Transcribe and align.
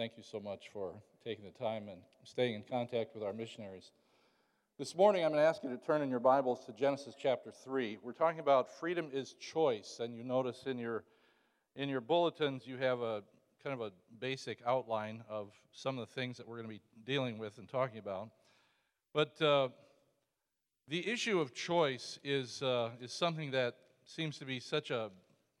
thank 0.00 0.16
you 0.16 0.22
so 0.22 0.40
much 0.40 0.70
for 0.72 0.94
taking 1.22 1.44
the 1.44 1.50
time 1.50 1.90
and 1.90 2.00
staying 2.24 2.54
in 2.54 2.62
contact 2.62 3.14
with 3.14 3.22
our 3.22 3.34
missionaries. 3.34 3.92
This 4.78 4.96
morning, 4.96 5.22
I'm 5.22 5.30
going 5.30 5.42
to 5.42 5.46
ask 5.46 5.62
you 5.62 5.68
to 5.68 5.76
turn 5.76 6.00
in 6.00 6.08
your 6.08 6.20
Bibles 6.20 6.64
to 6.64 6.72
Genesis 6.72 7.14
chapter 7.20 7.50
3. 7.50 7.98
We're 8.02 8.14
talking 8.14 8.40
about 8.40 8.70
freedom 8.80 9.10
is 9.12 9.34
choice, 9.34 10.00
and 10.00 10.16
you 10.16 10.24
notice 10.24 10.62
in 10.64 10.78
your, 10.78 11.04
in 11.76 11.90
your 11.90 12.00
bulletins 12.00 12.66
you 12.66 12.78
have 12.78 13.02
a 13.02 13.22
kind 13.62 13.78
of 13.78 13.82
a 13.82 13.92
basic 14.18 14.60
outline 14.66 15.22
of 15.28 15.52
some 15.70 15.98
of 15.98 16.08
the 16.08 16.14
things 16.14 16.38
that 16.38 16.48
we're 16.48 16.56
going 16.56 16.68
to 16.68 16.74
be 16.74 16.80
dealing 17.04 17.36
with 17.36 17.58
and 17.58 17.68
talking 17.68 17.98
about. 17.98 18.30
But 19.12 19.42
uh, 19.42 19.68
the 20.88 21.06
issue 21.06 21.40
of 21.40 21.52
choice 21.52 22.18
is, 22.24 22.62
uh, 22.62 22.92
is 23.02 23.12
something 23.12 23.50
that 23.50 23.74
seems 24.06 24.38
to 24.38 24.46
be 24.46 24.60
such 24.60 24.90
a 24.90 25.10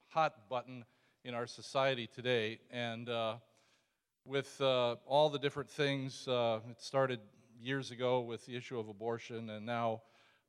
hot 0.08 0.48
button 0.48 0.86
in 1.24 1.34
our 1.34 1.46
society 1.46 2.06
today. 2.06 2.60
And 2.70 3.10
uh, 3.10 3.34
with 4.24 4.60
uh, 4.60 4.96
all 5.06 5.30
the 5.30 5.38
different 5.38 5.70
things, 5.70 6.28
uh, 6.28 6.60
it 6.70 6.80
started 6.80 7.20
years 7.60 7.90
ago 7.90 8.20
with 8.20 8.44
the 8.46 8.56
issue 8.56 8.78
of 8.78 8.88
abortion, 8.88 9.50
and 9.50 9.64
now 9.64 10.02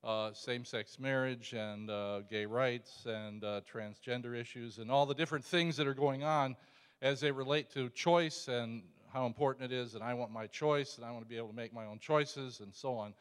uh, 0.03 0.31
same 0.33 0.65
sex 0.65 0.99
marriage 0.99 1.53
and 1.53 1.89
uh, 1.89 2.21
gay 2.29 2.45
rights 2.45 3.05
and 3.05 3.43
uh, 3.43 3.61
transgender 3.71 4.35
issues, 4.35 4.77
and 4.77 4.91
all 4.91 5.05
the 5.05 5.13
different 5.13 5.45
things 5.45 5.77
that 5.77 5.87
are 5.87 5.93
going 5.93 6.23
on 6.23 6.55
as 7.01 7.19
they 7.19 7.31
relate 7.31 7.69
to 7.71 7.89
choice 7.89 8.47
and 8.47 8.83
how 9.13 9.25
important 9.25 9.71
it 9.71 9.75
is, 9.75 9.95
and 9.95 10.03
I 10.03 10.13
want 10.13 10.31
my 10.31 10.47
choice, 10.47 10.97
and 10.97 11.05
I 11.05 11.11
want 11.11 11.23
to 11.23 11.29
be 11.29 11.37
able 11.37 11.49
to 11.49 11.55
make 11.55 11.73
my 11.73 11.85
own 11.85 11.99
choices, 11.99 12.59
and 12.61 12.73
so 12.73 12.95
on. 12.95 13.13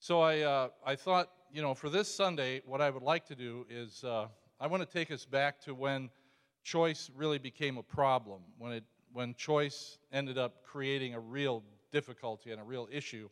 So 0.00 0.20
I, 0.20 0.40
uh, 0.40 0.68
I 0.86 0.96
thought, 0.96 1.30
you 1.52 1.60
know, 1.60 1.74
for 1.74 1.90
this 1.90 2.12
Sunday, 2.12 2.62
what 2.64 2.80
I 2.80 2.88
would 2.90 3.02
like 3.02 3.26
to 3.26 3.34
do 3.34 3.66
is 3.68 4.04
I 4.04 4.66
want 4.66 4.82
to 4.82 4.88
take 4.92 5.10
us 5.10 5.24
back 5.24 5.60
to 5.62 5.74
when 5.74 6.10
choice 6.62 7.10
really 7.14 7.38
became 7.38 7.78
a 7.78 7.82
problem, 7.82 8.40
when, 8.58 8.72
it, 8.72 8.84
when 9.18 9.34
choice 9.34 9.98
ended 10.12 10.38
up 10.38 10.62
creating 10.62 11.12
a 11.12 11.18
real 11.18 11.64
difficulty 11.90 12.52
and 12.52 12.60
a 12.60 12.62
real 12.62 12.88
issue, 12.88 13.28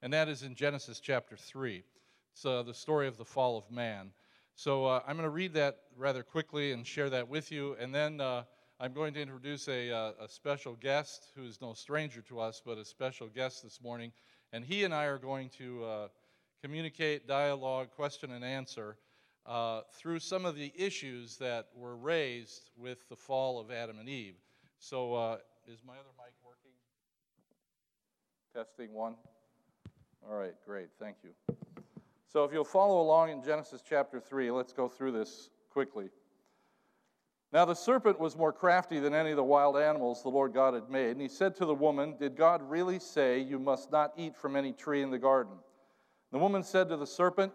and 0.00 0.10
that 0.10 0.30
is 0.30 0.42
in 0.42 0.54
Genesis 0.54 0.98
chapter 0.98 1.36
3. 1.36 1.84
It's 2.32 2.46
uh, 2.46 2.62
the 2.62 2.72
story 2.72 3.06
of 3.06 3.18
the 3.18 3.24
fall 3.26 3.58
of 3.58 3.70
man. 3.70 4.12
So 4.54 4.86
uh, 4.86 5.02
I'm 5.06 5.14
going 5.14 5.26
to 5.26 5.30
read 5.30 5.52
that 5.52 5.76
rather 5.94 6.22
quickly 6.22 6.72
and 6.72 6.86
share 6.86 7.10
that 7.10 7.28
with 7.28 7.52
you, 7.52 7.76
and 7.78 7.94
then 7.94 8.18
uh, 8.18 8.44
I'm 8.80 8.94
going 8.94 9.12
to 9.12 9.20
introduce 9.20 9.68
a, 9.68 9.92
uh, 9.92 10.12
a 10.22 10.26
special 10.26 10.74
guest 10.74 11.32
who 11.36 11.44
is 11.44 11.60
no 11.60 11.74
stranger 11.74 12.22
to 12.22 12.40
us, 12.40 12.62
but 12.64 12.78
a 12.78 12.84
special 12.86 13.28
guest 13.28 13.62
this 13.62 13.78
morning. 13.82 14.12
And 14.54 14.64
he 14.64 14.84
and 14.84 14.94
I 14.94 15.04
are 15.04 15.18
going 15.18 15.50
to 15.58 15.84
uh, 15.84 16.08
communicate, 16.62 17.28
dialogue, 17.28 17.88
question, 17.94 18.32
and 18.32 18.42
answer 18.42 18.96
uh, 19.44 19.82
through 19.98 20.20
some 20.20 20.46
of 20.46 20.56
the 20.56 20.72
issues 20.74 21.36
that 21.36 21.66
were 21.76 21.94
raised 21.94 22.70
with 22.74 23.06
the 23.10 23.16
fall 23.16 23.60
of 23.60 23.70
Adam 23.70 23.98
and 23.98 24.08
Eve. 24.08 24.36
So, 24.78 25.14
uh, 25.14 25.38
is 25.66 25.80
my 25.86 25.94
other 25.94 26.14
mic 26.16 26.32
working? 26.44 26.70
Testing 28.54 28.92
one. 28.92 29.14
All 30.28 30.36
right, 30.36 30.54
great, 30.64 30.88
thank 30.98 31.16
you. 31.22 31.30
So, 32.32 32.44
if 32.44 32.52
you'll 32.52 32.64
follow 32.64 33.00
along 33.00 33.30
in 33.30 33.42
Genesis 33.42 33.82
chapter 33.88 34.20
3, 34.20 34.50
let's 34.50 34.72
go 34.72 34.88
through 34.88 35.12
this 35.12 35.50
quickly. 35.70 36.10
Now 37.52 37.64
the 37.64 37.74
serpent 37.74 38.18
was 38.18 38.36
more 38.36 38.52
crafty 38.52 38.98
than 38.98 39.14
any 39.14 39.30
of 39.30 39.36
the 39.36 39.44
wild 39.44 39.76
animals 39.76 40.22
the 40.22 40.28
Lord 40.28 40.52
God 40.52 40.74
had 40.74 40.90
made. 40.90 41.12
And 41.12 41.20
he 41.20 41.28
said 41.28 41.54
to 41.56 41.64
the 41.64 41.74
woman, 41.74 42.16
Did 42.18 42.36
God 42.36 42.60
really 42.68 42.98
say, 42.98 43.40
You 43.40 43.58
must 43.58 43.92
not 43.92 44.12
eat 44.16 44.36
from 44.36 44.56
any 44.56 44.72
tree 44.72 45.02
in 45.02 45.10
the 45.10 45.18
garden? 45.18 45.54
The 46.32 46.38
woman 46.38 46.62
said 46.62 46.88
to 46.88 46.96
the 46.96 47.06
serpent, 47.06 47.52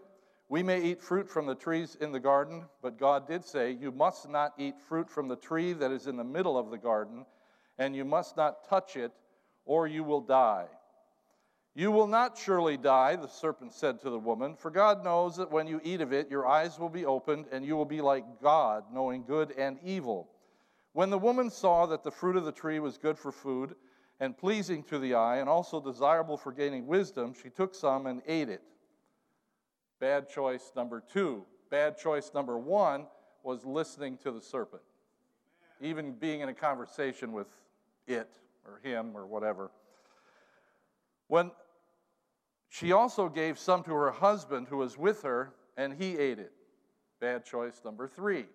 We 0.51 0.63
may 0.63 0.81
eat 0.81 1.01
fruit 1.01 1.29
from 1.29 1.45
the 1.45 1.55
trees 1.55 1.95
in 2.01 2.11
the 2.11 2.19
garden, 2.19 2.65
but 2.81 2.99
God 2.99 3.25
did 3.25 3.45
say, 3.45 3.71
You 3.71 3.89
must 3.89 4.27
not 4.27 4.51
eat 4.57 4.81
fruit 4.81 5.09
from 5.09 5.29
the 5.29 5.37
tree 5.37 5.71
that 5.71 5.91
is 5.91 6.07
in 6.07 6.17
the 6.17 6.25
middle 6.25 6.57
of 6.57 6.69
the 6.69 6.77
garden, 6.77 7.25
and 7.77 7.95
you 7.95 8.03
must 8.03 8.35
not 8.35 8.67
touch 8.67 8.97
it, 8.97 9.13
or 9.63 9.87
you 9.87 10.03
will 10.03 10.19
die. 10.19 10.65
You 11.73 11.89
will 11.89 12.05
not 12.05 12.37
surely 12.37 12.75
die, 12.75 13.15
the 13.15 13.29
serpent 13.29 13.71
said 13.71 14.01
to 14.01 14.09
the 14.09 14.19
woman, 14.19 14.57
for 14.57 14.69
God 14.69 15.05
knows 15.05 15.37
that 15.37 15.49
when 15.49 15.67
you 15.67 15.79
eat 15.85 16.01
of 16.01 16.11
it, 16.11 16.29
your 16.29 16.45
eyes 16.45 16.77
will 16.77 16.89
be 16.89 17.05
opened, 17.05 17.45
and 17.53 17.65
you 17.65 17.77
will 17.77 17.85
be 17.85 18.01
like 18.01 18.41
God, 18.41 18.83
knowing 18.91 19.23
good 19.23 19.53
and 19.57 19.79
evil. 19.81 20.27
When 20.91 21.11
the 21.11 21.17
woman 21.17 21.49
saw 21.49 21.85
that 21.85 22.03
the 22.03 22.11
fruit 22.11 22.35
of 22.35 22.43
the 22.43 22.51
tree 22.51 22.81
was 22.81 22.97
good 22.97 23.17
for 23.17 23.31
food, 23.31 23.73
and 24.19 24.37
pleasing 24.37 24.83
to 24.83 24.99
the 24.99 25.13
eye, 25.13 25.37
and 25.37 25.47
also 25.47 25.79
desirable 25.79 26.35
for 26.35 26.51
gaining 26.51 26.87
wisdom, 26.87 27.33
she 27.41 27.49
took 27.49 27.73
some 27.73 28.05
and 28.05 28.21
ate 28.27 28.49
it. 28.49 28.61
Bad 30.01 30.27
choice 30.27 30.71
number 30.75 31.03
two. 31.13 31.45
Bad 31.69 31.95
choice 31.95 32.31
number 32.33 32.57
one 32.57 33.05
was 33.43 33.63
listening 33.65 34.17
to 34.23 34.31
the 34.31 34.41
serpent, 34.41 34.81
even 35.79 36.13
being 36.13 36.41
in 36.41 36.49
a 36.49 36.53
conversation 36.55 37.31
with 37.31 37.47
it 38.07 38.27
or 38.65 38.81
him 38.83 39.15
or 39.15 39.27
whatever. 39.27 39.69
When 41.27 41.51
she 42.67 42.91
also 42.91 43.29
gave 43.29 43.59
some 43.59 43.83
to 43.83 43.93
her 43.93 44.09
husband 44.09 44.67
who 44.67 44.77
was 44.77 44.97
with 44.97 45.21
her, 45.21 45.53
and 45.77 45.93
he 45.93 46.17
ate 46.17 46.39
it. 46.39 46.51
Bad 47.19 47.45
choice 47.45 47.79
number 47.85 48.07
three. 48.07 48.47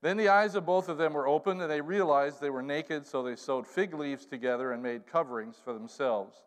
Then 0.00 0.16
the 0.16 0.28
eyes 0.28 0.54
of 0.54 0.64
both 0.64 0.88
of 0.88 0.96
them 0.96 1.12
were 1.12 1.26
opened, 1.26 1.60
and 1.60 1.70
they 1.70 1.80
realized 1.80 2.40
they 2.40 2.50
were 2.50 2.62
naked, 2.62 3.04
so 3.04 3.24
they 3.24 3.34
sewed 3.34 3.66
fig 3.66 3.94
leaves 3.94 4.26
together 4.26 4.70
and 4.70 4.82
made 4.82 5.06
coverings 5.06 5.56
for 5.62 5.72
themselves. 5.72 6.44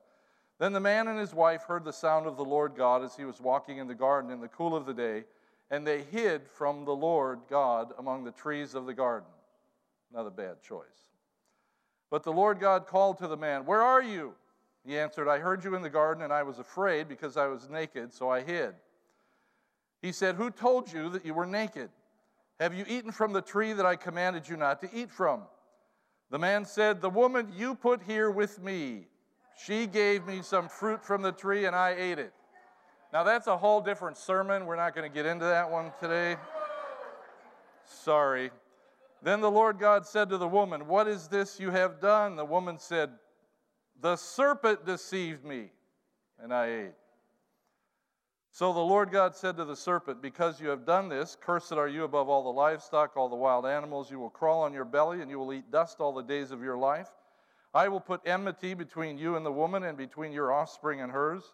Then 0.60 0.74
the 0.74 0.80
man 0.80 1.08
and 1.08 1.20
his 1.20 1.34
wife 1.34 1.64
heard 1.64 1.84
the 1.84 1.94
sound 1.94 2.26
of 2.26 2.36
the 2.36 2.46
Lord 2.46 2.76
God 2.76 3.04
as 3.04 3.16
he 3.16 3.26
was 3.26 3.40
walking 3.40 3.78
in 3.78 3.88
the 3.88 3.96
garden 3.96 4.32
in 4.32 4.42
the 4.42 4.48
cool 4.48 4.76
of 4.76 4.86
the 4.86 4.94
day, 4.94 5.26
and 5.70 5.86
they 5.86 6.02
hid 6.04 6.48
from 6.48 6.86
the 6.86 6.96
Lord 6.96 7.42
God 7.50 7.94
among 8.00 8.24
the 8.24 8.32
trees 8.32 8.74
of 8.74 8.86
the 8.86 8.94
garden. 8.94 9.30
Another 10.12 10.30
bad 10.30 10.62
choice. 10.62 11.12
But 12.10 12.24
the 12.24 12.32
Lord 12.32 12.60
God 12.60 12.88
called 12.88 13.18
to 13.20 13.28
the 13.28 13.38
man, 13.38 13.66
Where 13.66 13.82
are 13.82 14.02
you? 14.02 14.34
He 14.86 14.98
answered, 14.98 15.28
I 15.28 15.40
heard 15.40 15.64
you 15.64 15.76
in 15.76 15.82
the 15.82 15.90
garden, 15.90 16.24
and 16.24 16.32
I 16.32 16.44
was 16.44 16.60
afraid 16.60 17.10
because 17.10 17.36
I 17.36 17.48
was 17.48 17.70
naked, 17.70 18.14
so 18.14 18.30
I 18.30 18.42
hid. 18.42 18.74
He 20.02 20.12
said, 20.12 20.36
Who 20.36 20.50
told 20.50 20.92
you 20.92 21.10
that 21.10 21.26
you 21.26 21.34
were 21.34 21.46
naked? 21.46 21.90
Have 22.60 22.74
you 22.74 22.86
eaten 22.88 23.12
from 23.12 23.34
the 23.34 23.42
tree 23.42 23.74
that 23.74 23.86
I 23.86 23.96
commanded 23.96 24.48
you 24.48 24.58
not 24.58 24.80
to 24.82 24.90
eat 24.94 25.12
from? 25.12 25.42
The 26.30 26.40
man 26.40 26.66
said, 26.66 27.02
The 27.02 27.10
woman 27.10 27.52
you 27.56 27.76
put 27.76 28.02
here 28.02 28.32
with 28.32 28.62
me, 28.62 29.08
she 29.58 29.88
gave 29.88 30.26
me 30.26 30.42
some 30.42 30.70
fruit 30.70 31.04
from 31.04 31.22
the 31.22 31.32
tree, 31.32 31.66
and 31.66 31.76
I 31.76 31.96
ate 31.98 32.20
it. 32.20 32.34
Now, 33.12 33.24
that's 33.24 33.48
a 33.48 33.58
whole 33.58 33.82
different 33.82 34.18
sermon. 34.18 34.66
We're 34.66 34.76
not 34.76 34.96
going 34.96 35.10
to 35.10 35.14
get 35.14 35.26
into 35.26 35.46
that 35.46 35.70
one 35.70 35.92
today. 36.00 36.36
Sorry. 37.86 38.52
Then 39.24 39.42
the 39.42 39.50
Lord 39.50 39.80
God 39.80 40.06
said 40.06 40.30
to 40.30 40.38
the 40.38 40.48
woman, 40.48 40.88
What 40.88 41.08
is 41.08 41.28
this 41.28 41.60
you 41.60 41.72
have 41.72 42.00
done? 42.00 42.36
The 42.36 42.46
woman 42.46 42.78
said, 42.80 43.12
the 44.02 44.16
serpent 44.16 44.86
deceived 44.86 45.44
me, 45.44 45.72
and 46.42 46.54
I 46.54 46.68
ate. 46.68 46.94
So 48.52 48.74
the 48.74 48.80
Lord 48.80 49.12
God 49.12 49.36
said 49.36 49.58
to 49.58 49.66
the 49.66 49.76
serpent, 49.76 50.22
Because 50.22 50.62
you 50.62 50.70
have 50.70 50.86
done 50.86 51.10
this, 51.10 51.38
cursed 51.40 51.74
are 51.74 51.88
you 51.88 52.04
above 52.04 52.30
all 52.30 52.44
the 52.44 52.50
livestock, 52.50 53.18
all 53.18 53.30
the 53.30 53.36
wild 53.36 53.66
animals. 53.66 54.12
You 54.12 54.20
will 54.20 54.30
crawl 54.30 54.64
on 54.64 54.74
your 54.74 54.86
belly, 54.86 55.22
and 55.22 55.30
you 55.30 55.40
will 55.40 55.54
eat 55.54 55.72
dust 55.72 56.00
all 56.00 56.14
the 56.14 56.24
days 56.24 56.52
of 56.52 56.62
your 56.62 56.78
life. 56.78 57.10
I 57.78 57.90
will 57.90 58.00
put 58.00 58.28
enmity 58.28 58.74
between 58.74 59.20
you 59.20 59.36
and 59.36 59.46
the 59.46 59.52
woman, 59.52 59.84
and 59.84 59.96
between 59.96 60.32
your 60.32 60.52
offspring 60.52 61.02
and 61.02 61.12
hers. 61.12 61.54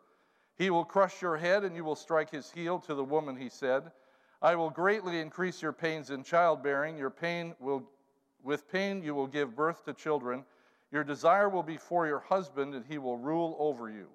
He 0.55 0.69
will 0.69 0.85
crush 0.85 1.21
your 1.21 1.35
head, 1.35 1.65
and 1.65 1.75
you 1.75 1.83
will 1.83 1.97
strike 1.97 2.29
his 2.29 2.49
heel. 2.49 2.79
To 2.79 2.95
the 2.95 3.03
woman, 3.03 3.35
he 3.35 3.49
said, 3.49 3.91
I 4.41 4.55
will 4.55 4.69
greatly 4.69 5.19
increase 5.19 5.61
your 5.61 5.73
pains 5.73 6.11
in 6.11 6.23
childbearing. 6.23 6.97
Your 6.97 7.09
pain 7.09 7.55
will, 7.59 7.83
with 8.41 8.71
pain, 8.71 9.03
you 9.03 9.13
will 9.13 9.27
give 9.27 9.53
birth 9.53 9.83
to 9.83 9.93
children. 9.93 10.45
Your 10.93 11.03
desire 11.03 11.49
will 11.49 11.61
be 11.61 11.75
for 11.75 12.07
your 12.07 12.19
husband, 12.19 12.73
and 12.73 12.85
he 12.85 12.99
will 12.99 13.17
rule 13.17 13.57
over 13.59 13.89
you. 13.89 14.07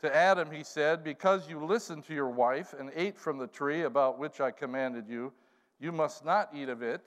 To 0.00 0.16
Adam, 0.16 0.50
he 0.50 0.64
said, 0.64 1.04
Because 1.04 1.46
you 1.46 1.62
listened 1.62 2.06
to 2.06 2.14
your 2.14 2.30
wife 2.30 2.72
and 2.78 2.90
ate 2.96 3.18
from 3.18 3.36
the 3.36 3.48
tree 3.48 3.82
about 3.82 4.18
which 4.18 4.40
I 4.40 4.50
commanded 4.50 5.06
you, 5.10 5.30
you 5.78 5.92
must 5.92 6.24
not 6.24 6.48
eat 6.54 6.70
of 6.70 6.80
it. 6.80 7.02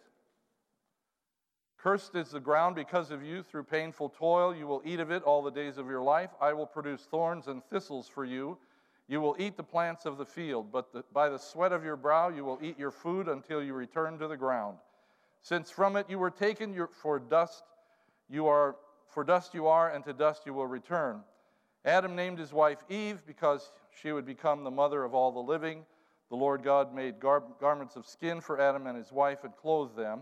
Cursed 1.85 2.16
is 2.16 2.31
the 2.31 2.40
ground 2.40 2.75
because 2.75 3.12
of 3.12 3.22
you. 3.22 3.44
Through 3.44 3.66
painful 3.66 4.09
toil, 4.09 4.55
you 4.55 4.66
will 4.66 4.82
eat 4.84 4.99
of 4.99 5.11
it 5.11 5.22
all 5.22 5.43
the 5.43 5.52
days 5.52 5.78
of 5.78 5.85
your 5.85 6.02
life. 6.02 6.32
I 6.41 6.52
will 6.52 6.66
produce 6.66 7.03
thorns 7.03 7.46
and 7.46 7.64
thistles 7.64 8.08
for 8.08 8.26
you. 8.26 8.58
You 9.08 9.22
will 9.22 9.35
eat 9.37 9.55
the 9.55 9.61
plants 9.61 10.08
of 10.08 10.17
the 10.17 10.26
field, 10.26 10.72
but 10.72 10.91
the, 10.91 11.03
by 11.14 11.29
the 11.29 11.37
sweat 11.37 11.72
of 11.72 11.84
your 11.84 11.96
brow 11.96 12.29
you 12.29 12.43
will 12.43 12.58
eat 12.59 12.79
your 12.79 12.90
food 12.90 13.28
until 13.28 13.61
you 13.61 13.76
return 13.76 14.17
to 14.17 14.28
the 14.28 14.35
ground. 14.35 14.78
Since 15.43 15.70
from 15.70 15.96
it 15.96 16.09
you 16.09 16.17
were 16.17 16.32
taken 16.32 16.73
your, 16.73 16.87
for 16.87 17.20
dust, 17.20 17.61
you 18.32 18.47
are, 18.47 18.78
for 19.08 19.23
dust 19.23 19.53
you 19.53 19.67
are, 19.67 19.91
and 19.91 20.03
to 20.05 20.14
dust 20.14 20.47
you 20.47 20.55
will 20.55 20.66
return. 20.66 21.22
Adam 21.85 22.16
named 22.16 22.40
his 22.40 22.52
wife 22.52 22.79
Eve 22.90 23.22
because 23.28 23.72
she 24.02 24.11
would 24.11 24.26
become 24.26 24.64
the 24.64 24.72
mother 24.72 25.03
of 25.03 25.14
all 25.14 25.32
the 25.32 25.37
living. 25.37 25.85
The 26.29 26.35
Lord 26.35 26.64
God 26.64 26.96
made 26.96 27.20
gar- 27.20 27.43
garments 27.61 27.96
of 27.96 28.08
skin 28.08 28.41
for 28.41 28.59
Adam 28.59 28.87
and 28.87 28.97
his 28.97 29.11
wife 29.11 29.43
and 29.43 29.55
clothed 29.55 29.96
them. 29.96 30.22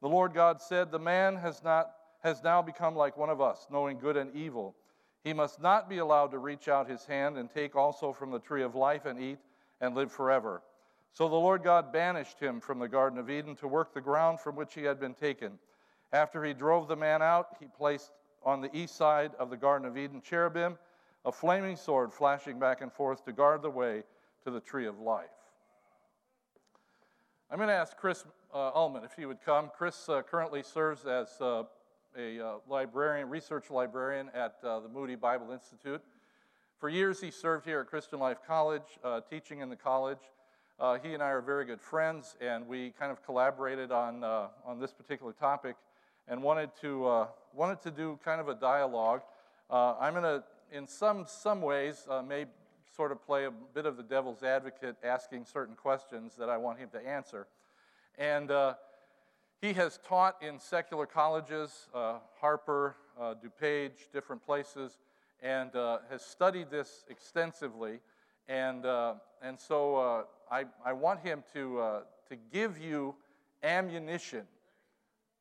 The 0.00 0.08
Lord 0.08 0.34
God 0.34 0.60
said, 0.60 0.90
The 0.90 0.98
man 0.98 1.36
has, 1.36 1.62
not, 1.62 1.90
has 2.22 2.42
now 2.42 2.62
become 2.62 2.94
like 2.94 3.16
one 3.16 3.30
of 3.30 3.40
us, 3.40 3.66
knowing 3.70 3.98
good 3.98 4.16
and 4.16 4.34
evil. 4.34 4.76
He 5.24 5.32
must 5.32 5.60
not 5.60 5.88
be 5.88 5.98
allowed 5.98 6.30
to 6.30 6.38
reach 6.38 6.68
out 6.68 6.88
his 6.88 7.04
hand 7.04 7.36
and 7.36 7.50
take 7.50 7.74
also 7.74 8.12
from 8.12 8.30
the 8.30 8.38
tree 8.38 8.62
of 8.62 8.74
life 8.74 9.04
and 9.04 9.20
eat 9.20 9.38
and 9.80 9.94
live 9.94 10.12
forever. 10.12 10.62
So 11.12 11.28
the 11.28 11.34
Lord 11.34 11.64
God 11.64 11.92
banished 11.92 12.38
him 12.38 12.60
from 12.60 12.78
the 12.78 12.88
Garden 12.88 13.18
of 13.18 13.28
Eden 13.28 13.56
to 13.56 13.68
work 13.68 13.92
the 13.92 14.00
ground 14.00 14.38
from 14.38 14.54
which 14.54 14.74
he 14.74 14.82
had 14.82 15.00
been 15.00 15.14
taken. 15.14 15.58
After 16.12 16.44
he 16.44 16.54
drove 16.54 16.88
the 16.88 16.96
man 16.96 17.22
out, 17.22 17.56
he 17.58 17.66
placed 17.66 18.12
on 18.44 18.60
the 18.60 18.74
east 18.76 18.96
side 18.96 19.32
of 19.38 19.50
the 19.50 19.56
Garden 19.56 19.86
of 19.86 19.98
Eden 19.98 20.22
cherubim, 20.22 20.78
a 21.24 21.32
flaming 21.32 21.76
sword 21.76 22.12
flashing 22.12 22.58
back 22.58 22.80
and 22.80 22.92
forth 22.92 23.24
to 23.24 23.32
guard 23.32 23.62
the 23.62 23.70
way 23.70 24.04
to 24.44 24.50
the 24.50 24.60
tree 24.60 24.86
of 24.86 25.00
life. 25.00 25.26
I'm 27.50 27.56
going 27.56 27.68
to 27.68 27.74
ask 27.74 27.96
Chris 27.96 28.26
uh, 28.52 28.72
Ullman 28.74 29.04
if 29.04 29.14
he 29.16 29.24
would 29.24 29.40
come. 29.42 29.70
Chris 29.74 30.06
uh, 30.10 30.20
currently 30.20 30.62
serves 30.62 31.06
as 31.06 31.28
uh, 31.40 31.62
a 32.14 32.38
uh, 32.38 32.54
librarian, 32.68 33.30
research 33.30 33.70
librarian 33.70 34.28
at 34.34 34.56
uh, 34.62 34.80
the 34.80 34.88
Moody 34.90 35.14
Bible 35.14 35.50
Institute. 35.50 36.02
For 36.78 36.90
years, 36.90 37.22
he 37.22 37.30
served 37.30 37.64
here 37.64 37.80
at 37.80 37.86
Christian 37.86 38.18
Life 38.18 38.36
College, 38.46 38.82
uh, 39.02 39.22
teaching 39.30 39.60
in 39.60 39.70
the 39.70 39.76
college. 39.76 40.18
he 41.02 41.14
and 41.14 41.22
I 41.22 41.28
are 41.28 41.40
very 41.40 41.64
good 41.64 41.80
friends, 41.80 42.36
and 42.38 42.68
we 42.68 42.90
kind 42.98 43.10
of 43.10 43.24
collaborated 43.24 43.92
on, 43.92 44.22
on 44.22 44.78
this 44.78 44.92
particular 44.92 45.32
topic 45.32 45.76
and 46.28 46.42
wanted 46.42 46.68
to, 46.82 47.28
wanted 47.54 47.80
to 47.80 47.90
do 47.90 48.18
kind 48.22 48.42
of 48.42 48.48
a 48.48 48.54
dialogue. 48.56 49.22
I'm 49.70 50.12
going 50.12 50.22
to, 50.22 50.44
in 50.70 50.86
some, 50.86 51.24
some 51.26 51.62
ways, 51.62 52.06
may 52.26 52.44
sort 52.98 53.12
of 53.12 53.24
play 53.24 53.44
a 53.44 53.50
bit 53.74 53.86
of 53.86 53.96
the 53.96 54.02
devil's 54.02 54.42
advocate, 54.42 54.96
asking 55.04 55.44
certain 55.44 55.76
questions 55.76 56.34
that 56.34 56.48
I 56.48 56.56
want 56.56 56.80
him 56.80 56.88
to 56.88 56.98
answer. 56.98 57.46
And 58.18 58.50
uh, 58.50 58.74
he 59.62 59.72
has 59.74 60.00
taught 60.04 60.34
in 60.42 60.58
secular 60.58 61.06
colleges, 61.06 61.86
uh, 61.94 62.14
Harper, 62.40 62.96
uh, 63.16 63.34
DuPage, 63.34 64.10
different 64.12 64.44
places, 64.44 64.98
and 65.40 65.76
uh, 65.76 65.98
has 66.10 66.24
studied 66.24 66.72
this 66.72 67.04
extensively. 67.08 68.00
And, 68.48 68.84
uh, 68.84 69.14
and 69.42 69.60
so 69.60 69.94
uh, 69.94 70.22
I, 70.50 70.64
I 70.84 70.92
want 70.92 71.20
him 71.20 71.44
to, 71.52 72.00
to 72.28 72.36
give 72.52 72.80
you 72.80 73.14
ammunition. 73.62 74.42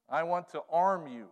I 0.07 0.21
want 0.21 0.47
to 0.49 0.61
arm 0.71 1.07
you 1.07 1.25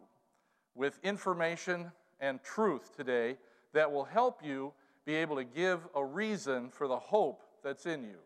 with 0.74 0.98
information 1.04 1.92
and 2.20 2.42
truth 2.42 2.98
today 2.98 3.38
that 3.74 3.92
will 3.92 4.06
help 4.06 4.44
you 4.44 4.74
be 5.06 5.16
able 5.16 5.36
to 5.36 5.44
give 5.44 5.88
a 5.96 6.04
reason 6.04 6.70
for 6.70 6.88
the 6.88 6.98
hope 6.98 7.44
that's 7.64 7.86
in 7.86 8.04
you. 8.04 8.18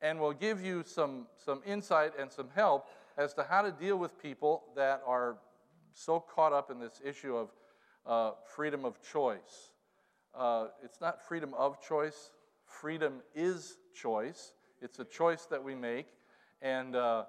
And 0.00 0.20
we'll 0.20 0.32
give 0.32 0.64
you 0.64 0.82
some, 0.84 1.26
some 1.36 1.60
insight 1.66 2.12
and 2.18 2.30
some 2.30 2.48
help 2.54 2.86
as 3.16 3.34
to 3.34 3.42
how 3.42 3.62
to 3.62 3.72
deal 3.72 3.96
with 3.96 4.20
people 4.20 4.64
that 4.76 5.02
are 5.06 5.36
so 5.92 6.20
caught 6.20 6.52
up 6.52 6.70
in 6.70 6.78
this 6.78 7.00
issue 7.04 7.36
of 7.36 7.50
uh, 8.06 8.32
freedom 8.46 8.84
of 8.84 9.00
choice. 9.02 9.72
Uh, 10.34 10.68
it's 10.84 11.00
not 11.00 11.26
freedom 11.26 11.52
of 11.54 11.80
choice, 11.80 12.30
freedom 12.64 13.14
is 13.34 13.78
choice. 13.94 14.52
It's 14.80 15.00
a 15.00 15.04
choice 15.04 15.46
that 15.46 15.62
we 15.62 15.74
make. 15.74 16.06
And 16.62 16.94
uh, 16.94 17.24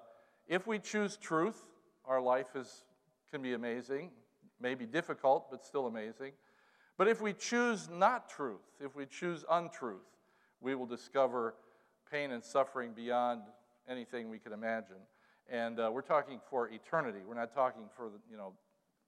if 0.46 0.66
we 0.66 0.78
choose 0.78 1.16
truth, 1.16 1.66
our 2.04 2.20
life 2.20 2.54
is, 2.54 2.84
can 3.30 3.42
be 3.42 3.54
amazing, 3.54 4.10
maybe 4.60 4.86
difficult, 4.86 5.50
but 5.50 5.64
still 5.64 5.86
amazing. 5.86 6.32
But 7.00 7.08
if 7.08 7.22
we 7.22 7.32
choose 7.32 7.88
not 7.90 8.28
truth, 8.28 8.60
if 8.78 8.94
we 8.94 9.06
choose 9.06 9.42
untruth, 9.50 10.04
we 10.60 10.74
will 10.74 10.84
discover 10.84 11.54
pain 12.12 12.30
and 12.30 12.44
suffering 12.44 12.92
beyond 12.94 13.40
anything 13.88 14.28
we 14.28 14.38
could 14.38 14.52
imagine. 14.52 14.98
And 15.48 15.80
uh, 15.80 15.90
we're 15.90 16.02
talking 16.02 16.40
for 16.50 16.68
eternity. 16.68 17.20
We're 17.26 17.36
not 17.36 17.54
talking 17.54 17.84
for, 17.96 18.10
you 18.30 18.36
know, 18.36 18.52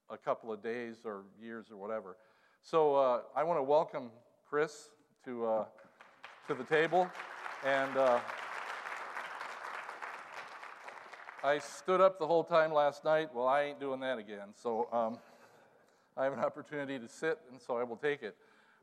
a 0.09 0.17
couple 0.17 0.51
of 0.51 0.63
days 0.63 1.01
or 1.05 1.25
years 1.39 1.67
or 1.71 1.77
whatever. 1.77 2.17
So 2.63 2.95
uh, 2.95 3.21
I 3.37 3.45
want 3.45 3.59
to 3.59 3.63
welcome 3.63 4.09
Chris 4.49 4.89
to, 5.27 5.45
uh, 5.45 5.65
to 6.49 6.55
the 6.55 6.65
table. 6.65 7.11
And 7.63 7.95
uh, 7.99 8.21
I 11.45 11.59
stood 11.59 12.01
up 12.01 12.19
the 12.19 12.27
whole 12.27 12.45
time 12.45 12.73
last 12.73 13.05
night. 13.05 13.29
Well, 13.35 13.49
I 13.49 13.65
ain't 13.65 13.81
doing 13.81 14.01
that 14.01 14.17
again. 14.17 14.55
So 14.55 14.89
um, 14.93 15.19
I 16.17 16.25
have 16.25 16.33
an 16.33 16.41
opportunity 16.41 16.99
to 16.99 17.09
sit, 17.09 17.39
and 17.51 17.61
so 17.61 17.77
I 17.77 17.85
will 17.85 17.97
take 17.97 18.23
it. 18.23 18.37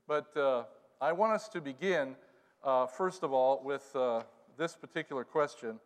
But 0.08 0.36
uh, 0.36 0.64
I 1.00 1.12
want 1.12 1.34
us 1.34 1.48
to 1.50 1.62
begin, 1.62 2.16
uh, 2.64 2.88
first 2.88 3.24
of 3.24 3.34
all, 3.34 3.62
with 3.64 3.96
this 4.58 4.76
particular 4.76 5.24
question. 5.24 5.80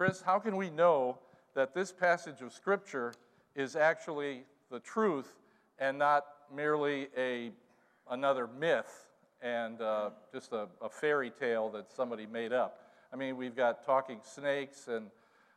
Chris, 0.00 0.22
how 0.22 0.38
can 0.38 0.56
we 0.56 0.70
know 0.70 1.18
that 1.54 1.74
this 1.74 1.92
passage 1.92 2.40
of 2.40 2.54
Scripture 2.54 3.12
is 3.54 3.76
actually 3.76 4.44
the 4.70 4.80
truth 4.80 5.36
and 5.78 5.98
not 5.98 6.24
merely 6.54 7.08
a, 7.18 7.50
another 8.10 8.46
myth 8.46 9.08
and 9.42 9.82
uh, 9.82 10.08
just 10.32 10.52
a, 10.52 10.68
a 10.80 10.88
fairy 10.88 11.30
tale 11.30 11.68
that 11.68 11.92
somebody 11.92 12.24
made 12.24 12.52
up? 12.52 12.80
I 13.12 13.16
mean, 13.16 13.36
we've 13.36 13.54
got 13.54 13.84
talking 13.84 14.20
snakes 14.22 14.88
and 14.88 15.10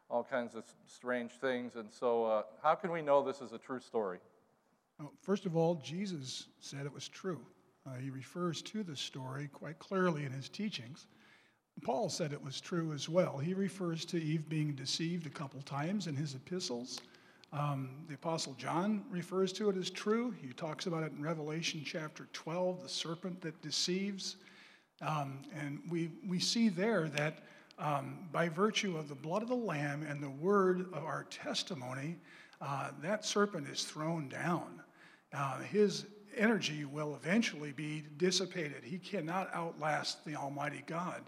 all 0.10 0.24
kinds 0.24 0.56
of 0.56 0.66
strange 0.88 1.32
things. 1.32 1.76
And 1.76 1.90
so, 1.90 2.26
uh, 2.26 2.44
how 2.62 2.76
can 2.76 2.92
we 2.92 3.02
know 3.02 3.24
this 3.24 3.40
is 3.40 3.54
a 3.54 3.58
true 3.58 3.80
story? 3.80 4.20
First 5.22 5.46
of 5.46 5.56
all, 5.56 5.76
Jesus 5.76 6.48
said 6.60 6.86
it 6.86 6.94
was 6.94 7.08
true. 7.08 7.40
Uh, 7.86 7.96
he 7.96 8.10
refers 8.10 8.62
to 8.62 8.84
the 8.84 8.96
story 8.96 9.50
quite 9.52 9.80
clearly 9.80 10.26
in 10.26 10.32
his 10.32 10.50
teachings. 10.50 11.08
Paul 11.82 12.10
said 12.10 12.32
it 12.32 12.44
was 12.44 12.62
true 12.62 12.94
as 12.94 13.10
well. 13.10 13.38
He 13.38 13.54
refers 13.54 14.06
to 14.06 14.22
Eve 14.22 14.48
being 14.48 14.74
deceived 14.74 15.26
a 15.26 15.30
couple 15.30 15.62
times 15.62 16.08
in 16.08 16.16
his 16.16 16.36
epistles. 16.36 17.02
Um, 17.52 17.90
the 18.08 18.16
Apostle 18.16 18.54
John 18.58 19.04
refers 19.10 19.52
to 19.54 19.70
it 19.70 19.78
as 19.78 19.90
true. 19.90 20.32
He 20.42 20.54
talks 20.54 20.86
about 20.86 21.04
it 21.04 21.12
in 21.12 21.22
Revelation 21.22 21.82
chapter 21.86 22.28
12, 22.34 22.84
the 22.84 22.90
serpent 22.90 23.42
that 23.42 23.62
deceives. 23.62 24.38
Um, 25.02 25.40
and 25.60 25.82
we, 25.90 26.12
we 26.28 26.40
see 26.40 26.70
there 26.70 27.10
that 27.10 27.40
um, 27.80 28.28
by 28.32 28.50
virtue 28.50 28.98
of 28.98 29.10
the 29.10 29.16
blood 29.16 29.42
of 29.42 29.50
the 29.50 29.56
Lamb 29.56 30.06
and 30.08 30.22
the 30.22 30.30
word 30.30 30.82
of 30.94 31.04
our 31.04 31.26
testimony, 31.26 32.18
uh, 32.62 32.92
that 33.02 33.26
serpent 33.26 33.68
is 33.68 33.84
thrown 33.84 34.30
down. 34.30 34.83
Uh, 35.34 35.60
his 35.60 36.06
energy 36.38 36.86
will 36.86 37.16
eventually 37.16 37.72
be 37.72 38.04
dissipated. 38.18 38.84
He 38.84 38.98
cannot 38.98 39.54
outlast 39.54 40.26
the 40.26 40.36
Almighty 40.36 40.84
God. 40.86 41.22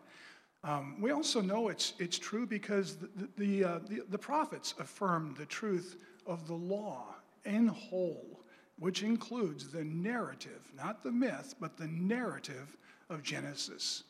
Um, 0.63 0.99
we 0.99 1.11
also 1.11 1.41
know 1.41 1.69
it's, 1.69 1.93
it's 1.99 2.17
true 2.17 2.47
because 2.47 2.97
the, 2.97 3.29
the, 3.37 3.63
uh, 3.63 3.79
the, 3.87 4.01
the 4.09 4.17
prophets 4.17 4.73
affirmed 4.79 5.37
the 5.37 5.45
truth 5.45 5.97
of 6.25 6.47
the 6.47 6.55
law 6.55 7.15
in 7.45 7.67
whole, 7.67 8.41
which 8.79 9.03
includes 9.03 9.67
the 9.67 9.83
narrative, 9.83 10.71
not 10.75 11.03
the 11.03 11.11
myth, 11.11 11.53
but 11.59 11.77
the 11.77 11.87
narrative 11.87 12.75
of 13.09 13.21
Genesis. 13.21 14.03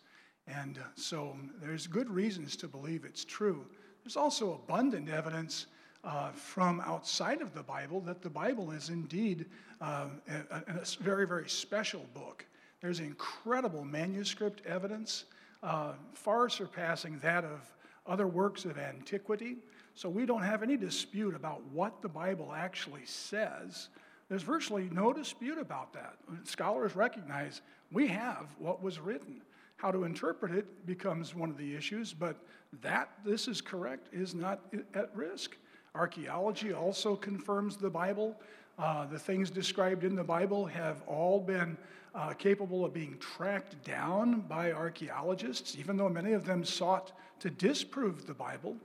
And 0.48 0.80
so 0.95 1.36
there's 1.62 1.88
good 1.88 2.09
reasons 2.09 2.56
to 2.57 2.68
believe 2.68 3.03
it's 3.03 3.25
true. 3.25 3.65
There's 4.03 4.15
also 4.15 4.53
abundant 4.53 5.09
evidence 5.09 5.68
uh, 6.05 6.31
from 6.31 6.79
outside 6.81 7.41
of 7.41 7.53
the 7.53 7.63
Bible 7.63 7.99
that 8.01 8.21
the 8.21 8.29
Bible 8.29 8.71
is 8.71 8.89
indeed 8.89 9.45
uh, 9.81 10.07
a, 10.51 10.55
a, 10.67 10.85
very, 11.01 11.25
very 11.25 11.50
special 11.50 12.05
book. 12.13 12.45
There's 12.81 13.00
incredible 13.00 13.83
manuscript 13.83 14.65
evidence 14.65 15.25
uh, 15.63 15.93
far 16.13 16.47
surpassing 16.47 17.17
that 17.19 17.43
of 17.43 17.62
other 18.05 18.27
works 18.27 18.65
of 18.65 18.77
antiquity. 18.77 19.57
So 19.95 20.07
we 20.07 20.25
don't 20.25 20.43
have 20.43 20.62
any 20.62 20.77
dispute 20.77 21.33
about 21.33 21.63
what 21.71 22.01
the 22.01 22.09
Bible 22.09 22.53
actually 22.55 23.05
says. 23.05 23.89
There's 24.29 24.43
virtually 24.43 24.89
no 24.91 25.12
dispute 25.12 25.57
about 25.57 25.93
that. 25.93 26.17
Scholars 26.43 26.95
recognize 26.95 27.62
we 27.91 28.07
have 28.07 28.53
what 28.59 28.83
was 28.83 29.00
written. 29.00 29.41
How 29.77 29.91
to 29.91 30.03
interpret 30.03 30.53
it 30.53 30.85
becomes 30.85 31.33
one 31.33 31.50
of 31.50 31.57
the 31.57 31.75
issues, 31.75 32.13
but 32.13 32.38
that 32.81 33.09
this 33.25 33.47
is 33.47 33.62
correct 33.62 34.07
is 34.13 34.35
not 34.35 34.62
at 34.93 35.15
risk. 35.15 35.55
Archaeology 35.95 36.73
also 36.73 37.15
confirms 37.15 37.77
the 37.77 37.89
Bible. 37.89 38.35
Uh, 38.77 39.05
the 39.05 39.17
things 39.17 39.49
described 39.49 40.03
in 40.03 40.15
the 40.15 40.23
Bible 40.23 40.65
have 40.65 41.01
all 41.07 41.39
been 41.39 41.77
uh, 42.13 42.33
capable 42.33 42.83
of 42.83 42.93
being 42.93 43.17
tracked 43.19 43.81
down 43.83 44.41
by 44.41 44.71
archaeologists, 44.71 45.77
even 45.77 45.95
though 45.95 46.09
many 46.09 46.33
of 46.33 46.45
them 46.45 46.63
sought 46.63 47.13
to 47.39 47.49
disprove 47.49 48.25
the 48.25 48.33
Bible. 48.33 48.75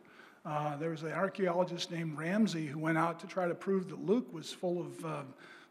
Uh, 0.44 0.76
there 0.76 0.90
was 0.90 1.02
an 1.02 1.12
archaeologist 1.12 1.90
named 1.90 2.16
Ramsay 2.16 2.66
who 2.66 2.78
went 2.78 2.96
out 2.96 3.20
to 3.20 3.26
try 3.26 3.46
to 3.46 3.54
prove 3.54 3.88
that 3.88 4.04
Luke 4.04 4.32
was 4.32 4.52
full 4.52 4.80
of 4.80 5.04
uh, 5.04 5.22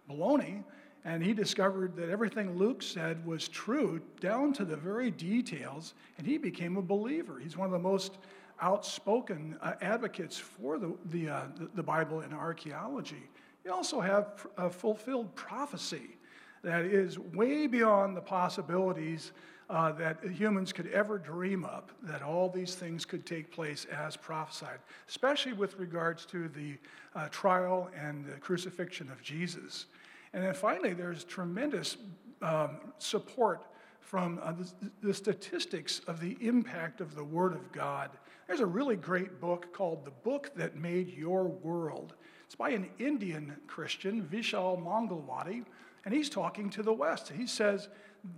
baloney, 0.09 0.63
and 1.05 1.23
he 1.23 1.33
discovered 1.33 1.95
that 1.95 2.09
everything 2.09 2.57
Luke 2.57 2.83
said 2.83 3.25
was 3.25 3.47
true 3.47 4.01
down 4.19 4.53
to 4.53 4.65
the 4.65 4.75
very 4.75 5.09
details, 5.09 5.93
and 6.17 6.27
he 6.27 6.37
became 6.37 6.77
a 6.77 6.81
believer. 6.81 7.39
He's 7.39 7.57
one 7.57 7.65
of 7.65 7.71
the 7.71 7.79
most 7.79 8.17
outspoken 8.61 9.57
uh, 9.61 9.73
advocates 9.81 10.37
for 10.37 10.77
the, 10.77 10.93
the, 11.05 11.29
uh, 11.29 11.43
the, 11.75 11.83
Bible 11.83 12.21
and 12.21 12.33
archaeology. 12.33 13.29
You 13.65 13.73
also 13.73 13.99
have 13.99 14.47
a 14.57 14.69
fulfilled 14.69 15.33
prophecy 15.35 16.17
that 16.63 16.85
is 16.85 17.17
way 17.17 17.67
beyond 17.67 18.17
the 18.17 18.21
possibilities 18.21 19.31
uh, 19.69 19.91
that 19.93 20.17
humans 20.23 20.73
could 20.73 20.87
ever 20.87 21.17
dream 21.17 21.63
up, 21.63 21.91
that 22.01 22.23
all 22.23 22.49
these 22.49 22.73
things 22.75 23.05
could 23.05 23.25
take 23.25 23.51
place 23.51 23.85
as 23.85 24.17
prophesied, 24.17 24.79
especially 25.07 25.53
with 25.53 25.77
regards 25.77 26.25
to 26.25 26.47
the 26.49 26.75
uh, 27.15 27.27
trial 27.29 27.89
and 27.95 28.25
the 28.25 28.33
crucifixion 28.39 29.11
of 29.11 29.21
Jesus. 29.21 29.85
And 30.33 30.43
then 30.43 30.53
finally, 30.53 30.93
there's 30.93 31.23
tremendous 31.23 31.97
um, 32.41 32.77
support 32.97 33.65
from 33.99 34.39
uh, 34.41 34.53
the, 34.53 34.91
the, 35.01 35.13
statistics 35.13 35.99
of 36.07 36.19
the 36.19 36.35
impact 36.41 36.99
of 36.99 37.13
the 37.13 37.23
Word 37.23 37.53
of 37.53 37.71
God 37.71 38.09
There's 38.49 38.61
a 38.61 38.65
really 38.65 38.95
great 38.95 39.39
book 39.39 39.71
called 39.73 40.03
The 40.03 40.09
Book 40.09 40.49
That 40.55 40.75
Made 40.75 41.15
Your 41.15 41.43
World. 41.43 42.15
It's 42.45 42.55
by 42.55 42.71
an 42.71 42.89
Indian 42.97 43.55
Christian, 43.67 44.23
Vishal 44.23 44.83
Mangalwadi, 44.83 45.65
and 46.03 46.11
he's 46.11 46.31
talking 46.31 46.71
to 46.71 46.81
the 46.81 46.91
West. 46.91 47.31
He 47.31 47.45
says, 47.45 47.89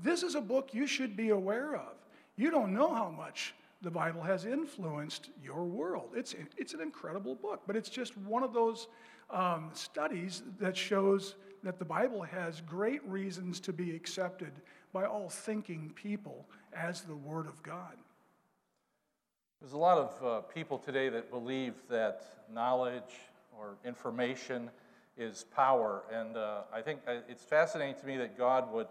This 0.04 0.22
is 0.22 0.36
a 0.36 0.42
book 0.42 0.74
you 0.74 0.86
should 0.86 1.16
be 1.16 1.30
aware 1.30 1.78
of. 1.78 1.94
You 2.36 2.52
don't 2.52 2.74
know 2.74 2.94
how 2.94 3.10
much 3.10 3.56
the 3.82 3.90
Bible 3.90 4.22
has 4.22 4.44
influenced 4.44 5.30
your 5.42 5.64
world. 5.64 6.10
It's, 6.14 6.36
it's 6.58 6.74
an 6.74 6.82
incredible 6.82 7.36
book, 7.36 7.62
but 7.66 7.78
it's 7.78 7.88
just 7.90 8.18
one 8.18 8.44
of 8.44 8.52
those 8.52 8.90
um, 9.30 9.70
studies 9.72 10.44
that 10.60 10.76
shows 10.76 11.36
that 11.64 11.80
the 11.80 11.86
Bible 11.86 12.22
has 12.22 12.60
great 12.60 13.02
reasons 13.08 13.62
to 13.62 13.72
be 13.72 13.96
accepted 13.96 14.52
by 14.92 15.06
all 15.06 15.30
thinking 15.30 15.94
people 15.96 16.50
as 16.74 17.04
the 17.04 17.16
Word 17.16 17.48
of 17.48 17.64
God. 17.64 17.96
There's 19.62 19.74
a 19.74 19.78
lot 19.78 20.00
of 20.00 20.26
uh, 20.26 20.42
people 20.42 20.80
today 20.80 21.10
that 21.10 21.30
believe 21.30 21.76
that 21.88 22.24
knowledge 22.52 23.30
or 23.56 23.76
information 23.86 24.72
is 25.20 25.46
power. 25.56 26.02
And 26.12 26.36
uh, 26.36 26.62
I 26.74 26.82
think 26.82 27.02
uh, 27.08 27.18
it's 27.30 27.44
fascinating 27.44 27.94
to 28.02 28.08
me 28.08 28.18
that 28.18 28.40
God 28.40 28.74
would, 28.74 28.88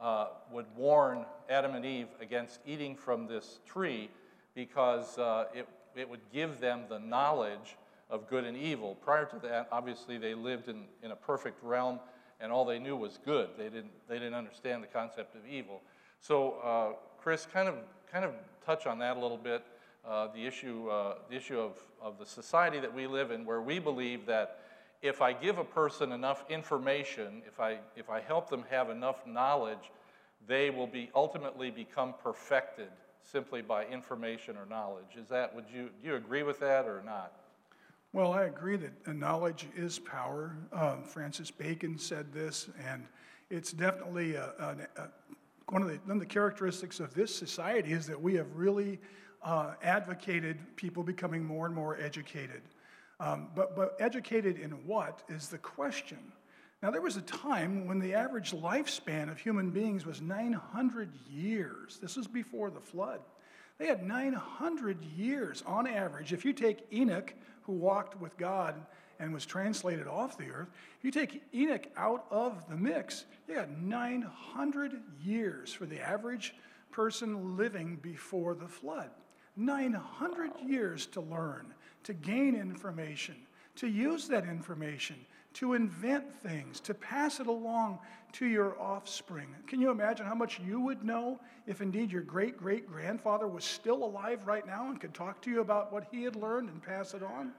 uh, 0.00 0.28
would 0.50 0.64
warn 0.74 1.26
Adam 1.50 1.74
and 1.74 1.84
Eve 1.84 2.06
against 2.18 2.60
eating 2.64 2.96
from 2.96 3.26
this 3.26 3.60
tree 3.66 4.08
because 4.54 5.18
uh, 5.18 5.48
it, 5.54 5.68
it 5.94 6.08
would 6.08 6.22
give 6.32 6.60
them 6.60 6.84
the 6.88 6.98
knowledge 6.98 7.76
of 8.08 8.26
good 8.26 8.44
and 8.44 8.56
evil. 8.56 8.94
Prior 8.94 9.26
to 9.26 9.38
that, 9.40 9.68
obviously, 9.70 10.16
they 10.16 10.32
lived 10.32 10.70
in, 10.70 10.84
in 11.02 11.10
a 11.10 11.16
perfect 11.16 11.62
realm 11.62 12.00
and 12.40 12.50
all 12.50 12.64
they 12.64 12.78
knew 12.78 12.96
was 12.96 13.18
good. 13.22 13.50
They 13.58 13.64
didn't, 13.64 13.92
they 14.08 14.18
didn't 14.18 14.32
understand 14.32 14.82
the 14.82 14.88
concept 14.88 15.34
of 15.34 15.42
evil. 15.46 15.82
So, 16.22 16.54
uh, 16.64 16.92
Chris, 17.20 17.46
kind 17.52 17.68
of, 17.68 17.74
kind 18.10 18.24
of 18.24 18.32
touch 18.64 18.86
on 18.86 18.98
that 19.00 19.18
a 19.18 19.20
little 19.20 19.36
bit 19.36 19.62
uh, 20.08 20.28
the 20.34 20.46
issue, 20.46 20.88
uh, 20.88 21.14
the 21.28 21.36
issue 21.36 21.58
of, 21.58 21.78
of 22.00 22.18
the 22.18 22.26
society 22.26 22.78
that 22.80 22.94
we 22.94 23.06
live 23.06 23.30
in, 23.30 23.44
where 23.44 23.60
we 23.60 23.78
believe 23.78 24.26
that 24.26 24.60
if 25.02 25.20
I 25.20 25.32
give 25.32 25.58
a 25.58 25.64
person 25.64 26.12
enough 26.12 26.44
information, 26.48 27.42
if 27.46 27.60
I, 27.60 27.78
if 27.96 28.08
I 28.08 28.20
help 28.20 28.48
them 28.48 28.64
have 28.70 28.90
enough 28.90 29.26
knowledge, 29.26 29.90
they 30.46 30.70
will 30.70 30.86
be 30.86 31.10
ultimately 31.14 31.70
become 31.70 32.14
perfected 32.22 32.88
simply 33.22 33.62
by 33.62 33.84
information 33.86 34.56
or 34.56 34.66
knowledge. 34.66 35.16
Is 35.20 35.28
that, 35.28 35.54
would 35.54 35.64
you, 35.72 35.90
do 36.00 36.08
you 36.08 36.14
agree 36.14 36.42
with 36.42 36.60
that 36.60 36.86
or 36.86 37.02
not? 37.04 37.32
Well, 38.12 38.32
I 38.32 38.44
agree 38.44 38.76
that 38.76 39.14
knowledge 39.14 39.66
is 39.76 39.98
power. 39.98 40.56
Um, 40.72 41.02
Francis 41.02 41.50
Bacon 41.50 41.98
said 41.98 42.32
this, 42.32 42.68
and 42.88 43.04
it's 43.50 43.72
definitely 43.72 44.36
a, 44.36 44.52
a, 44.58 45.02
a, 45.02 45.08
one, 45.68 45.82
of 45.82 45.88
the, 45.88 45.96
one 46.06 46.16
of 46.16 46.20
the 46.20 46.26
characteristics 46.26 47.00
of 47.00 47.12
this 47.12 47.34
society 47.34 47.92
is 47.92 48.06
that 48.06 48.20
we 48.20 48.34
have 48.34 48.46
really 48.54 49.00
uh, 49.42 49.74
advocated 49.82 50.58
people 50.76 51.02
becoming 51.02 51.44
more 51.44 51.66
and 51.66 51.74
more 51.74 51.98
educated. 52.00 52.62
Um, 53.18 53.48
but, 53.54 53.74
but 53.74 53.96
educated 53.98 54.58
in 54.58 54.70
what 54.86 55.22
is 55.28 55.48
the 55.48 55.58
question? 55.58 56.18
Now, 56.82 56.90
there 56.90 57.00
was 57.00 57.16
a 57.16 57.22
time 57.22 57.86
when 57.86 57.98
the 57.98 58.14
average 58.14 58.52
lifespan 58.52 59.30
of 59.30 59.38
human 59.38 59.70
beings 59.70 60.04
was 60.04 60.20
900 60.20 61.14
years. 61.28 61.98
This 62.00 62.16
was 62.16 62.26
before 62.26 62.70
the 62.70 62.80
flood. 62.80 63.20
They 63.78 63.86
had 63.86 64.02
900 64.02 65.02
years 65.16 65.62
on 65.66 65.86
average. 65.86 66.32
If 66.32 66.44
you 66.44 66.52
take 66.52 66.86
Enoch, 66.92 67.34
who 67.62 67.72
walked 67.72 68.20
with 68.20 68.36
God 68.36 68.74
and 69.18 69.32
was 69.32 69.46
translated 69.46 70.06
off 70.06 70.36
the 70.36 70.50
earth, 70.50 70.68
if 70.98 71.04
you 71.04 71.10
take 71.10 71.42
Enoch 71.54 71.86
out 71.96 72.26
of 72.30 72.68
the 72.68 72.76
mix, 72.76 73.24
you 73.48 73.54
got 73.54 73.70
900 73.70 75.00
years 75.22 75.72
for 75.72 75.86
the 75.86 76.00
average 76.00 76.54
person 76.90 77.56
living 77.56 77.96
before 77.96 78.54
the 78.54 78.68
flood. 78.68 79.10
900 79.56 80.50
years 80.64 81.06
to 81.06 81.20
learn, 81.20 81.72
to 82.04 82.12
gain 82.12 82.54
information, 82.54 83.34
to 83.76 83.88
use 83.88 84.28
that 84.28 84.44
information, 84.44 85.16
to 85.54 85.72
invent 85.72 86.32
things, 86.42 86.80
to 86.80 86.92
pass 86.92 87.40
it 87.40 87.46
along 87.46 87.98
to 88.32 88.46
your 88.46 88.78
offspring. 88.80 89.48
Can 89.66 89.80
you 89.80 89.90
imagine 89.90 90.26
how 90.26 90.34
much 90.34 90.60
you 90.60 90.80
would 90.80 91.02
know 91.02 91.40
if 91.66 91.80
indeed 91.80 92.12
your 92.12 92.22
great 92.22 92.58
great 92.58 92.86
grandfather 92.86 93.46
was 93.46 93.64
still 93.64 94.04
alive 94.04 94.46
right 94.46 94.66
now 94.66 94.90
and 94.90 95.00
could 95.00 95.14
talk 95.14 95.40
to 95.42 95.50
you 95.50 95.60
about 95.60 95.92
what 95.92 96.06
he 96.10 96.22
had 96.22 96.36
learned 96.36 96.68
and 96.68 96.82
pass 96.82 97.14
it 97.14 97.22
on? 97.22 97.52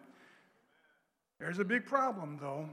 There's 1.39 1.59
a 1.59 1.65
big 1.65 1.85
problem, 1.85 2.37
though. 2.39 2.69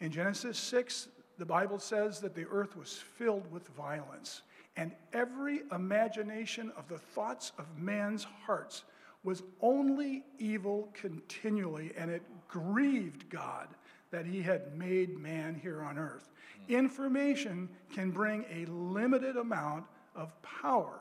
In 0.00 0.10
Genesis 0.10 0.58
6, 0.58 1.08
the 1.38 1.46
Bible 1.46 1.78
says 1.78 2.20
that 2.20 2.34
the 2.34 2.46
earth 2.50 2.76
was 2.76 2.92
filled 2.92 3.50
with 3.50 3.68
violence 3.68 4.42
and 4.76 4.92
every 5.12 5.62
imagination 5.72 6.72
of 6.76 6.88
the 6.88 6.98
thoughts 6.98 7.52
of 7.58 7.66
man's 7.78 8.26
hearts 8.44 8.84
was 9.22 9.42
only 9.60 10.24
evil 10.38 10.88
continually, 10.94 11.92
and 11.96 12.10
it 12.10 12.22
grieved 12.48 13.28
God 13.28 13.68
that 14.10 14.24
he 14.26 14.42
had 14.42 14.76
made 14.76 15.18
man 15.18 15.54
here 15.54 15.82
on 15.82 15.98
earth. 15.98 16.30
Information 16.68 17.68
can 17.92 18.10
bring 18.10 18.44
a 18.50 18.64
limited 18.66 19.36
amount 19.36 19.84
of 20.14 20.40
power, 20.42 21.00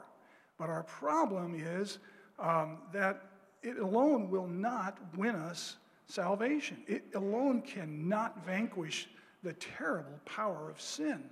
but 0.57 0.69
our 0.69 0.83
problem 0.83 1.55
is 1.55 1.99
um, 2.37 2.79
that 2.91 3.25
it 3.61 3.77
alone 3.77 4.29
will 4.29 4.47
not 4.47 4.97
win 5.15 5.35
us 5.35 5.77
salvation. 6.05 6.83
It 6.87 7.03
alone 7.15 7.61
cannot 7.61 8.45
vanquish 8.45 9.09
the 9.43 9.53
terrible 9.53 10.19
power 10.25 10.69
of 10.69 10.81
sin. 10.81 11.23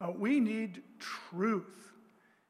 Uh, 0.00 0.10
we 0.16 0.40
need 0.40 0.82
truth. 0.98 1.92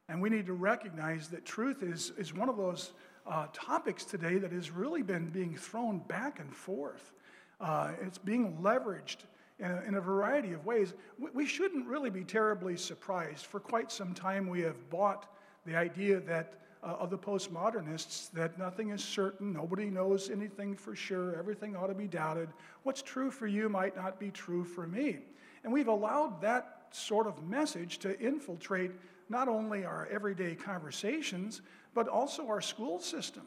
And 0.08 0.22
we 0.22 0.30
need 0.30 0.46
to 0.46 0.52
recognize 0.52 1.28
that 1.28 1.44
truth 1.44 1.82
is, 1.82 2.12
is 2.16 2.32
one 2.32 2.48
of 2.48 2.56
those 2.56 2.92
uh, 3.26 3.46
topics 3.52 4.04
today 4.04 4.38
that 4.38 4.52
has 4.52 4.70
really 4.70 5.02
been 5.02 5.28
being 5.30 5.56
thrown 5.56 5.98
back 6.06 6.38
and 6.38 6.54
forth. 6.54 7.12
Uh, 7.60 7.92
it's 8.00 8.18
being 8.18 8.56
leveraged 8.62 9.16
in 9.58 9.70
a, 9.70 9.82
in 9.82 9.94
a 9.96 10.00
variety 10.00 10.52
of 10.52 10.64
ways. 10.64 10.94
We, 11.18 11.30
we, 11.34 11.46
shouldn't 11.46 11.86
really 11.86 12.10
be 12.10 12.22
terribly 12.22 12.76
surprised. 12.76 13.46
For 13.46 13.58
quite 13.58 13.90
some 13.90 14.14
time, 14.14 14.48
we 14.48 14.60
have 14.60 14.90
bought 14.90 15.34
the 15.64 15.74
idea 15.74 16.20
that 16.20 16.54
uh, 16.84 16.96
of 17.00 17.10
the 17.10 17.18
postmodernists 17.18 18.30
that 18.30 18.58
nothing 18.58 18.90
is 18.90 19.02
certain, 19.02 19.52
nobody 19.52 19.86
knows 19.86 20.30
anything 20.30 20.76
for 20.76 20.94
sure, 20.94 21.36
everything 21.36 21.74
ought 21.74 21.88
to 21.88 21.94
be 21.94 22.06
doubted. 22.06 22.48
What's 22.84 23.02
true 23.02 23.30
for 23.30 23.48
you 23.48 23.68
might 23.68 23.96
not 23.96 24.20
be 24.20 24.30
true 24.30 24.62
for 24.62 24.86
me. 24.86 25.18
And 25.64 25.72
we've 25.72 25.88
allowed 25.88 26.40
that 26.42 26.75
sort 26.90 27.26
of 27.26 27.42
message 27.42 27.98
to 27.98 28.18
infiltrate 28.20 28.92
not 29.28 29.48
only 29.48 29.84
our 29.84 30.06
everyday 30.10 30.54
conversations, 30.54 31.62
but 31.94 32.08
also 32.08 32.46
our 32.46 32.60
school 32.60 33.00
system. 33.00 33.42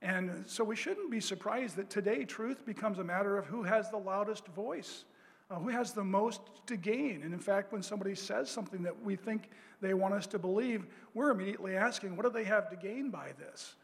And 0.00 0.44
so 0.46 0.62
we 0.62 0.76
shouldn't 0.76 1.10
be 1.10 1.20
surprised 1.20 1.76
that 1.76 1.90
today 1.90 2.24
truth 2.24 2.64
becomes 2.64 2.98
a 2.98 3.04
matter 3.04 3.36
of 3.36 3.46
who 3.46 3.62
has 3.62 3.90
the 3.90 3.96
loudest 3.96 4.46
voice, 4.48 5.04
uh, 5.50 5.56
who 5.56 5.68
has 5.68 5.92
the 5.92 6.04
most 6.04 6.40
to 6.66 6.76
gain. 6.76 7.22
And 7.24 7.32
in 7.32 7.40
fact, 7.40 7.72
when 7.72 7.82
somebody 7.82 8.14
says 8.14 8.48
something 8.48 8.82
that 8.82 9.02
we 9.02 9.16
think 9.16 9.50
they 9.80 9.94
want 9.94 10.14
us 10.14 10.26
to 10.28 10.38
believe, 10.38 10.86
we're 11.14 11.30
immediately 11.30 11.76
asking, 11.76 12.16
what 12.16 12.24
do 12.24 12.30
they 12.30 12.44
have 12.44 12.70
to 12.70 12.76
gain 12.76 13.10
by 13.10 13.32
this? 13.38 13.74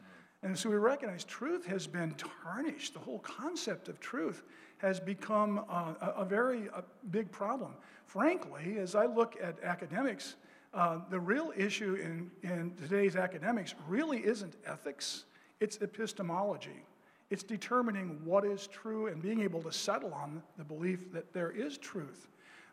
And 0.43 0.57
so 0.57 0.69
we 0.69 0.75
recognize 0.75 1.23
truth 1.23 1.65
has 1.65 1.87
been 1.87 2.13
tarnished. 2.43 2.93
The 2.93 2.99
whole 2.99 3.19
concept 3.19 3.89
of 3.89 3.99
truth 3.99 4.43
has 4.77 4.99
become 4.99 5.59
a, 5.69 6.13
a, 6.17 6.25
very 6.25 6.67
a 6.67 6.83
big 7.11 7.31
problem. 7.31 7.73
Frankly, 8.05 8.77
as 8.77 8.95
I 8.95 9.05
look 9.05 9.35
at 9.41 9.61
academics, 9.63 10.35
uh, 10.73 10.99
the 11.09 11.19
real 11.19 11.53
issue 11.55 11.95
in, 11.95 12.29
in 12.49 12.73
today's 12.75 13.15
academics 13.15 13.75
really 13.87 14.19
isn't 14.25 14.55
ethics, 14.65 15.25
it's 15.59 15.77
epistemology. 15.77 16.83
It's 17.29 17.43
determining 17.43 18.23
what 18.23 18.45
is 18.45 18.67
true 18.67 19.07
and 19.07 19.21
being 19.21 19.41
able 19.41 19.61
to 19.63 19.71
settle 19.71 20.13
on 20.13 20.43
the 20.57 20.63
belief 20.63 21.11
that 21.13 21.33
there 21.33 21.51
is 21.51 21.77
truth. 21.77 22.27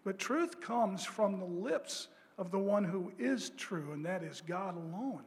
But 0.05 0.19
truth 0.19 0.61
comes 0.61 1.05
from 1.05 1.39
the 1.39 1.47
lips 1.47 2.09
of 2.37 2.51
the 2.51 2.59
one 2.59 2.85
who 2.85 3.13
is 3.19 3.51
true, 3.51 3.93
and 3.93 4.05
that 4.05 4.23
is 4.23 4.43
God 4.47 4.77
alone. 4.77 5.23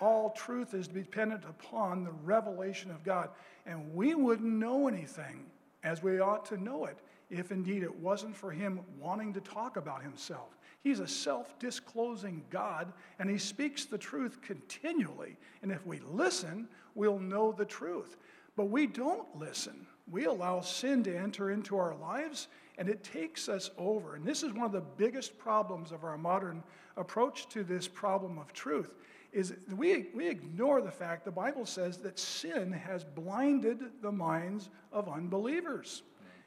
All 0.00 0.30
truth 0.30 0.74
is 0.74 0.88
dependent 0.88 1.44
upon 1.44 2.04
the 2.04 2.12
revelation 2.24 2.90
of 2.90 3.04
God. 3.04 3.30
And 3.66 3.94
we 3.94 4.14
wouldn't 4.14 4.52
know 4.52 4.88
anything 4.88 5.44
as 5.82 6.02
we 6.02 6.20
ought 6.20 6.44
to 6.46 6.56
know 6.56 6.84
it 6.84 6.98
if 7.30 7.52
indeed 7.52 7.82
it 7.82 7.94
wasn't 7.94 8.36
for 8.36 8.50
him 8.50 8.80
wanting 8.98 9.32
to 9.32 9.40
talk 9.40 9.76
about 9.76 10.02
himself. 10.02 10.58
He's 10.82 11.00
a 11.00 11.06
self 11.06 11.58
disclosing 11.58 12.42
God, 12.50 12.92
and 13.18 13.30
he 13.30 13.38
speaks 13.38 13.84
the 13.84 13.98
truth 13.98 14.40
continually. 14.40 15.36
And 15.62 15.70
if 15.70 15.86
we 15.86 16.00
listen, 16.00 16.68
we'll 16.94 17.18
know 17.18 17.52
the 17.52 17.64
truth. 17.64 18.16
But 18.56 18.66
we 18.66 18.86
don't 18.86 19.26
listen. 19.38 19.86
We 20.10 20.24
allow 20.24 20.60
sin 20.60 21.04
to 21.04 21.16
enter 21.16 21.50
into 21.50 21.76
our 21.76 21.94
lives, 21.94 22.48
and 22.78 22.88
it 22.88 23.04
takes 23.04 23.48
us 23.48 23.70
over. 23.78 24.16
And 24.16 24.24
this 24.24 24.42
is 24.42 24.52
one 24.52 24.64
of 24.64 24.72
the 24.72 24.80
biggest 24.80 25.38
problems 25.38 25.92
of 25.92 26.02
our 26.02 26.18
modern 26.18 26.64
approach 26.96 27.48
to 27.50 27.62
this 27.62 27.86
problem 27.86 28.38
of 28.38 28.52
truth 28.52 28.90
is 29.32 29.54
we, 29.76 30.06
we 30.14 30.28
ignore 30.28 30.80
the 30.80 30.90
fact 30.90 31.24
the 31.24 31.30
Bible 31.30 31.66
says 31.66 31.98
that 31.98 32.18
sin 32.18 32.72
has 32.72 33.04
blinded 33.04 33.80
the 34.02 34.12
minds 34.12 34.70
of 34.92 35.08
unbelievers. 35.08 36.02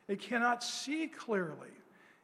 They 0.07 0.15
cannot 0.15 0.63
see 0.63 1.07
clearly. 1.07 1.69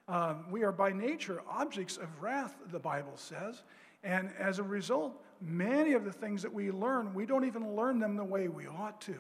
Um, 0.07 0.45
we 0.49 0.63
are 0.63 0.71
by 0.71 0.91
nature 0.91 1.41
objects 1.49 1.97
of 1.97 2.21
wrath, 2.21 2.55
the 2.71 2.79
Bible 2.79 3.15
says. 3.15 3.63
And 4.03 4.31
as 4.39 4.59
a 4.59 4.63
result, 4.63 5.21
many 5.41 5.93
of 5.93 6.03
the 6.03 6.11
things 6.11 6.41
that 6.41 6.53
we 6.53 6.71
learn, 6.71 7.13
we 7.13 7.25
don't 7.25 7.45
even 7.45 7.75
learn 7.75 7.99
them 7.99 8.15
the 8.15 8.23
way 8.23 8.47
we 8.47 8.67
ought 8.67 8.99
to. 9.01 9.19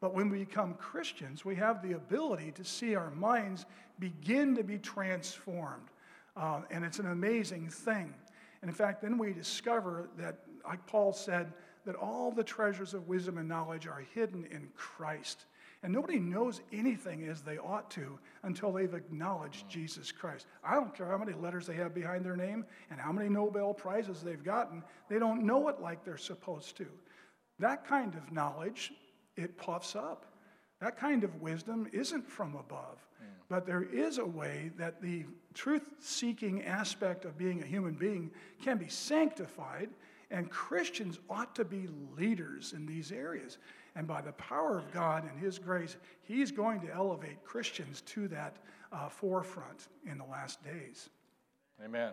But 0.00 0.14
when 0.14 0.28
we 0.28 0.40
become 0.40 0.74
Christians, 0.74 1.44
we 1.44 1.56
have 1.56 1.82
the 1.82 1.92
ability 1.92 2.52
to 2.52 2.64
see 2.64 2.94
our 2.94 3.10
minds 3.10 3.66
begin 3.98 4.54
to 4.54 4.62
be 4.62 4.78
transformed. 4.78 5.88
Uh, 6.36 6.60
and 6.70 6.84
it's 6.84 7.00
an 7.00 7.10
amazing 7.10 7.68
thing. 7.68 8.14
And 8.62 8.68
in 8.68 8.74
fact, 8.74 9.02
then 9.02 9.18
we 9.18 9.32
discover 9.32 10.08
that, 10.18 10.36
like 10.68 10.86
Paul 10.86 11.12
said, 11.12 11.52
that 11.86 11.96
all 11.96 12.30
the 12.30 12.44
treasures 12.44 12.92
of 12.92 13.08
wisdom 13.08 13.38
and 13.38 13.48
knowledge 13.48 13.86
are 13.86 14.04
hidden 14.14 14.44
in 14.50 14.68
Christ. 14.74 15.46
And 15.82 15.92
nobody 15.92 16.18
knows 16.18 16.60
anything 16.72 17.26
as 17.28 17.40
they 17.40 17.56
ought 17.56 17.90
to 17.92 18.18
until 18.42 18.72
they've 18.72 18.92
acknowledged 18.92 19.68
Jesus 19.68 20.12
Christ. 20.12 20.46
I 20.62 20.74
don't 20.74 20.94
care 20.94 21.06
how 21.06 21.16
many 21.16 21.32
letters 21.32 21.66
they 21.66 21.76
have 21.76 21.94
behind 21.94 22.24
their 22.24 22.36
name 22.36 22.66
and 22.90 23.00
how 23.00 23.12
many 23.12 23.28
Nobel 23.28 23.72
Prizes 23.72 24.20
they've 24.22 24.42
gotten, 24.42 24.82
they 25.08 25.18
don't 25.18 25.46
know 25.46 25.68
it 25.68 25.80
like 25.80 26.04
they're 26.04 26.16
supposed 26.16 26.76
to. 26.78 26.86
That 27.60 27.86
kind 27.86 28.14
of 28.14 28.32
knowledge, 28.32 28.92
it 29.36 29.56
puffs 29.56 29.96
up. 29.96 30.26
That 30.80 30.98
kind 30.98 31.24
of 31.24 31.40
wisdom 31.40 31.88
isn't 31.92 32.28
from 32.28 32.54
above. 32.56 32.98
But 33.48 33.66
there 33.66 33.84
is 33.84 34.18
a 34.18 34.26
way 34.26 34.72
that 34.76 35.00
the 35.00 35.24
truth 35.54 35.94
seeking 36.00 36.64
aspect 36.64 37.24
of 37.24 37.38
being 37.38 37.62
a 37.62 37.66
human 37.66 37.94
being 37.94 38.30
can 38.62 38.76
be 38.76 38.88
sanctified, 38.88 39.88
and 40.30 40.50
Christians 40.50 41.18
ought 41.30 41.54
to 41.56 41.64
be 41.64 41.88
leaders 42.16 42.72
in 42.74 42.86
these 42.86 43.12
areas. 43.12 43.58
And 43.96 44.06
by 44.06 44.20
the 44.20 44.32
power 44.32 44.78
of 44.78 44.92
God 44.92 45.28
and 45.28 45.38
His 45.40 45.58
grace, 45.58 45.96
He's 46.22 46.52
going 46.52 46.80
to 46.82 46.92
elevate 46.92 47.42
Christians 47.44 48.02
to 48.02 48.28
that 48.28 48.56
uh, 48.92 49.08
forefront 49.08 49.88
in 50.10 50.18
the 50.18 50.24
last 50.24 50.62
days. 50.62 51.10
Amen. 51.84 52.12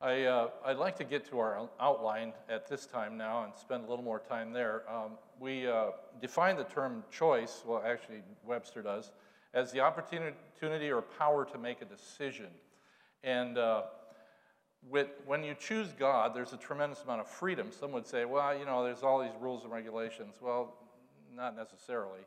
I, 0.00 0.24
uh, 0.24 0.50
I'd 0.64 0.76
like 0.76 0.96
to 0.96 1.04
get 1.04 1.24
to 1.30 1.38
our 1.38 1.70
outline 1.80 2.34
at 2.50 2.68
this 2.68 2.84
time 2.84 3.16
now 3.16 3.44
and 3.44 3.54
spend 3.56 3.86
a 3.86 3.88
little 3.88 4.04
more 4.04 4.20
time 4.20 4.52
there. 4.52 4.82
Um, 4.90 5.12
we 5.40 5.66
uh, 5.66 5.92
define 6.20 6.56
the 6.56 6.64
term 6.64 7.02
choice, 7.10 7.62
well, 7.66 7.82
actually, 7.84 8.22
Webster 8.44 8.82
does, 8.82 9.12
as 9.54 9.72
the 9.72 9.80
opportunity 9.80 10.90
or 10.90 11.00
power 11.00 11.46
to 11.46 11.56
make 11.56 11.80
a 11.80 11.86
decision. 11.86 12.48
And 13.24 13.56
uh, 13.56 13.84
with, 14.90 15.08
when 15.26 15.42
you 15.42 15.54
choose 15.54 15.88
God, 15.98 16.34
there's 16.34 16.52
a 16.52 16.56
tremendous 16.56 17.02
amount 17.02 17.20
of 17.20 17.28
freedom. 17.28 17.68
Some 17.70 17.92
would 17.92 18.06
say, 18.06 18.24
well, 18.24 18.56
you 18.56 18.64
know, 18.64 18.84
there's 18.84 19.02
all 19.02 19.20
these 19.20 19.34
rules 19.40 19.64
and 19.64 19.72
regulations. 19.72 20.36
Well, 20.40 20.74
not 21.34 21.56
necessarily. 21.56 22.20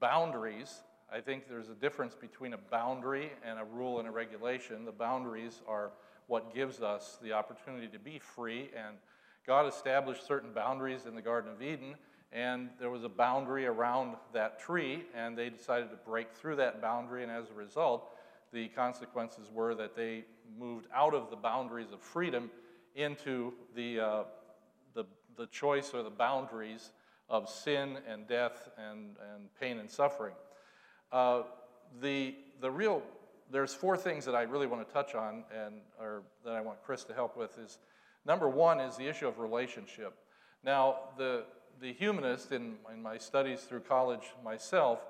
Boundaries, 0.00 0.80
I 1.12 1.20
think 1.20 1.48
there's 1.48 1.68
a 1.68 1.74
difference 1.74 2.14
between 2.14 2.54
a 2.54 2.58
boundary 2.58 3.30
and 3.44 3.58
a 3.58 3.64
rule 3.64 3.98
and 3.98 4.08
a 4.08 4.10
regulation. 4.10 4.84
The 4.84 4.92
boundaries 4.92 5.60
are 5.68 5.92
what 6.26 6.54
gives 6.54 6.80
us 6.80 7.18
the 7.22 7.32
opportunity 7.32 7.86
to 7.88 7.98
be 7.98 8.18
free, 8.18 8.70
and 8.76 8.96
God 9.46 9.66
established 9.66 10.26
certain 10.26 10.52
boundaries 10.52 11.06
in 11.06 11.14
the 11.14 11.22
Garden 11.22 11.52
of 11.52 11.62
Eden, 11.62 11.96
and 12.32 12.70
there 12.80 12.90
was 12.90 13.04
a 13.04 13.08
boundary 13.08 13.66
around 13.66 14.16
that 14.32 14.58
tree, 14.58 15.04
and 15.14 15.36
they 15.36 15.50
decided 15.50 15.90
to 15.90 15.96
break 15.96 16.32
through 16.32 16.56
that 16.56 16.80
boundary, 16.80 17.22
and 17.22 17.30
as 17.30 17.50
a 17.50 17.54
result, 17.54 18.10
the 18.52 18.68
consequences 18.68 19.50
were 19.52 19.74
that 19.74 19.94
they 19.94 20.24
moved 20.58 20.86
out 20.94 21.14
of 21.14 21.30
the 21.30 21.36
boundaries 21.36 21.92
of 21.92 22.00
freedom 22.00 22.50
into 22.94 23.52
the, 23.74 24.00
uh, 24.00 24.22
the, 24.94 25.04
the 25.36 25.46
choice 25.46 25.92
or 25.94 26.02
the 26.02 26.10
boundaries 26.10 26.90
of 27.28 27.48
sin 27.48 27.98
and 28.08 28.26
death 28.28 28.68
and, 28.78 29.16
and 29.34 29.48
pain 29.60 29.78
and 29.78 29.90
suffering. 29.90 30.34
Uh, 31.10 31.42
the, 32.00 32.34
the 32.60 32.70
real, 32.70 33.02
there's 33.50 33.74
four 33.74 33.96
things 33.96 34.24
that 34.24 34.34
I 34.34 34.42
really 34.42 34.66
want 34.66 34.86
to 34.86 34.92
touch 34.92 35.14
on 35.14 35.44
and 35.54 35.76
or 36.00 36.22
that 36.44 36.54
I 36.54 36.60
want 36.60 36.82
Chris 36.84 37.04
to 37.04 37.14
help 37.14 37.36
with 37.36 37.58
is 37.58 37.78
number 38.24 38.48
one 38.48 38.80
is 38.80 38.96
the 38.96 39.06
issue 39.06 39.28
of 39.28 39.38
relationship. 39.38 40.14
Now, 40.62 40.96
the, 41.18 41.44
the 41.80 41.92
humanist 41.92 42.52
in, 42.52 42.76
in 42.92 43.02
my 43.02 43.18
studies 43.18 43.60
through 43.60 43.80
college 43.80 44.32
myself, 44.44 45.00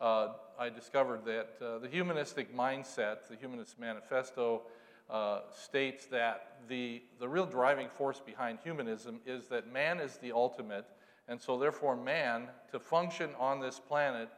uh, 0.00 0.28
I 0.58 0.68
discovered 0.68 1.24
that 1.24 1.50
uh, 1.60 1.78
the 1.78 1.88
humanistic 1.88 2.54
mindset, 2.56 3.28
the 3.28 3.36
Humanist 3.36 3.78
Manifesto, 3.78 4.62
uh, 5.10 5.40
states 5.50 6.06
that 6.06 6.58
the, 6.68 7.02
the 7.18 7.28
real 7.28 7.46
driving 7.46 7.88
force 7.88 8.20
behind 8.20 8.58
humanism 8.62 9.20
is 9.26 9.46
that 9.46 9.72
man 9.72 10.00
is 10.00 10.18
the 10.18 10.32
ultimate, 10.32 10.84
and 11.28 11.40
so 11.40 11.58
therefore, 11.58 11.96
man, 11.96 12.48
to 12.70 12.78
function 12.78 13.30
on 13.38 13.60
this 13.60 13.78
planet, 13.78 14.28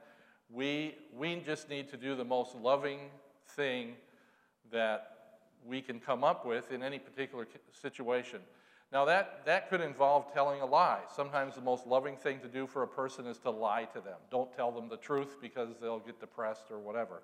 we, 0.50 0.96
we 1.16 1.36
just 1.36 1.68
need 1.68 1.88
to 1.88 1.96
do 1.96 2.14
the 2.14 2.24
most 2.24 2.54
loving 2.54 3.10
thing 3.48 3.94
that 4.72 5.10
we 5.66 5.80
can 5.80 6.00
come 6.00 6.24
up 6.24 6.46
with 6.46 6.72
in 6.72 6.82
any 6.82 6.98
particular 6.98 7.46
situation. 7.72 8.40
Now, 8.92 9.04
that, 9.04 9.42
that 9.46 9.70
could 9.70 9.80
involve 9.80 10.32
telling 10.32 10.60
a 10.60 10.66
lie. 10.66 11.00
Sometimes 11.14 11.54
the 11.54 11.60
most 11.60 11.86
loving 11.86 12.16
thing 12.16 12.40
to 12.40 12.48
do 12.48 12.66
for 12.66 12.82
a 12.82 12.88
person 12.88 13.26
is 13.26 13.38
to 13.38 13.50
lie 13.50 13.84
to 13.92 14.00
them. 14.00 14.18
Don't 14.30 14.52
tell 14.52 14.72
them 14.72 14.88
the 14.88 14.96
truth 14.96 15.36
because 15.40 15.76
they'll 15.80 16.00
get 16.00 16.18
depressed 16.18 16.72
or 16.72 16.80
whatever. 16.80 17.22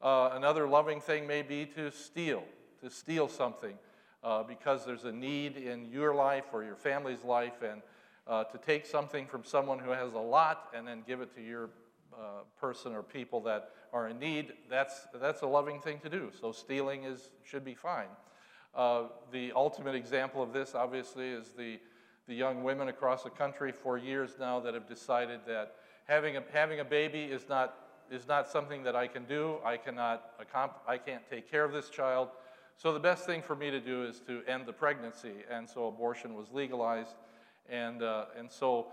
Uh, 0.00 0.30
another 0.32 0.66
loving 0.66 1.00
thing 1.00 1.26
may 1.26 1.42
be 1.42 1.66
to 1.66 1.90
steal, 1.90 2.42
to 2.82 2.88
steal 2.88 3.28
something 3.28 3.74
uh, 4.22 4.42
because 4.42 4.86
there's 4.86 5.04
a 5.04 5.12
need 5.12 5.58
in 5.58 5.84
your 5.90 6.14
life 6.14 6.44
or 6.52 6.64
your 6.64 6.76
family's 6.76 7.22
life, 7.22 7.62
and 7.62 7.82
uh, 8.26 8.44
to 8.44 8.56
take 8.56 8.86
something 8.86 9.26
from 9.26 9.44
someone 9.44 9.78
who 9.78 9.90
has 9.90 10.14
a 10.14 10.18
lot 10.18 10.68
and 10.74 10.88
then 10.88 11.02
give 11.06 11.20
it 11.20 11.34
to 11.34 11.42
your 11.42 11.68
uh, 12.14 12.42
person 12.58 12.94
or 12.94 13.02
people 13.02 13.40
that 13.40 13.70
are 13.92 14.08
in 14.08 14.18
need, 14.18 14.52
that's, 14.70 15.06
that's 15.20 15.42
a 15.42 15.46
loving 15.46 15.80
thing 15.80 15.98
to 16.00 16.08
do. 16.08 16.30
So 16.40 16.50
stealing 16.50 17.04
is, 17.04 17.30
should 17.44 17.64
be 17.64 17.74
fine. 17.74 18.08
Uh, 18.74 19.04
the 19.30 19.52
ultimate 19.54 19.94
example 19.94 20.42
of 20.42 20.52
this, 20.52 20.74
obviously, 20.74 21.28
is 21.28 21.50
the, 21.56 21.78
the 22.26 22.34
young 22.34 22.64
women 22.64 22.88
across 22.88 23.22
the 23.22 23.30
country 23.30 23.70
for 23.70 23.96
years 23.96 24.32
now 24.38 24.58
that 24.58 24.74
have 24.74 24.88
decided 24.88 25.40
that 25.46 25.76
having 26.06 26.36
a, 26.36 26.42
having 26.52 26.80
a 26.80 26.84
baby 26.84 27.22
is 27.22 27.48
not, 27.48 27.76
is 28.10 28.26
not 28.26 28.48
something 28.48 28.82
that 28.82 28.96
I 28.96 29.06
can 29.06 29.24
do. 29.24 29.58
I, 29.64 29.76
cannot, 29.76 30.30
I 30.88 30.98
can't 30.98 31.22
take 31.30 31.50
care 31.50 31.64
of 31.64 31.72
this 31.72 31.88
child. 31.88 32.28
So 32.76 32.92
the 32.92 33.00
best 33.00 33.24
thing 33.26 33.42
for 33.42 33.54
me 33.54 33.70
to 33.70 33.80
do 33.80 34.04
is 34.04 34.20
to 34.26 34.42
end 34.48 34.66
the 34.66 34.72
pregnancy. 34.72 35.44
And 35.48 35.68
so 35.68 35.86
abortion 35.86 36.34
was 36.34 36.50
legalized. 36.52 37.14
And, 37.70 38.02
uh, 38.02 38.24
and 38.36 38.50
so, 38.50 38.88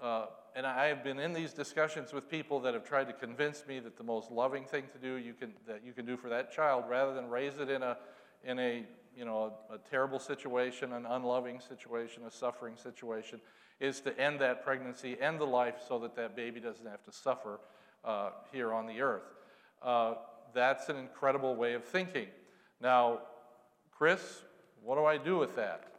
uh, 0.00 0.26
and 0.54 0.64
I 0.66 0.86
have 0.86 1.02
been 1.02 1.18
in 1.18 1.32
these 1.32 1.52
discussions 1.52 2.12
with 2.12 2.30
people 2.30 2.60
that 2.60 2.74
have 2.74 2.84
tried 2.84 3.08
to 3.08 3.12
convince 3.12 3.66
me 3.66 3.80
that 3.80 3.96
the 3.96 4.04
most 4.04 4.30
loving 4.30 4.64
thing 4.64 4.84
to 4.92 4.98
do 4.98 5.16
you 5.16 5.34
can, 5.34 5.52
that 5.66 5.82
you 5.84 5.92
can 5.92 6.06
do 6.06 6.16
for 6.16 6.28
that 6.28 6.52
child, 6.52 6.84
rather 6.88 7.12
than 7.12 7.28
raise 7.28 7.58
it 7.58 7.68
in 7.68 7.82
a, 7.82 7.98
in 8.44 8.58
a 8.58 8.84
you 9.16 9.24
know, 9.24 9.54
a, 9.70 9.74
a 9.74 9.78
terrible 9.78 10.18
situation, 10.18 10.92
an 10.92 11.06
unloving 11.06 11.60
situation, 11.60 12.22
a 12.26 12.30
suffering 12.30 12.76
situation, 12.76 13.40
is 13.80 14.00
to 14.00 14.18
end 14.20 14.40
that 14.40 14.64
pregnancy, 14.64 15.16
end 15.20 15.40
the 15.40 15.46
life 15.46 15.76
so 15.88 15.98
that 15.98 16.14
that 16.16 16.36
baby 16.36 16.60
doesn't 16.60 16.86
have 16.86 17.02
to 17.04 17.12
suffer 17.12 17.60
uh, 18.04 18.30
here 18.52 18.72
on 18.72 18.86
the 18.86 19.00
earth. 19.00 19.34
Uh, 19.82 20.14
that's 20.54 20.88
an 20.88 20.96
incredible 20.96 21.56
way 21.56 21.74
of 21.74 21.84
thinking. 21.84 22.28
Now, 22.80 23.20
Chris, 23.90 24.42
what 24.82 24.96
do 24.96 25.04
I 25.04 25.16
do 25.16 25.38
with 25.38 25.56
that? 25.56 25.92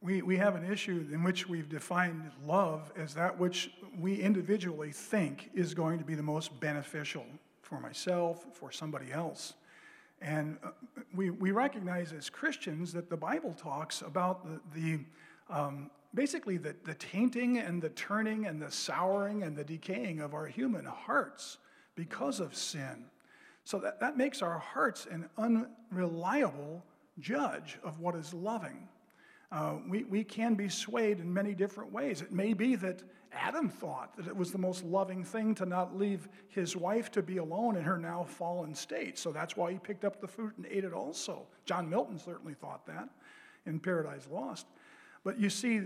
We, 0.00 0.22
we 0.22 0.36
have 0.36 0.56
an 0.56 0.70
issue 0.70 1.06
in 1.12 1.22
which 1.22 1.48
we've 1.48 1.68
defined 1.68 2.30
love 2.44 2.90
as 2.96 3.14
that 3.14 3.38
which 3.38 3.70
we 4.00 4.16
individually 4.16 4.90
think 4.90 5.50
is 5.54 5.74
going 5.74 5.98
to 6.00 6.04
be 6.04 6.16
the 6.16 6.24
most 6.24 6.58
beneficial 6.58 7.24
for 7.72 7.80
myself, 7.80 8.44
for 8.52 8.70
somebody 8.70 9.10
else. 9.10 9.54
And 10.20 10.58
uh, 10.62 10.72
we, 11.14 11.30
we 11.30 11.52
recognize 11.52 12.12
as 12.12 12.28
Christians 12.28 12.92
that 12.92 13.08
the 13.08 13.16
Bible 13.16 13.54
talks 13.54 14.02
about 14.02 14.44
the, 14.44 14.60
the 14.78 14.98
um, 15.48 15.90
basically 16.12 16.58
the, 16.58 16.76
the 16.84 16.92
tainting 16.96 17.56
and 17.56 17.80
the 17.80 17.88
turning 17.88 18.44
and 18.44 18.60
the 18.60 18.70
souring 18.70 19.42
and 19.42 19.56
the 19.56 19.64
decaying 19.64 20.20
of 20.20 20.34
our 20.34 20.44
human 20.44 20.84
hearts 20.84 21.56
because 21.94 22.40
of 22.40 22.54
sin. 22.54 23.06
So 23.64 23.78
that, 23.78 24.00
that 24.00 24.18
makes 24.18 24.42
our 24.42 24.58
hearts 24.58 25.06
an 25.10 25.30
unreliable 25.38 26.84
judge 27.20 27.78
of 27.82 28.00
what 28.00 28.14
is 28.14 28.34
loving. 28.34 28.86
Uh, 29.52 29.74
we, 29.86 30.04
we 30.04 30.24
can 30.24 30.54
be 30.54 30.68
swayed 30.68 31.20
in 31.20 31.32
many 31.32 31.54
different 31.54 31.92
ways. 31.92 32.22
It 32.22 32.32
may 32.32 32.54
be 32.54 32.74
that 32.76 33.02
Adam 33.34 33.68
thought 33.68 34.16
that 34.16 34.26
it 34.26 34.34
was 34.34 34.50
the 34.50 34.58
most 34.58 34.82
loving 34.82 35.22
thing 35.22 35.54
to 35.56 35.66
not 35.66 35.94
leave 35.94 36.28
his 36.48 36.74
wife 36.74 37.10
to 37.10 37.22
be 37.22 37.36
alone 37.36 37.76
in 37.76 37.82
her 37.82 37.98
now 37.98 38.24
fallen 38.24 38.74
state. 38.74 39.18
So 39.18 39.30
that's 39.30 39.54
why 39.54 39.72
he 39.72 39.78
picked 39.78 40.06
up 40.06 40.22
the 40.22 40.26
fruit 40.26 40.54
and 40.56 40.66
ate 40.66 40.84
it 40.84 40.94
also. 40.94 41.46
John 41.66 41.88
Milton 41.88 42.18
certainly 42.18 42.54
thought 42.54 42.86
that 42.86 43.10
in 43.66 43.78
Paradise 43.78 44.26
Lost. 44.30 44.66
But 45.22 45.38
you 45.38 45.50
see, 45.50 45.82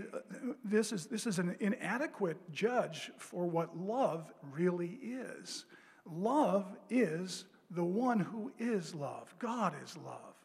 this 0.63 0.93
is, 0.93 1.05
this 1.05 1.27
is 1.27 1.37
an 1.37 1.55
inadequate 1.59 2.37
judge 2.51 3.11
for 3.17 3.45
what 3.45 3.77
love 3.77 4.31
really 4.53 4.97
is. 5.03 5.65
Love 6.05 6.75
is 6.89 7.45
the 7.71 7.83
one 7.83 8.19
who 8.19 8.51
is 8.57 8.95
love. 8.95 9.35
God 9.39 9.73
is 9.83 9.97
love. 9.97 10.36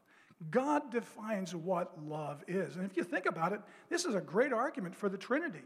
God 0.50 0.90
defines 0.90 1.54
what 1.54 2.02
love 2.02 2.42
is. 2.48 2.76
And 2.76 2.84
if 2.84 2.96
you 2.96 3.04
think 3.04 3.26
about 3.26 3.52
it, 3.52 3.60
this 3.88 4.04
is 4.04 4.14
a 4.14 4.20
great 4.20 4.52
argument 4.52 4.94
for 4.94 5.08
the 5.08 5.18
Trinity. 5.18 5.62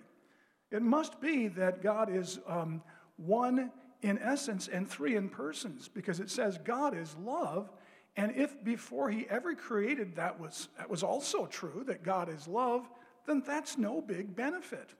It 0.70 0.82
must 0.82 1.20
be 1.20 1.48
that 1.48 1.82
God 1.82 2.14
is 2.14 2.40
um, 2.46 2.82
one 3.16 3.70
in 4.02 4.18
essence 4.18 4.68
and 4.68 4.88
three 4.88 5.16
in 5.16 5.28
persons 5.28 5.88
because 5.88 6.20
it 6.20 6.30
says 6.30 6.58
God 6.58 6.96
is 6.96 7.16
love 7.24 7.70
And 8.16 8.34
if 8.34 8.62
before 8.64 9.10
he 9.10 9.26
ever 9.28 9.54
created 9.54 10.16
that 10.16 10.40
was, 10.40 10.68
that 10.78 10.88
was 10.88 11.02
also 11.02 11.46
true, 11.46 11.84
that 11.86 12.02
God 12.02 12.28
is 12.28 12.48
love, 12.48 12.88
then 13.26 13.42
that's 13.46 13.76
no 13.76 14.00
big 14.00 14.34
benefit. 14.34 14.94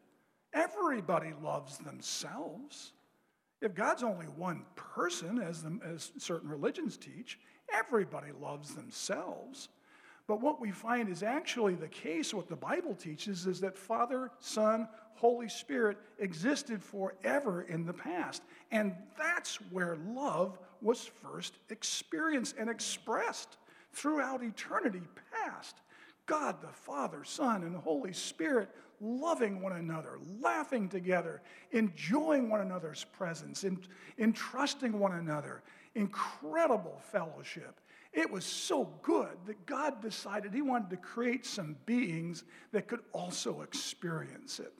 Everybody 0.52 1.32
loves 1.42 1.78
themselves. 1.78 2.92
If 3.62 3.74
God's 3.74 4.02
only 4.02 4.26
one 4.26 4.64
person, 4.74 5.40
as, 5.40 5.62
the, 5.62 5.78
as 5.82 6.12
certain 6.18 6.50
religions 6.50 6.98
teach, 6.98 7.38
everybody 7.72 8.32
loves 8.40 8.74
themselves. 8.74 9.68
But 10.26 10.40
what 10.40 10.60
we 10.60 10.72
find 10.72 11.08
is 11.08 11.22
actually 11.22 11.74
the 11.74 11.88
case, 11.88 12.34
what 12.34 12.48
the 12.48 12.56
Bible 12.56 12.94
teaches, 12.94 13.46
is 13.46 13.60
that 13.60 13.78
Father, 13.78 14.30
Son, 14.40 14.88
Holy 15.14 15.48
Spirit 15.48 15.98
existed 16.18 16.82
forever 16.82 17.62
in 17.62 17.86
the 17.86 17.92
past. 17.92 18.42
And 18.70 18.94
that's 19.16 19.56
where 19.70 19.96
love 20.08 20.58
was 20.82 21.10
first 21.22 21.54
experienced 21.70 22.56
and 22.58 22.68
expressed 22.68 23.56
throughout 23.92 24.42
eternity 24.42 25.02
past. 25.32 25.76
God 26.26 26.60
the 26.60 26.68
Father, 26.68 27.22
Son, 27.22 27.62
and 27.62 27.76
Holy 27.76 28.12
Spirit 28.12 28.68
loving 29.00 29.62
one 29.62 29.72
another, 29.72 30.18
laughing 30.40 30.88
together, 30.88 31.40
enjoying 31.70 32.50
one 32.50 32.60
another's 32.60 33.04
presence, 33.04 33.62
and 33.64 33.86
entrusting 34.18 34.98
one 34.98 35.12
another, 35.12 35.62
incredible 35.96 37.00
fellowship. 37.10 37.80
It 38.12 38.30
was 38.30 38.44
so 38.44 38.92
good 39.02 39.36
that 39.46 39.66
God 39.66 40.00
decided 40.00 40.54
He 40.54 40.62
wanted 40.62 40.90
to 40.90 40.96
create 40.96 41.44
some 41.44 41.76
beings 41.84 42.44
that 42.72 42.86
could 42.86 43.00
also 43.12 43.62
experience 43.62 44.60
it, 44.60 44.72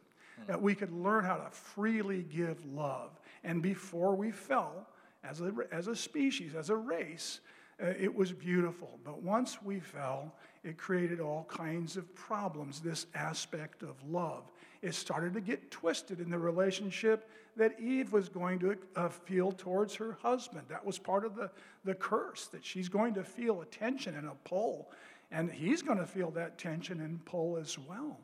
that 0.46 0.61
we 0.61 0.74
could 0.74 0.92
learn 0.92 1.24
how 1.24 1.37
to 1.37 1.50
freely 1.50 2.22
give 2.22 2.64
love. 2.64 3.18
And 3.44 3.62
before 3.62 4.14
we 4.14 4.31
fell, 4.31 4.87
as 5.24 5.40
a, 5.40 5.52
as 5.72 5.88
a 5.88 5.96
species, 5.96 6.55
as 6.55 6.70
a 6.70 6.76
race, 6.76 7.40
uh, 7.83 7.88
it 7.98 8.14
was 8.14 8.33
beautiful. 8.33 8.98
But 9.05 9.22
once 9.22 9.61
we 9.62 9.81
fell, 9.81 10.35
it 10.64 10.79
created 10.79 11.20
all 11.20 11.44
kinds 11.44 11.96
of 11.96 12.14
problems, 12.14 12.81
this 12.81 13.07
aspect 13.14 13.83
of 13.83 13.96
love. 14.09 14.50
It 14.87 14.94
started 14.94 15.35
to 15.35 15.40
get 15.40 15.72
twisted 15.72 16.20
in 16.20 16.31
the 16.31 16.38
relationship 16.38 17.29
that 17.57 17.81
Eve 17.81 18.12
was 18.12 18.29
going 18.29 18.61
to 18.61 18.77
uh, 18.94 19.09
feel 19.09 19.51
towards 19.51 19.96
her 19.96 20.16
husband. 20.22 20.62
That 20.68 20.87
was 20.87 20.96
part 20.96 21.25
of 21.25 21.35
the, 21.35 21.51
the 21.85 21.96
curse, 21.96 22.46
that 22.53 22.64
she's 22.64 22.88
going 22.88 23.12
to 23.14 23.25
feel 23.25 23.62
a 23.62 23.66
tension 23.66 24.14
and 24.14 24.29
a 24.29 24.37
pull, 24.44 24.88
and 25.33 25.51
he's 25.51 25.83
going 25.83 25.99
to 25.99 26.07
feel 26.07 26.31
that 26.33 26.57
tension 26.57 27.01
and 27.01 27.25
pull 27.25 27.57
as 27.57 27.77
well. 27.77 28.20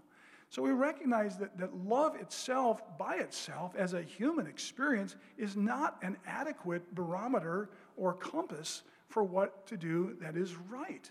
So 0.50 0.62
we 0.62 0.70
recognize 0.70 1.36
that, 1.38 1.58
that 1.58 1.74
love 1.74 2.14
itself, 2.14 2.80
by 2.96 3.16
itself, 3.16 3.74
as 3.74 3.94
a 3.94 4.02
human 4.02 4.46
experience, 4.46 5.16
is 5.36 5.56
not 5.56 5.98
an 6.02 6.16
adequate 6.28 6.94
barometer 6.94 7.70
or 7.96 8.12
compass 8.12 8.82
for 9.08 9.24
what 9.24 9.66
to 9.66 9.76
do 9.76 10.16
that 10.20 10.36
is 10.36 10.54
right. 10.70 11.10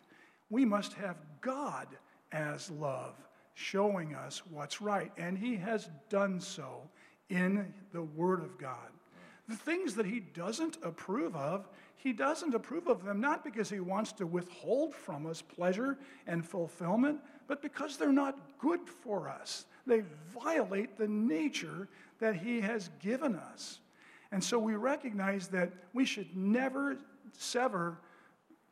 We 0.50 0.64
must 0.64 0.94
have 0.94 1.18
God 1.42 1.88
as 2.32 2.72
love, 2.72 3.16
showing 3.54 4.16
us 4.16 4.42
what's 4.50 4.82
right, 4.82 5.12
and 5.18 5.38
He 5.38 5.56
has 5.58 5.90
done 6.10 6.40
so 6.40 6.90
in 7.30 7.74
the 7.94 8.04
Word 8.04 8.42
of 8.42 8.58
God. 8.58 8.90
The 9.48 9.56
things 9.56 9.96
that 9.96 10.06
He 10.06 10.20
doesn't 10.20 10.78
approve 10.84 11.36
of, 11.36 11.68
He 11.96 12.14
doesn't 12.14 12.56
approve 12.56 12.88
of 12.88 13.04
them 13.04 13.20
not 13.20 13.44
because 13.44 13.70
He 13.70 13.80
wants 13.80 14.12
to 14.14 14.26
withhold 14.26 14.94
from 14.94 15.26
us 15.26 15.42
pleasure 15.42 15.98
and 16.28 16.46
fulfillment, 16.46 17.20
but 17.48 17.62
because 17.62 17.98
they're 17.98 18.12
not 18.12 18.60
good 18.60 18.82
for 18.88 19.28
us. 19.28 19.66
They 19.86 20.04
violate 20.34 20.98
the 20.98 21.08
nature 21.08 21.88
that 22.20 22.36
He 22.36 22.62
has 22.62 22.90
given 23.00 23.36
us. 23.36 23.80
And 24.32 24.44
so 24.44 24.58
we 24.58 24.76
recognize 24.76 25.48
that 25.50 25.72
we 25.94 26.06
should 26.06 26.36
never 26.36 26.98
sever 27.38 27.98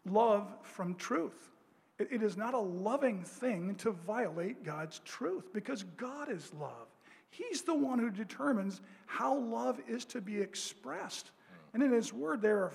love 0.06 0.48
from 0.64 0.96
truth. 0.96 1.52
It 2.00 2.24
is 2.24 2.38
not 2.38 2.54
a 2.54 2.60
loving 2.60 3.24
thing 3.24 3.76
to 3.76 3.92
violate 3.92 4.64
God's 4.64 5.00
truth 5.00 5.52
because 5.54 5.84
God 5.98 6.32
is 6.32 6.54
love. 6.54 6.88
He's 7.30 7.62
the 7.62 7.76
one 7.76 8.00
who 8.00 8.10
determines 8.10 8.80
how 9.06 9.38
love 9.38 9.82
is 9.88 10.06
to 10.06 10.22
be 10.22 10.40
expressed. 10.40 11.32
And 11.74 11.84
in 11.84 11.92
His 11.92 12.14
Word, 12.14 12.42
there 12.42 12.60
are 12.60 12.72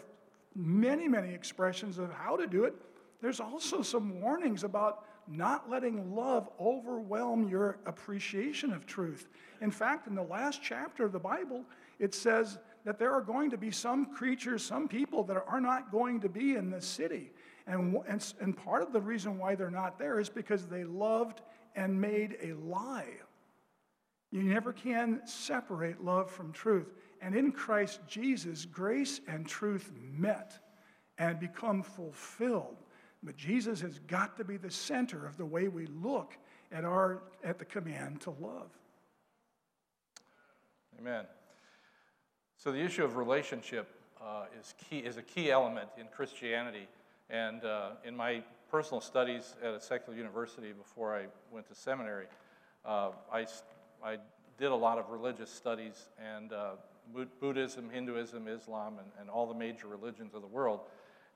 many, 0.54 1.08
many 1.08 1.32
expressions 1.32 1.98
of 1.98 2.12
how 2.12 2.36
to 2.36 2.46
do 2.46 2.64
it. 2.64 2.74
There's 3.22 3.40
also 3.40 3.80
some 3.80 4.20
warnings 4.20 4.62
about 4.62 5.06
not 5.26 5.70
letting 5.70 6.14
love 6.14 6.50
overwhelm 6.60 7.48
your 7.48 7.78
appreciation 7.86 8.72
of 8.72 8.84
truth. 8.84 9.26
In 9.62 9.70
fact, 9.70 10.06
in 10.06 10.14
the 10.14 10.22
last 10.22 10.60
chapter 10.62 11.04
of 11.04 11.12
the 11.12 11.18
Bible, 11.18 11.64
it 11.98 12.14
says 12.14 12.58
that 12.84 12.98
there 12.98 13.12
are 13.12 13.22
going 13.22 13.50
to 13.50 13.56
be 13.56 13.70
some 13.70 14.06
creatures, 14.14 14.62
some 14.62 14.86
people 14.86 15.24
that 15.24 15.42
are 15.46 15.60
not 15.60 15.90
going 15.90 16.20
to 16.20 16.28
be 16.28 16.56
in 16.56 16.70
the 16.70 16.82
city. 16.82 17.30
And, 17.66 17.96
and, 18.06 18.34
and 18.40 18.56
part 18.56 18.82
of 18.82 18.92
the 18.92 19.00
reason 19.00 19.38
why 19.38 19.54
they're 19.54 19.70
not 19.70 19.98
there 19.98 20.20
is 20.20 20.28
because 20.28 20.66
they 20.66 20.84
loved 20.84 21.40
and 21.74 21.98
made 21.98 22.36
a 22.42 22.52
lie. 22.52 23.08
You 24.30 24.42
never 24.42 24.72
can 24.72 25.20
separate 25.26 26.02
love 26.04 26.30
from 26.30 26.52
truth. 26.52 26.92
And 27.22 27.34
in 27.34 27.52
Christ 27.52 28.00
Jesus, 28.06 28.66
grace 28.66 29.20
and 29.28 29.46
truth 29.46 29.92
met 30.12 30.58
and 31.18 31.38
become 31.38 31.82
fulfilled. 31.82 32.76
But 33.22 33.36
Jesus 33.36 33.80
has 33.80 34.00
got 34.00 34.36
to 34.36 34.44
be 34.44 34.56
the 34.56 34.70
center 34.70 35.26
of 35.26 35.36
the 35.36 35.46
way 35.46 35.68
we 35.68 35.86
look 35.86 36.36
at, 36.70 36.84
our, 36.84 37.22
at 37.42 37.58
the 37.58 37.64
command 37.64 38.20
to 38.22 38.30
love. 38.30 38.70
Amen. 40.98 41.24
So 42.58 42.72
the 42.72 42.80
issue 42.80 43.04
of 43.04 43.16
relationship 43.16 43.88
uh, 44.20 44.44
is, 44.60 44.74
key, 44.88 44.98
is 44.98 45.16
a 45.16 45.22
key 45.22 45.50
element 45.50 45.88
in 45.98 46.06
Christianity. 46.06 46.88
And 47.30 47.64
uh, 47.64 47.90
in 48.04 48.16
my 48.16 48.42
personal 48.70 49.00
studies 49.00 49.54
at 49.62 49.74
a 49.74 49.80
secular 49.80 50.16
university 50.16 50.72
before 50.72 51.16
I 51.16 51.26
went 51.50 51.68
to 51.68 51.74
seminary, 51.74 52.26
uh, 52.84 53.10
I, 53.32 53.46
I 54.04 54.18
did 54.58 54.70
a 54.70 54.76
lot 54.76 54.98
of 54.98 55.10
religious 55.10 55.50
studies 55.50 56.08
and 56.18 56.52
uh, 56.52 56.72
Buddhism, 57.40 57.90
Hinduism, 57.90 58.48
Islam, 58.48 58.98
and, 58.98 59.08
and 59.20 59.30
all 59.30 59.46
the 59.46 59.54
major 59.54 59.86
religions 59.86 60.34
of 60.34 60.42
the 60.42 60.48
world 60.48 60.80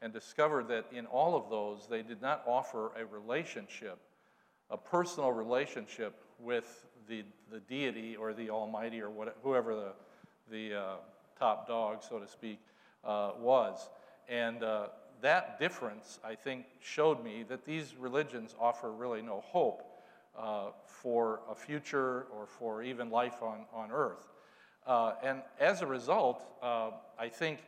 and 0.01 0.13
discovered 0.13 0.69
that 0.69 0.87
in 0.93 1.07
all 1.07 1.37
of 1.37 1.51
those, 1.51 1.87
they 1.89 2.03
did 2.03 2.23
not 2.23 2.43
offer 2.47 2.93
a 2.97 3.05
relationship, 3.05 3.99
a 4.71 4.77
personal 4.77 5.33
relationship 5.33 6.15
with 6.39 6.87
the, 7.09 7.25
the 7.51 7.61
deity 7.61 8.17
or 8.17 8.33
the 8.33 8.51
Almighty 8.51 9.01
or 9.01 9.11
what, 9.11 9.37
whoever 9.43 9.75
the, 9.75 9.93
the 10.51 10.79
uh, 10.79 10.97
top 11.39 11.67
dog, 11.67 12.03
so 12.09 12.19
to 12.19 12.29
speak, 12.29 12.61
uh, 13.05 13.33
was. 13.39 13.91
And 14.29 14.63
uh, 14.63 14.89
that 15.23 15.59
difference, 15.59 16.21
I 16.25 16.35
think, 16.35 16.67
showed 16.81 17.23
me 17.23 17.45
that 17.49 17.65
these 17.65 17.95
religions 17.99 18.55
offer 18.61 18.93
really 18.93 19.23
no 19.23 19.41
hope 19.41 19.83
uh, 20.39 20.67
for 20.87 21.41
a 21.51 21.55
future 21.55 22.27
or 22.33 22.47
for 22.47 22.83
even 22.83 23.11
life 23.11 23.43
on, 23.43 23.67
on 23.73 23.91
earth. 23.91 24.29
Uh, 24.87 25.15
and 25.23 25.43
as 25.61 25.83
a 25.83 25.87
result, 25.87 26.45
uh, 26.63 26.91
I 27.19 27.29
think 27.29 27.61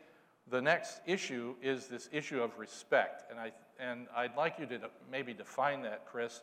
the 0.49 0.61
next 0.61 1.01
issue 1.07 1.55
is 1.63 1.87
this 1.87 2.09
issue 2.13 2.43
of 2.43 2.59
respect. 2.59 3.31
And, 3.31 3.39
I, 3.39 3.53
and 3.79 4.07
I'd 4.17 4.37
like 4.37 4.59
you 4.59 4.67
to 4.67 4.81
maybe 5.11 5.35
define 5.35 5.83
that, 5.83 6.07
Chris, 6.07 6.43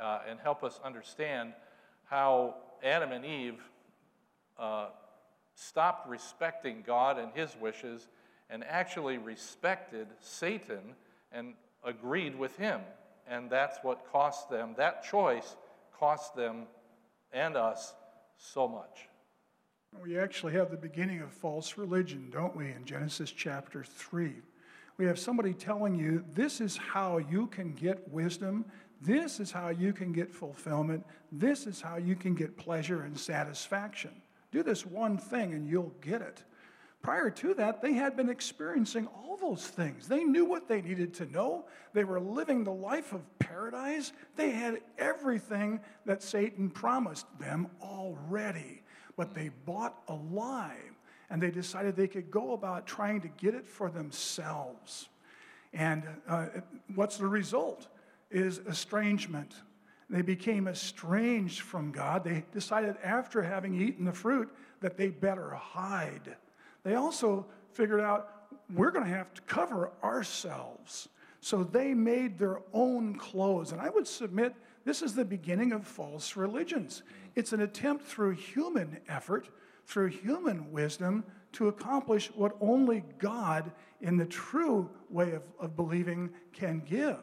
uh, 0.00 0.20
and 0.28 0.38
help 0.40 0.62
us 0.62 0.80
understand 0.84 1.52
how 2.04 2.56
Adam 2.82 3.12
and 3.12 3.24
Eve 3.24 3.60
uh, 4.58 4.88
stopped 5.54 6.08
respecting 6.08 6.82
God 6.86 7.18
and 7.18 7.32
his 7.34 7.56
wishes 7.60 8.08
and 8.50 8.64
actually 8.64 9.18
respected 9.18 10.08
Satan 10.20 10.94
and 11.32 11.54
agreed 11.84 12.38
with 12.38 12.56
him. 12.56 12.80
And 13.28 13.48
that's 13.48 13.78
what 13.82 14.10
cost 14.10 14.50
them, 14.50 14.74
that 14.76 15.04
choice 15.04 15.56
cost 15.98 16.34
them 16.34 16.64
and 17.32 17.56
us 17.56 17.94
so 18.36 18.66
much. 18.66 19.08
We 20.02 20.18
actually 20.18 20.52
have 20.54 20.70
the 20.70 20.76
beginning 20.76 21.20
of 21.20 21.32
false 21.32 21.76
religion, 21.76 22.30
don't 22.30 22.56
we, 22.56 22.70
in 22.70 22.84
Genesis 22.84 23.30
chapter 23.30 23.84
3. 23.84 24.34
We 24.96 25.06
have 25.06 25.18
somebody 25.18 25.52
telling 25.52 25.94
you 25.94 26.24
this 26.34 26.60
is 26.60 26.76
how 26.76 27.18
you 27.18 27.46
can 27.46 27.72
get 27.72 28.08
wisdom, 28.08 28.66
this 29.00 29.40
is 29.40 29.50
how 29.50 29.70
you 29.70 29.92
can 29.92 30.12
get 30.12 30.32
fulfillment, 30.32 31.04
this 31.32 31.66
is 31.66 31.80
how 31.80 31.96
you 31.96 32.14
can 32.14 32.34
get 32.34 32.56
pleasure 32.56 33.02
and 33.02 33.18
satisfaction. 33.18 34.10
Do 34.52 34.62
this 34.62 34.84
one 34.84 35.16
thing 35.16 35.54
and 35.54 35.66
you'll 35.66 35.94
get 36.00 36.20
it. 36.20 36.42
Prior 37.02 37.30
to 37.30 37.54
that, 37.54 37.80
they 37.80 37.94
had 37.94 38.16
been 38.16 38.28
experiencing 38.28 39.06
all 39.08 39.36
those 39.36 39.66
things. 39.66 40.06
They 40.06 40.22
knew 40.22 40.44
what 40.44 40.68
they 40.68 40.82
needed 40.82 41.14
to 41.14 41.26
know. 41.26 41.64
They 41.94 42.04
were 42.04 42.20
living 42.20 42.62
the 42.62 42.72
life 42.72 43.12
of 43.12 43.22
paradise. 43.38 44.12
They 44.36 44.50
had 44.50 44.80
everything 44.98 45.80
that 46.04 46.22
Satan 46.22 46.68
promised 46.68 47.26
them 47.38 47.68
already 47.80 48.82
but 49.20 49.34
they 49.34 49.50
bought 49.66 50.00
a 50.08 50.14
lie 50.14 50.78
and 51.28 51.42
they 51.42 51.50
decided 51.50 51.94
they 51.94 52.08
could 52.08 52.30
go 52.30 52.54
about 52.54 52.86
trying 52.86 53.20
to 53.20 53.28
get 53.28 53.54
it 53.54 53.68
for 53.68 53.90
themselves. 53.90 55.10
And 55.74 56.04
uh, 56.26 56.46
what's 56.94 57.18
the 57.18 57.26
result? 57.26 57.88
Is 58.30 58.62
estrangement. 58.66 59.56
They 60.08 60.22
became 60.22 60.66
estranged 60.66 61.60
from 61.60 61.92
God. 61.92 62.24
They 62.24 62.46
decided 62.50 62.96
after 63.04 63.42
having 63.42 63.78
eaten 63.78 64.06
the 64.06 64.12
fruit 64.12 64.48
that 64.80 64.96
they 64.96 65.08
better 65.08 65.50
hide. 65.50 66.36
They 66.82 66.94
also 66.94 67.46
figured 67.72 68.00
out 68.00 68.30
we're 68.74 68.90
going 68.90 69.04
to 69.04 69.10
have 69.10 69.32
to 69.34 69.42
cover 69.42 69.90
ourselves. 70.02 71.08
So 71.40 71.64
they 71.64 71.94
made 71.94 72.38
their 72.38 72.60
own 72.72 73.16
clothes. 73.16 73.72
And 73.72 73.80
I 73.80 73.88
would 73.88 74.06
submit 74.06 74.54
this 74.84 75.02
is 75.02 75.14
the 75.14 75.24
beginning 75.24 75.72
of 75.72 75.86
false 75.86 76.36
religions. 76.36 77.02
It's 77.34 77.52
an 77.52 77.62
attempt 77.62 78.04
through 78.04 78.32
human 78.32 78.98
effort, 79.08 79.48
through 79.86 80.08
human 80.08 80.70
wisdom, 80.70 81.24
to 81.52 81.68
accomplish 81.68 82.30
what 82.34 82.56
only 82.60 83.04
God, 83.18 83.72
in 84.00 84.16
the 84.16 84.26
true 84.26 84.88
way 85.08 85.32
of, 85.32 85.42
of 85.58 85.76
believing, 85.76 86.30
can 86.52 86.80
give. 86.80 87.20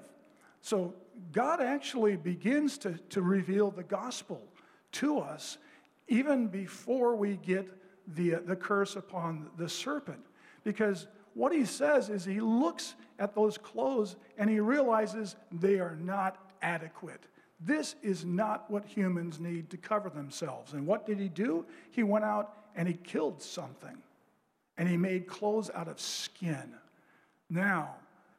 So 0.62 0.94
God 1.32 1.62
actually 1.62 2.18
begins 2.18 2.78
to, 2.80 2.98
to 3.10 3.22
reveal 3.22 3.72
the 3.72 3.84
gospel 3.84 4.42
to 4.94 5.20
us 5.20 5.58
even 6.08 6.48
before 6.48 7.16
we 7.16 7.38
get 7.38 7.68
the, 8.16 8.36
the 8.46 8.56
curse 8.56 8.96
upon 8.96 9.50
the 9.58 9.68
serpent. 9.68 10.26
Because 10.64 11.08
what 11.34 11.54
he 11.54 11.66
says 11.66 12.10
is 12.10 12.26
he 12.26 12.40
looks 12.40 12.96
at 13.20 13.36
those 13.36 13.58
clothes 13.58 14.16
and 14.38 14.50
he 14.50 14.60
realizes 14.60 15.36
they 15.52 15.80
are 15.80 15.96
not 15.96 16.38
adequate. 16.62 17.24
This 17.60 17.96
is 18.02 18.24
not 18.24 18.70
what 18.70 18.86
humans 18.86 19.40
need 19.40 19.70
to 19.72 19.78
cover 19.78 20.10
themselves. 20.10 20.74
And 20.74 20.86
what 20.86 21.06
did 21.06 21.20
he 21.20 21.28
do? 21.28 21.66
He 21.92 22.04
went 22.04 22.26
out 22.26 22.54
and 22.76 22.88
he 22.88 22.96
killed 22.96 23.42
something. 23.42 23.98
And 24.78 24.88
he 24.88 24.98
made 24.98 25.28
clothes 25.28 25.72
out 25.74 25.88
of 25.88 26.00
skin. 26.00 26.74
Now, 27.50 27.96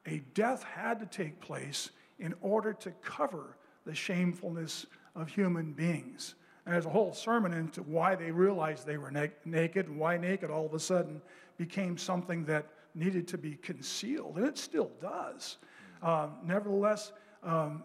a 0.07 0.23
death 0.35 0.63
had 0.63 1.01
to 1.01 1.07
take 1.07 1.41
place 1.41 1.91
in 2.19 2.35
order 2.41 2.73
to 2.73 2.91
cover 3.03 3.57
the 3.85 3.95
shamefulness 3.95 4.87
of 5.15 5.29
human 5.29 5.73
beings. 5.73 6.35
And 6.69 6.75
there's 6.75 6.85
a 6.85 6.91
whole 6.91 7.15
sermon 7.15 7.55
into 7.55 7.81
why 7.81 8.15
they 8.15 8.31
realized 8.31 8.87
they 8.87 8.99
were 8.99 9.11
na- 9.11 9.29
naked 9.47 9.89
and 9.89 9.99
why 9.99 10.19
naked 10.19 10.51
all 10.51 10.67
of 10.67 10.75
a 10.75 10.79
sudden 10.79 11.23
became 11.57 11.97
something 11.97 12.45
that 12.45 12.67
needed 12.95 13.27
to 13.29 13.39
be 13.39 13.55
concealed. 13.55 14.37
And 14.37 14.47
it 14.47 14.59
still 14.59 14.91
does. 15.01 15.57
Um, 16.03 16.35
nevertheless, 16.45 17.13
um, 17.43 17.85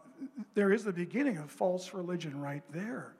there 0.54 0.74
is 0.74 0.84
the 0.84 0.92
beginning 0.92 1.38
of 1.38 1.50
false 1.50 1.94
religion 1.94 2.42
right 2.42 2.64
there. 2.74 3.16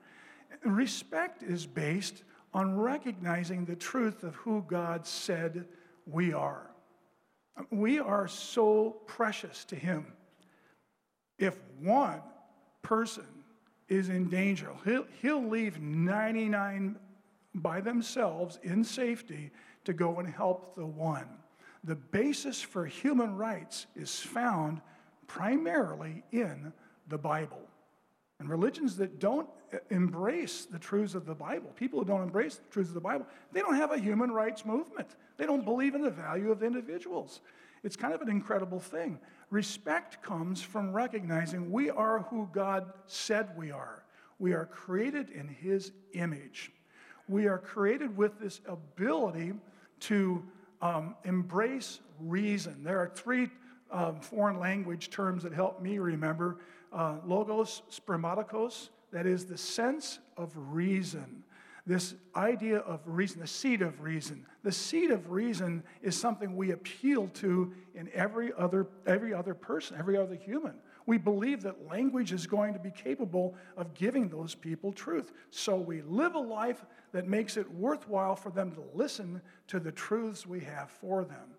Respect 0.66 1.42
is 1.42 1.64
based 1.64 2.24
on 2.52 2.76
recognizing 2.76 3.64
the 3.64 3.76
truth 3.76 4.22
of 4.22 4.34
who 4.34 4.66
God 4.68 5.06
said 5.06 5.64
we 6.06 6.34
are. 6.34 6.68
We 7.70 8.00
are 8.00 8.28
so 8.28 8.96
precious 9.06 9.64
to 9.64 9.76
Him. 9.76 10.12
If 11.38 11.56
one 11.80 12.20
person 12.82 13.24
is 13.88 14.08
in 14.08 14.28
danger, 14.28 14.70
he'll, 14.84 15.06
he'll 15.20 15.46
leave 15.46 15.80
99 15.80 16.96
by 17.54 17.80
themselves 17.80 18.58
in 18.62 18.82
safety 18.82 19.50
to 19.84 19.92
go 19.92 20.18
and 20.18 20.28
help 20.28 20.74
the 20.74 20.86
one. 20.86 21.28
The 21.84 21.94
basis 21.94 22.62
for 22.62 22.86
human 22.86 23.36
rights 23.36 23.86
is 23.94 24.20
found 24.20 24.80
primarily 25.26 26.22
in 26.32 26.72
the 27.08 27.18
Bible. 27.18 27.60
And 28.40 28.48
religions 28.48 28.96
that 28.96 29.20
don't 29.20 29.48
embrace 29.90 30.64
the 30.64 30.78
truths 30.78 31.14
of 31.14 31.26
the 31.26 31.34
Bible, 31.34 31.70
people 31.76 31.98
who 32.00 32.04
don't 32.04 32.22
embrace 32.22 32.56
the 32.56 32.68
truths 32.70 32.90
of 32.90 32.94
the 32.94 33.00
Bible, 33.00 33.26
they 33.52 33.60
don't 33.60 33.76
have 33.76 33.92
a 33.92 33.98
human 33.98 34.30
rights 34.30 34.64
movement. 34.64 35.08
They 35.36 35.46
don't 35.46 35.64
believe 35.64 35.94
in 35.94 36.02
the 36.02 36.10
value 36.10 36.50
of 36.50 36.62
individuals. 36.62 37.40
It's 37.82 37.96
kind 37.96 38.14
of 38.14 38.22
an 38.22 38.30
incredible 38.30 38.80
thing. 38.80 39.18
Respect 39.54 40.20
comes 40.20 40.60
from 40.60 40.92
recognizing 40.92 41.70
we 41.70 41.88
are 41.88 42.22
who 42.28 42.48
God 42.52 42.92
said 43.06 43.56
we 43.56 43.70
are. 43.70 44.02
We 44.40 44.52
are 44.52 44.66
created 44.66 45.30
in 45.30 45.46
His 45.46 45.92
image. 46.12 46.72
We 47.28 47.46
are 47.46 47.58
created 47.58 48.16
with 48.16 48.40
this 48.40 48.60
ability 48.66 49.52
to 50.00 50.42
um, 50.82 51.14
embrace 51.22 52.00
reason. 52.18 52.82
There 52.82 52.98
are 52.98 53.12
three 53.14 53.48
um, 53.92 54.18
foreign 54.18 54.58
language 54.58 55.10
terms 55.10 55.44
that 55.44 55.52
help 55.52 55.80
me 55.80 56.00
remember 56.00 56.56
uh, 56.92 57.18
logos 57.24 57.82
spermatikos, 57.92 58.88
that 59.12 59.24
is 59.24 59.44
the 59.44 59.56
sense 59.56 60.18
of 60.36 60.50
reason. 60.56 61.44
This 61.86 62.14
idea 62.34 62.78
of 62.78 63.00
reason, 63.04 63.40
the 63.40 63.46
seed 63.46 63.82
of 63.82 64.00
reason. 64.00 64.46
The 64.62 64.72
seed 64.72 65.10
of 65.10 65.30
reason 65.30 65.82
is 66.00 66.18
something 66.18 66.56
we 66.56 66.70
appeal 66.70 67.28
to 67.34 67.74
in 67.94 68.08
every 68.14 68.52
other, 68.56 68.86
every 69.06 69.34
other 69.34 69.52
person, 69.52 69.96
every 69.98 70.16
other 70.16 70.34
human. 70.34 70.76
We 71.06 71.18
believe 71.18 71.62
that 71.62 71.86
language 71.86 72.32
is 72.32 72.46
going 72.46 72.72
to 72.72 72.78
be 72.78 72.90
capable 72.90 73.54
of 73.76 73.92
giving 73.92 74.30
those 74.30 74.54
people 74.54 74.92
truth. 74.92 75.32
So 75.50 75.76
we 75.76 76.00
live 76.00 76.34
a 76.34 76.40
life 76.40 76.86
that 77.12 77.28
makes 77.28 77.58
it 77.58 77.70
worthwhile 77.70 78.36
for 78.36 78.50
them 78.50 78.72
to 78.72 78.84
listen 78.94 79.42
to 79.66 79.78
the 79.78 79.92
truths 79.92 80.46
we 80.46 80.60
have 80.60 80.90
for 80.90 81.24
them. 81.24 81.50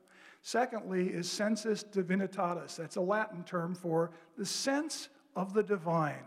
Secondly, 0.41 1.07
is 1.07 1.29
sensus 1.29 1.83
divinitatis. 1.83 2.75
That's 2.75 2.95
a 2.95 3.01
Latin 3.01 3.43
term 3.43 3.75
for 3.75 4.11
the 4.37 4.45
sense 4.45 5.09
of 5.35 5.53
the 5.53 5.63
divine. 5.63 6.23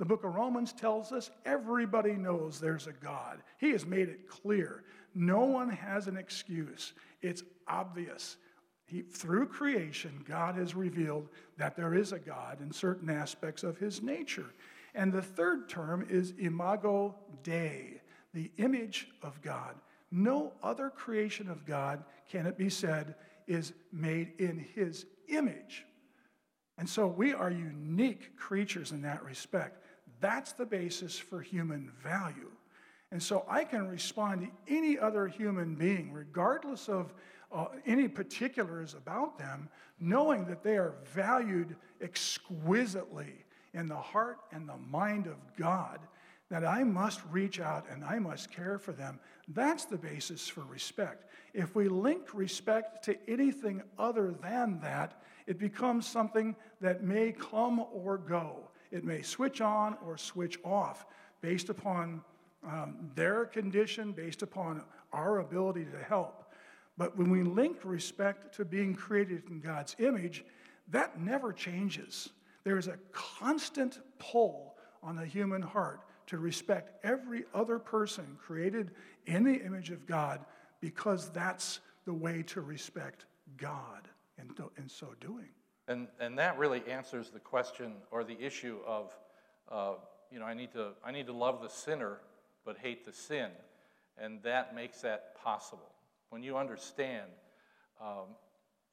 The 0.00 0.06
book 0.06 0.24
of 0.24 0.34
Romans 0.34 0.72
tells 0.72 1.12
us 1.12 1.30
everybody 1.44 2.12
knows 2.12 2.58
there's 2.58 2.86
a 2.86 2.92
God. 2.92 3.42
He 3.58 3.70
has 3.72 3.84
made 3.84 4.08
it 4.08 4.26
clear. 4.30 4.82
No 5.14 5.40
one 5.40 5.68
has 5.68 6.06
an 6.06 6.16
excuse. 6.16 6.94
It's 7.20 7.42
obvious. 7.68 8.38
He, 8.86 9.02
through 9.02 9.48
creation, 9.48 10.24
God 10.26 10.54
has 10.54 10.74
revealed 10.74 11.28
that 11.58 11.76
there 11.76 11.92
is 11.92 12.12
a 12.12 12.18
God 12.18 12.62
in 12.62 12.72
certain 12.72 13.10
aspects 13.10 13.62
of 13.62 13.76
his 13.76 14.02
nature. 14.02 14.54
And 14.94 15.12
the 15.12 15.20
third 15.20 15.68
term 15.68 16.06
is 16.08 16.32
imago 16.38 17.14
Dei, 17.42 18.00
the 18.32 18.50
image 18.56 19.08
of 19.22 19.42
God. 19.42 19.74
No 20.10 20.54
other 20.62 20.88
creation 20.88 21.46
of 21.50 21.66
God, 21.66 22.04
can 22.26 22.46
it 22.46 22.56
be 22.56 22.70
said, 22.70 23.16
is 23.46 23.74
made 23.92 24.32
in 24.38 24.66
his 24.74 25.04
image. 25.28 25.84
And 26.78 26.88
so 26.88 27.06
we 27.06 27.34
are 27.34 27.50
unique 27.50 28.34
creatures 28.38 28.92
in 28.92 29.02
that 29.02 29.22
respect. 29.22 29.79
That's 30.20 30.52
the 30.52 30.66
basis 30.66 31.18
for 31.18 31.40
human 31.40 31.90
value. 32.02 32.50
And 33.12 33.22
so 33.22 33.44
I 33.48 33.64
can 33.64 33.88
respond 33.88 34.42
to 34.42 34.74
any 34.74 34.98
other 34.98 35.26
human 35.26 35.74
being, 35.74 36.12
regardless 36.12 36.88
of 36.88 37.12
uh, 37.52 37.66
any 37.84 38.06
particulars 38.06 38.94
about 38.94 39.38
them, 39.38 39.68
knowing 39.98 40.44
that 40.44 40.62
they 40.62 40.76
are 40.76 40.94
valued 41.12 41.74
exquisitely 42.00 43.44
in 43.74 43.88
the 43.88 43.96
heart 43.96 44.38
and 44.52 44.68
the 44.68 44.76
mind 44.76 45.26
of 45.26 45.36
God, 45.56 45.98
that 46.50 46.64
I 46.64 46.84
must 46.84 47.20
reach 47.30 47.60
out 47.60 47.86
and 47.90 48.04
I 48.04 48.18
must 48.18 48.50
care 48.50 48.78
for 48.78 48.92
them. 48.92 49.18
That's 49.48 49.84
the 49.84 49.98
basis 49.98 50.48
for 50.48 50.62
respect. 50.62 51.30
If 51.54 51.74
we 51.74 51.88
link 51.88 52.34
respect 52.34 53.04
to 53.04 53.16
anything 53.28 53.82
other 53.98 54.32
than 54.32 54.80
that, 54.80 55.22
it 55.46 55.58
becomes 55.58 56.06
something 56.06 56.54
that 56.80 57.02
may 57.02 57.32
come 57.32 57.84
or 57.92 58.18
go. 58.18 58.69
It 58.90 59.04
may 59.04 59.22
switch 59.22 59.60
on 59.60 59.96
or 60.04 60.16
switch 60.16 60.58
off 60.64 61.06
based 61.40 61.68
upon 61.68 62.22
um, 62.66 63.10
their 63.14 63.44
condition, 63.46 64.12
based 64.12 64.42
upon 64.42 64.82
our 65.12 65.38
ability 65.38 65.86
to 65.86 65.98
help. 66.02 66.52
But 66.98 67.16
when 67.16 67.30
we 67.30 67.42
link 67.42 67.78
respect 67.84 68.54
to 68.56 68.64
being 68.64 68.94
created 68.94 69.44
in 69.48 69.60
God's 69.60 69.96
image, 69.98 70.44
that 70.88 71.20
never 71.20 71.52
changes. 71.52 72.28
There's 72.64 72.88
a 72.88 72.98
constant 73.12 74.00
pull 74.18 74.74
on 75.02 75.16
the 75.16 75.24
human 75.24 75.62
heart 75.62 76.00
to 76.26 76.38
respect 76.38 76.92
every 77.04 77.44
other 77.54 77.78
person 77.78 78.36
created 78.38 78.90
in 79.26 79.44
the 79.44 79.64
image 79.64 79.90
of 79.90 80.06
God 80.06 80.44
because 80.80 81.30
that's 81.30 81.80
the 82.04 82.12
way 82.12 82.42
to 82.48 82.60
respect 82.60 83.24
God 83.56 84.08
in, 84.38 84.50
in 84.76 84.88
so 84.88 85.08
doing. 85.20 85.48
And, 85.90 86.06
and 86.20 86.38
that 86.38 86.56
really 86.56 86.84
answers 86.88 87.30
the 87.30 87.40
question 87.40 87.94
or 88.12 88.22
the 88.22 88.40
issue 88.40 88.78
of, 88.86 89.12
uh, 89.68 89.94
you 90.30 90.38
know, 90.38 90.44
I 90.44 90.54
need, 90.54 90.70
to, 90.74 90.90
I 91.04 91.10
need 91.10 91.26
to 91.26 91.32
love 91.32 91.60
the 91.60 91.68
sinner 91.68 92.18
but 92.64 92.78
hate 92.78 93.04
the 93.04 93.12
sin. 93.12 93.50
And 94.16 94.40
that 94.44 94.72
makes 94.72 95.00
that 95.00 95.34
possible. 95.42 95.90
When 96.28 96.44
you 96.44 96.56
understand, 96.56 97.26
um, 98.00 98.36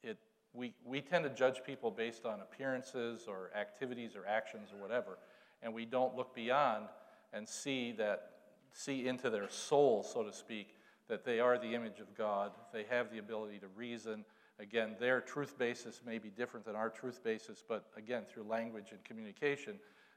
it, 0.01 0.17
we, 0.53 0.73
we 0.83 1.01
tend 1.01 1.23
to 1.25 1.29
judge 1.29 1.61
people 1.63 1.91
based 1.91 2.25
on 2.25 2.39
appearances 2.39 3.25
or 3.27 3.51
activities 3.55 4.15
or 4.15 4.25
actions 4.25 4.69
or 4.73 4.81
whatever, 4.81 5.19
and 5.61 5.75
we 5.75 5.85
don't 5.85 6.15
look 6.15 6.33
beyond 6.33 6.85
and 7.31 7.47
see 7.47 7.91
that, 7.91 8.31
see 8.71 9.07
into 9.07 9.29
their 9.29 9.49
soul, 9.49 10.01
so 10.01 10.23
to 10.23 10.33
speak, 10.33 10.69
that 11.09 11.23
they 11.23 11.39
are 11.39 11.59
the 11.59 11.75
image 11.75 11.99
of 11.99 12.17
God. 12.17 12.53
They 12.73 12.85
have 12.89 13.11
the 13.11 13.19
ability 13.19 13.59
to 13.59 13.67
reason. 13.75 14.25
Again, 14.59 14.95
their 14.99 15.21
truth 15.21 15.57
basis 15.57 16.01
may 16.05 16.17
be 16.17 16.29
different 16.29 16.65
than 16.65 16.75
our 16.75 16.89
truth 16.89 17.23
basis, 17.23 17.63
but 17.67 17.85
again, 17.95 18.23
through 18.27 18.43
language 18.43 18.87
and 18.91 19.03
communication, 19.03 19.75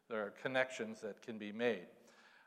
there 0.08 0.22
are 0.22 0.30
connections 0.42 1.00
that 1.02 1.20
can 1.22 1.36
be 1.36 1.52
made. 1.52 1.86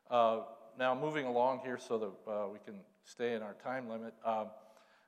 Uh, 0.10 0.42
now, 0.78 0.96
moving 0.96 1.26
along 1.26 1.60
here 1.64 1.78
so 1.78 1.98
that 2.00 2.32
uh, 2.32 2.48
we 2.52 2.58
can 2.66 2.76
stay 3.04 3.36
in 3.36 3.44
our 3.44 3.56
time 3.64 3.88
limit. 3.88 4.14
Um, 4.26 4.48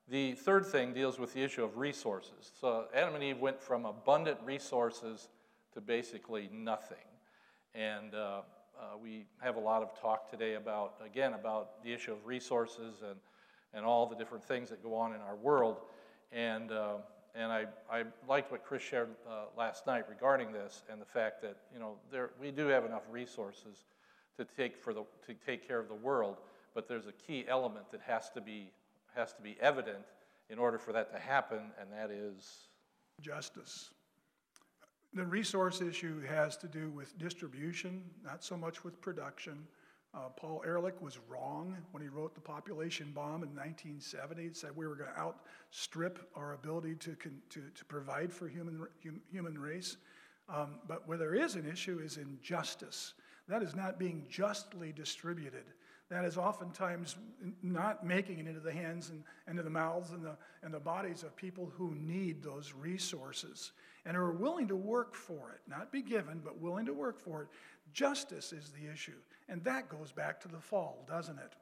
the 0.08 0.34
third 0.34 0.68
thing 0.68 0.94
deals 0.94 1.18
with 1.18 1.34
the 1.34 1.42
issue 1.42 1.64
of 1.64 1.78
resources. 1.78 2.52
So, 2.60 2.86
Adam 2.94 3.16
and 3.16 3.24
Eve 3.24 3.40
went 3.40 3.60
from 3.60 3.86
abundant 3.86 4.38
resources 4.46 5.30
to 5.74 5.82
basically 5.82 6.50
nothing. 6.54 6.98
And 7.74 8.14
uh, 8.14 8.42
uh, 8.80 8.98
we 9.02 9.26
have 9.40 9.56
a 9.56 9.60
lot 9.60 9.82
of 9.82 10.00
talk 10.00 10.30
today 10.30 10.54
about, 10.54 10.94
again, 11.04 11.34
about 11.34 11.84
the 11.84 11.92
issue 11.92 12.14
of 12.14 12.26
resources 12.26 13.02
and, 13.02 13.20
and 13.74 13.86
all 13.86 14.06
the 14.06 14.16
different 14.16 14.44
things 14.44 14.70
that 14.70 14.84
go 14.84 14.96
on 14.96 15.14
in 15.14 15.22
our 15.22 15.36
world. 15.36 15.78
And, 16.32 16.72
uh, 16.72 16.96
and 17.34 17.52
I, 17.52 17.66
I 17.92 18.04
liked 18.28 18.52
what 18.52 18.64
Chris 18.64 18.82
shared 18.82 19.10
uh, 19.30 19.46
last 19.58 19.88
night 19.88 20.06
regarding 20.10 20.52
this 20.52 20.84
and 20.92 21.02
the 21.02 21.06
fact 21.06 21.42
that, 21.42 21.58
you 21.74 21.80
know, 21.80 21.96
there, 22.12 22.32
we 22.40 22.52
do 22.52 22.68
have 22.68 22.86
enough 22.86 23.04
resources 23.10 23.86
to 24.38 24.46
take, 24.46 24.78
for 24.78 24.94
the, 24.94 25.04
to 25.28 25.34
take 25.46 25.68
care 25.68 25.80
of 25.80 25.88
the 25.88 25.96
world, 25.96 26.38
but 26.74 26.88
there's 26.88 27.08
a 27.08 27.14
key 27.14 27.46
element 27.48 27.92
that 27.92 28.02
has 28.02 28.30
to 28.32 28.42
be, 28.42 28.72
has 29.16 29.34
to 29.34 29.42
be 29.42 29.56
evident 29.62 30.06
in 30.50 30.60
order 30.60 30.78
for 30.78 30.92
that 30.94 31.12
to 31.12 31.20
happen, 31.20 31.60
and 31.80 31.92
that 31.92 32.12
is 32.12 32.68
Justice. 33.22 33.92
The 35.14 35.26
resource 35.26 35.82
issue 35.82 36.22
has 36.26 36.58
to 36.58 36.68
do 36.68 36.90
with 36.90 37.18
distribution, 37.18 38.04
not 38.24 38.44
so 38.44 38.58
much 38.58 38.84
with 38.84 39.00
production. 39.00 39.66
Uh, 40.16 40.30
Paul 40.38 40.64
Ehrlich 40.66 40.96
was 41.02 41.20
wrong 41.28 41.76
when 41.92 42.02
he 42.02 42.08
wrote 42.08 42.34
the 42.36 42.42
population 42.42 43.12
bomb 43.14 43.44
in 43.44 43.50
1970. 43.50 44.44
He 44.44 44.54
said 44.54 44.70
we 44.74 44.88
were 44.88 44.96
going 44.96 45.10
to 45.14 45.20
outstrip 45.20 46.30
our 46.36 46.54
ability 46.54 46.96
to, 46.96 47.16
con- 47.16 47.42
to, 47.50 47.62
to 47.74 47.86
provide 47.86 48.32
for 48.32 48.48
human, 48.48 48.88
hum, 49.04 49.20
human 49.30 49.58
race. 49.60 49.98
Um, 50.48 50.76
but 50.88 51.06
where 51.08 51.18
there 51.18 51.36
is 51.36 51.56
an 51.56 51.70
issue 51.70 52.00
is 52.00 52.16
in 52.16 52.38
justice. 52.42 53.14
That 53.50 53.62
is 53.62 53.76
not 53.76 54.00
being 54.00 54.26
justly 54.30 54.94
distributed. 54.94 55.66
That 56.10 56.24
is 56.24 56.38
oftentimes 56.38 57.16
not 57.64 58.06
making 58.06 58.40
it 58.40 58.48
into 58.48 58.60
the 58.60 58.72
hands 58.72 59.10
and 59.10 59.24
into 59.48 59.64
the 59.64 59.72
mouths 59.72 60.12
and 60.12 60.24
the, 60.24 60.38
and 60.62 60.74
the 60.74 60.80
bodies 60.80 61.24
of 61.24 61.36
people 61.36 61.72
who 61.76 61.96
need 61.96 62.44
those 62.44 62.74
resources 62.74 63.72
and 64.06 64.16
are 64.16 64.32
willing 64.32 64.68
to 64.68 64.76
work 64.76 65.16
for 65.16 65.54
it, 65.54 65.62
not 65.68 65.92
be 65.92 66.04
given, 66.04 66.42
but 66.44 66.60
willing 66.60 66.86
to 66.86 66.94
work 66.94 67.20
for 67.20 67.42
it. 67.42 67.48
Justice 67.94 68.54
is 68.54 68.72
the 68.72 68.92
issue. 68.92 69.20
And 69.48 69.64
that 69.64 69.90
goes 69.90 70.12
back 70.12 70.40
to 70.42 70.48
the 70.48 70.60
fall, 70.60 71.06
doesn't 71.08 71.38
it? 71.38 71.54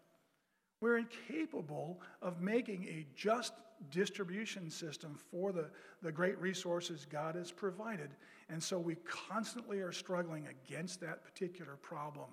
We're 0.81 0.97
incapable 0.97 2.01
of 2.21 2.41
making 2.41 2.85
a 2.85 3.05
just 3.15 3.53
distribution 3.89 4.69
system 4.69 5.17
for 5.31 5.51
the, 5.51 5.69
the 6.01 6.11
great 6.11 6.37
resources 6.39 7.05
God 7.09 7.35
has 7.35 7.51
provided. 7.51 8.09
And 8.49 8.61
so 8.61 8.77
we 8.79 8.95
constantly 9.05 9.79
are 9.79 9.91
struggling 9.91 10.47
against 10.47 10.99
that 11.01 11.23
particular 11.23 11.75
problem. 11.77 12.29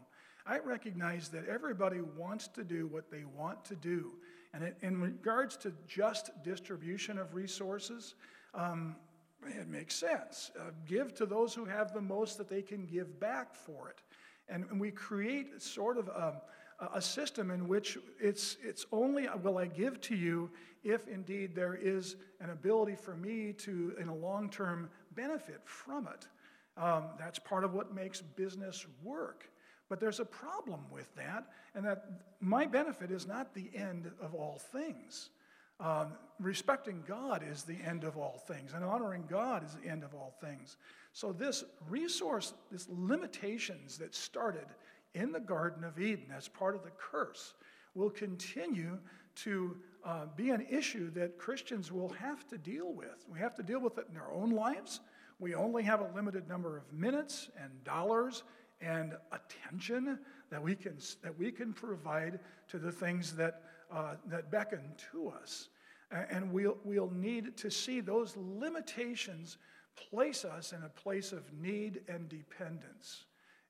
I 0.46 0.58
recognize 0.58 1.28
that 1.28 1.46
everybody 1.46 2.00
wants 2.00 2.48
to 2.48 2.64
do 2.64 2.86
what 2.86 3.10
they 3.10 3.24
want 3.24 3.64
to 3.66 3.76
do. 3.76 4.12
And 4.52 4.72
in 4.82 5.00
regards 5.00 5.56
to 5.58 5.72
just 5.86 6.30
distribution 6.42 7.18
of 7.18 7.34
resources, 7.34 8.14
um, 8.54 8.96
it 9.46 9.68
makes 9.68 9.94
sense. 9.94 10.50
Uh, 10.58 10.70
give 10.86 11.14
to 11.14 11.26
those 11.26 11.54
who 11.54 11.64
have 11.64 11.92
the 11.92 12.00
most 12.00 12.38
that 12.38 12.48
they 12.48 12.62
can 12.62 12.86
give 12.86 13.18
back 13.20 13.54
for 13.54 13.88
it. 13.88 14.02
And, 14.48 14.66
and 14.70 14.80
we 14.80 14.90
create 14.90 15.62
sort 15.62 15.96
of 15.96 16.08
a, 16.08 16.42
a 16.94 17.00
system 17.00 17.50
in 17.50 17.68
which 17.68 17.98
it's, 18.20 18.56
it's 18.62 18.86
only 18.92 19.28
will 19.42 19.58
I 19.58 19.66
give 19.66 20.00
to 20.02 20.16
you 20.16 20.50
if 20.82 21.08
indeed 21.08 21.54
there 21.54 21.74
is 21.74 22.16
an 22.40 22.50
ability 22.50 22.96
for 22.96 23.14
me 23.14 23.52
to, 23.52 23.94
in 24.00 24.08
a 24.08 24.14
long 24.14 24.48
term, 24.48 24.88
benefit 25.14 25.60
from 25.64 26.08
it. 26.08 26.26
Um, 26.80 27.04
that's 27.18 27.38
part 27.38 27.64
of 27.64 27.74
what 27.74 27.94
makes 27.94 28.22
business 28.22 28.86
work. 29.02 29.48
But 29.88 30.00
there's 30.00 30.20
a 30.20 30.24
problem 30.24 30.80
with 30.90 31.12
that, 31.16 31.46
and 31.74 31.84
that 31.84 32.04
my 32.40 32.64
benefit 32.64 33.10
is 33.10 33.26
not 33.26 33.54
the 33.54 33.68
end 33.74 34.10
of 34.22 34.34
all 34.34 34.60
things. 34.72 35.30
Um, 35.80 36.12
respecting 36.38 37.02
God 37.06 37.42
is 37.48 37.62
the 37.62 37.78
end 37.86 38.04
of 38.04 38.16
all 38.16 38.42
things, 38.46 38.72
and 38.74 38.84
honoring 38.84 39.24
God 39.28 39.64
is 39.64 39.74
the 39.74 39.88
end 39.88 40.04
of 40.04 40.14
all 40.14 40.34
things. 40.40 40.76
So, 41.12 41.32
this 41.32 41.64
resource, 41.88 42.54
this 42.70 42.86
limitations 42.88 43.98
that 43.98 44.14
started 44.14 44.66
in 45.14 45.32
the 45.32 45.40
Garden 45.40 45.84
of 45.84 45.98
Eden 45.98 46.26
as 46.36 46.48
part 46.48 46.74
of 46.74 46.82
the 46.82 46.90
curse, 46.90 47.54
will 47.94 48.10
continue 48.10 48.98
to 49.36 49.76
uh, 50.04 50.26
be 50.36 50.50
an 50.50 50.66
issue 50.70 51.10
that 51.12 51.38
Christians 51.38 51.90
will 51.90 52.10
have 52.10 52.46
to 52.48 52.58
deal 52.58 52.92
with. 52.92 53.24
We 53.30 53.38
have 53.38 53.54
to 53.56 53.62
deal 53.62 53.80
with 53.80 53.98
it 53.98 54.06
in 54.10 54.16
our 54.16 54.32
own 54.32 54.50
lives. 54.50 55.00
We 55.38 55.54
only 55.54 55.82
have 55.84 56.00
a 56.00 56.10
limited 56.14 56.48
number 56.48 56.76
of 56.76 56.92
minutes 56.92 57.48
and 57.60 57.82
dollars 57.84 58.42
and 58.80 59.14
attention 59.32 60.18
that 60.50 60.62
we 60.62 60.74
can, 60.74 60.96
that 61.22 61.38
we 61.38 61.50
can 61.52 61.72
provide 61.72 62.40
to 62.68 62.78
the 62.78 62.92
things 62.92 63.34
that, 63.36 63.62
uh, 63.92 64.14
that 64.26 64.50
beckon 64.50 64.82
to 65.12 65.28
us. 65.28 65.68
And 66.10 66.50
we'll, 66.52 66.76
we'll 66.84 67.10
need 67.10 67.56
to 67.58 67.70
see 67.70 68.00
those 68.00 68.36
limitations 68.36 69.58
place 69.96 70.44
us 70.44 70.72
in 70.72 70.82
a 70.82 70.88
place 70.88 71.32
of 71.32 71.42
need 71.52 72.00
and 72.08 72.28
dependence. 72.28 73.24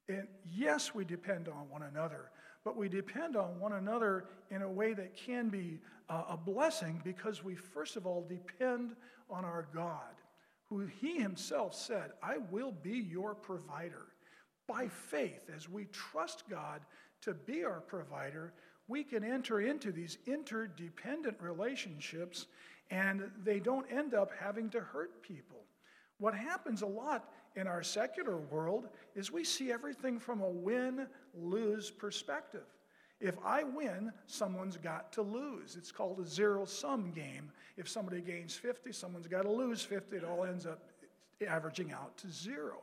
And 0.09 0.27
yes, 0.45 0.95
we 0.95 1.05
depend 1.05 1.49
on 1.49 1.69
one 1.69 1.83
another, 1.83 2.31
but 2.65 2.77
we 2.77 2.89
depend 2.89 3.37
on 3.37 3.59
one 3.61 3.75
another 3.75 4.27
in 4.51 4.63
a 4.63 4.71
way 4.71 4.95
that 4.95 5.17
can 5.17 5.49
be 5.49 5.81
uh, 6.09 6.25
a 6.31 6.37
blessing 6.37 7.01
because 7.05 7.45
we, 7.45 7.55
first 7.55 7.97
of 7.97 8.07
all, 8.07 8.27
depend 8.29 8.97
on 9.29 9.45
our 9.45 9.69
God, 9.73 10.15
who 10.65 10.87
He 11.01 11.19
Himself 11.19 11.75
said, 11.75 12.13
I 12.23 12.39
will 12.51 12.73
be 12.73 12.97
your 12.99 13.35
provider. 13.35 14.07
By 14.67 14.89
faith, 14.89 15.51
as 15.55 15.69
we 15.69 15.87
trust 15.87 16.45
God 16.49 16.81
to 17.23 17.35
be 17.35 17.65
our 17.65 17.81
provider, 17.81 18.53
we 18.91 19.05
can 19.05 19.23
enter 19.23 19.61
into 19.61 19.93
these 19.93 20.19
interdependent 20.27 21.37
relationships 21.41 22.47
and 22.91 23.31
they 23.45 23.61
don't 23.61 23.87
end 23.91 24.15
up 24.15 24.33
having 24.37 24.69
to 24.69 24.81
hurt 24.81 25.23
people. 25.23 25.61
What 26.19 26.35
happens 26.35 26.83
a 26.83 26.87
lot 26.87 27.33
in 27.55 27.69
our 27.69 27.85
secular 27.85 28.37
world 28.37 28.89
is 29.15 29.31
we 29.31 29.45
see 29.45 29.71
everything 29.71 30.19
from 30.19 30.41
a 30.43 30.51
win 30.51 31.07
lose 31.35 31.89
perspective. 31.89 32.67
If 33.21 33.37
I 33.45 33.63
win, 33.63 34.11
someone's 34.27 34.77
got 34.77 35.13
to 35.13 35.23
lose. 35.23 35.77
It's 35.77 35.93
called 35.93 36.19
a 36.19 36.27
zero 36.27 36.65
sum 36.65 37.13
game. 37.13 37.53
If 37.77 37.89
somebody 37.89 38.21
gains 38.21 38.57
50, 38.57 38.91
someone's 38.91 39.29
got 39.29 39.43
to 39.43 39.51
lose 39.51 39.83
50. 39.83 40.17
It 40.17 40.25
all 40.25 40.45
ends 40.45 40.67
up 40.67 40.83
averaging 41.47 41.93
out 41.93 42.17
to 42.19 42.31
zero. 42.31 42.79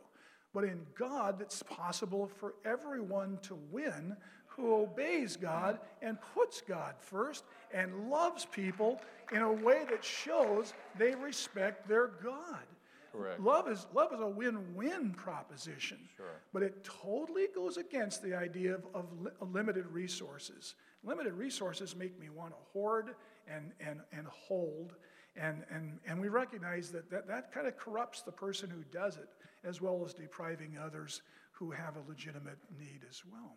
But 0.53 0.63
in 0.63 0.85
God, 0.97 1.41
it's 1.41 1.61
possible 1.63 2.27
for 2.27 2.55
everyone 2.65 3.39
to 3.43 3.55
win 3.71 4.15
who 4.57 4.73
obeys 4.73 5.37
God 5.37 5.79
and 6.01 6.17
puts 6.33 6.61
God 6.61 6.95
first 6.99 7.45
and 7.73 8.09
loves 8.09 8.45
people 8.45 8.99
in 9.31 9.43
a 9.43 9.51
way 9.51 9.85
that 9.89 10.03
shows 10.03 10.73
they 10.97 11.15
respect 11.15 11.87
their 11.87 12.07
God. 12.07 12.65
Correct. 13.11 13.39
Love 13.39 13.67
is, 13.69 13.87
love 13.93 14.13
is 14.13 14.19
a 14.19 14.27
win 14.27 14.75
win 14.75 15.11
proposition. 15.11 15.97
Sure. 16.17 16.25
But 16.53 16.63
it 16.63 16.83
totally 16.83 17.47
goes 17.53 17.77
against 17.77 18.21
the 18.21 18.35
idea 18.35 18.75
of, 18.75 18.85
of 18.93 19.05
li- 19.21 19.31
limited 19.41 19.87
resources. 19.87 20.75
Limited 21.03 21.33
resources 21.33 21.95
make 21.95 22.19
me 22.19 22.29
want 22.29 22.51
to 22.51 22.57
hoard 22.73 23.15
and, 23.47 23.71
and, 23.79 24.01
and 24.11 24.27
hold. 24.27 24.95
And, 25.35 25.63
and, 25.71 25.99
and 26.07 26.19
we 26.19 26.29
recognize 26.29 26.91
that, 26.91 27.09
that 27.11 27.27
that 27.27 27.53
kind 27.53 27.67
of 27.67 27.77
corrupts 27.77 28.21
the 28.21 28.31
person 28.31 28.69
who 28.69 28.83
does 28.91 29.17
it, 29.17 29.29
as 29.63 29.81
well 29.81 30.03
as 30.05 30.13
depriving 30.13 30.77
others 30.83 31.21
who 31.51 31.71
have 31.71 31.95
a 31.95 32.09
legitimate 32.09 32.57
need 32.77 33.01
as 33.09 33.23
well. 33.31 33.55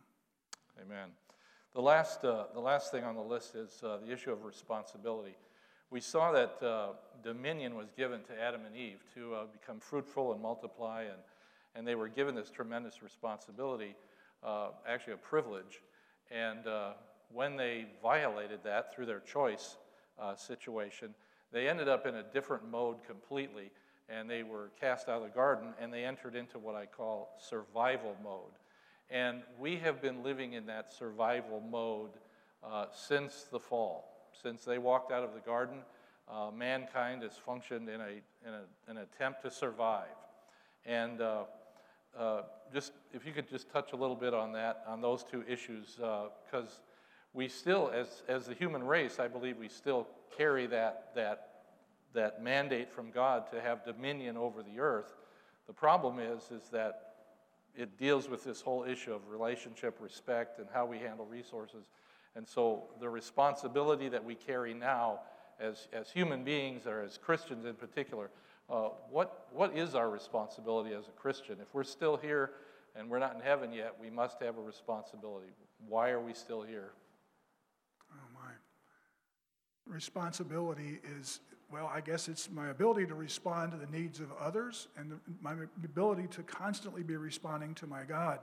Amen. 0.80 1.10
The 1.74 1.82
last, 1.82 2.24
uh, 2.24 2.44
the 2.54 2.60
last 2.60 2.90
thing 2.90 3.04
on 3.04 3.14
the 3.14 3.22
list 3.22 3.54
is 3.54 3.82
uh, 3.84 3.98
the 4.04 4.10
issue 4.10 4.32
of 4.32 4.44
responsibility. 4.44 5.34
We 5.90 6.00
saw 6.00 6.32
that 6.32 6.62
uh, 6.62 6.92
dominion 7.22 7.74
was 7.74 7.88
given 7.96 8.22
to 8.22 8.40
Adam 8.40 8.62
and 8.64 8.74
Eve 8.74 9.04
to 9.14 9.34
uh, 9.34 9.44
become 9.52 9.78
fruitful 9.78 10.32
and 10.32 10.40
multiply, 10.40 11.02
and, 11.02 11.18
and 11.74 11.86
they 11.86 11.96
were 11.96 12.08
given 12.08 12.34
this 12.34 12.48
tremendous 12.50 13.02
responsibility, 13.02 13.94
uh, 14.42 14.68
actually 14.88 15.14
a 15.14 15.18
privilege. 15.18 15.82
And 16.30 16.66
uh, 16.66 16.92
when 17.30 17.56
they 17.56 17.86
violated 18.02 18.60
that 18.64 18.94
through 18.94 19.06
their 19.06 19.20
choice 19.20 19.76
situation, 20.36 21.14
they 21.52 21.68
ended 21.68 21.88
up 21.88 22.06
in 22.06 22.16
a 22.16 22.22
different 22.22 22.70
mode 22.70 22.96
completely, 23.06 23.70
and 24.08 24.30
they 24.30 24.42
were 24.42 24.70
cast 24.80 25.08
out 25.08 25.16
of 25.16 25.22
the 25.22 25.34
garden, 25.34 25.74
and 25.80 25.92
they 25.92 26.04
entered 26.04 26.34
into 26.34 26.58
what 26.58 26.74
I 26.74 26.86
call 26.86 27.30
survival 27.38 28.16
mode. 28.22 28.52
And 29.10 29.42
we 29.58 29.76
have 29.78 30.00
been 30.00 30.22
living 30.22 30.52
in 30.52 30.66
that 30.66 30.92
survival 30.92 31.60
mode 31.60 32.10
uh, 32.62 32.86
since 32.92 33.46
the 33.50 33.58
fall. 33.58 34.28
Since 34.40 34.64
they 34.64 34.78
walked 34.78 35.10
out 35.10 35.24
of 35.24 35.34
the 35.34 35.40
garden, 35.40 35.78
uh, 36.30 36.50
mankind 36.56 37.22
has 37.22 37.32
functioned 37.34 37.88
in, 37.88 38.00
a, 38.00 38.08
in 38.46 38.54
a, 38.54 38.90
an 38.90 38.98
attempt 38.98 39.42
to 39.42 39.50
survive. 39.50 40.06
And 40.86 41.20
uh, 41.20 41.44
uh 42.16 42.42
just 42.72 42.92
if 43.12 43.26
you 43.26 43.32
could 43.32 43.48
just 43.48 43.70
touch 43.70 43.92
a 43.92 43.96
little 43.96 44.14
bit 44.14 44.32
on 44.32 44.52
that, 44.52 44.84
on 44.86 45.00
those 45.00 45.24
two 45.24 45.44
issues, 45.48 45.96
because 45.96 46.68
uh, 46.68 46.82
we 47.32 47.48
still, 47.48 47.90
as, 47.92 48.22
as 48.28 48.46
the 48.46 48.54
human 48.54 48.84
race, 48.84 49.18
I 49.18 49.26
believe 49.26 49.58
we 49.58 49.68
still 49.68 50.06
carry 50.36 50.66
that, 50.68 51.10
that, 51.16 51.48
that 52.14 52.42
mandate 52.42 52.92
from 52.92 53.10
God 53.10 53.50
to 53.52 53.60
have 53.60 53.84
dominion 53.84 54.36
over 54.36 54.62
the 54.62 54.78
earth. 54.78 55.16
The 55.66 55.72
problem 55.72 56.20
is, 56.20 56.50
is 56.50 56.68
that 56.70 57.09
it 57.76 57.98
deals 57.98 58.28
with 58.28 58.44
this 58.44 58.60
whole 58.60 58.84
issue 58.84 59.12
of 59.12 59.28
relationship, 59.28 59.98
respect, 60.00 60.58
and 60.58 60.66
how 60.72 60.86
we 60.86 60.98
handle 60.98 61.26
resources. 61.26 61.84
And 62.36 62.46
so 62.46 62.84
the 63.00 63.08
responsibility 63.08 64.08
that 64.08 64.24
we 64.24 64.34
carry 64.34 64.74
now 64.74 65.20
as, 65.60 65.88
as 65.92 66.10
human 66.10 66.44
beings, 66.44 66.86
or 66.86 67.02
as 67.02 67.18
Christians 67.18 67.64
in 67.64 67.74
particular, 67.74 68.30
uh, 68.68 68.90
what, 69.10 69.48
what 69.52 69.76
is 69.76 69.94
our 69.94 70.08
responsibility 70.08 70.94
as 70.94 71.08
a 71.08 71.12
Christian? 71.12 71.56
If 71.60 71.74
we're 71.74 71.84
still 71.84 72.16
here 72.16 72.52
and 72.94 73.10
we're 73.10 73.18
not 73.18 73.34
in 73.34 73.40
heaven 73.40 73.72
yet, 73.72 73.96
we 74.00 74.10
must 74.10 74.40
have 74.40 74.58
a 74.58 74.62
responsibility. 74.62 75.48
Why 75.88 76.10
are 76.10 76.20
we 76.20 76.34
still 76.34 76.62
here? 76.62 76.92
Oh, 78.12 78.16
my. 78.34 78.50
Responsibility 79.92 81.00
is 81.18 81.40
well, 81.72 81.90
I 81.92 82.00
guess 82.00 82.28
it's 82.28 82.50
my 82.50 82.70
ability 82.70 83.06
to 83.06 83.14
respond 83.14 83.72
to 83.72 83.78
the 83.78 83.86
needs 83.86 84.20
of 84.20 84.32
others 84.40 84.88
and 84.96 85.18
my 85.40 85.54
ability 85.84 86.26
to 86.28 86.42
constantly 86.42 87.02
be 87.02 87.16
responding 87.16 87.74
to 87.76 87.86
my 87.86 88.02
God. 88.02 88.40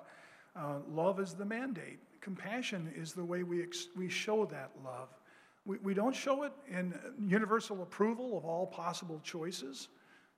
Uh, 0.55 0.79
love 0.89 1.19
is 1.19 1.33
the 1.33 1.45
mandate. 1.45 1.99
Compassion 2.21 2.91
is 2.95 3.13
the 3.13 3.23
way 3.23 3.43
we, 3.43 3.61
ex- 3.61 3.87
we 3.95 4.09
show 4.09 4.45
that 4.45 4.71
love. 4.83 5.09
We, 5.65 5.77
we 5.79 5.93
don't 5.93 6.15
show 6.15 6.43
it 6.43 6.53
in 6.69 6.97
universal 7.27 7.81
approval 7.83 8.37
of 8.37 8.45
all 8.45 8.65
possible 8.65 9.19
choices. 9.23 9.89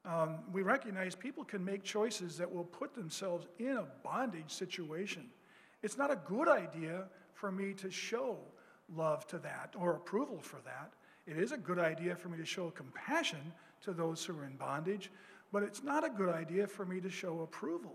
Um, 0.04 0.40
we 0.52 0.64
recognize 0.64 1.14
people 1.14 1.44
can 1.44 1.64
make 1.64 1.84
choices 1.84 2.38
that 2.38 2.52
will 2.52 2.64
put 2.64 2.96
themselves 2.96 3.48
in 3.60 3.78
a 3.78 3.86
bondage 4.04 4.52
situation. 4.52 5.28
It's 5.84 5.98
not 5.98 6.12
a 6.12 6.16
good 6.28 6.48
idea 6.48 7.06
for 7.34 7.52
me 7.52 7.74
to 7.76 7.92
show 7.92 8.38
love 8.96 9.28
to 9.28 9.38
that 9.40 9.76
or 9.78 9.96
approval 9.96 10.40
for 10.42 10.60
that. 10.66 10.94
It 11.30 11.38
is 11.38 11.52
a 11.52 11.58
good 11.58 11.78
idea 11.78 12.16
for 12.16 12.30
me 12.30 12.38
to 12.40 12.46
show 12.46 12.72
compassion 12.72 13.54
to 13.82 13.94
those 13.94 14.26
who 14.26 14.38
are 14.40 14.46
in 14.46 14.56
bondage, 14.56 15.12
but 15.52 15.62
it's 15.62 15.84
not 15.84 16.04
a 16.04 16.10
good 16.10 16.30
idea 16.30 16.66
for 16.66 16.86
me 16.86 17.00
to 17.02 17.10
show 17.10 17.42
approval. 17.42 17.94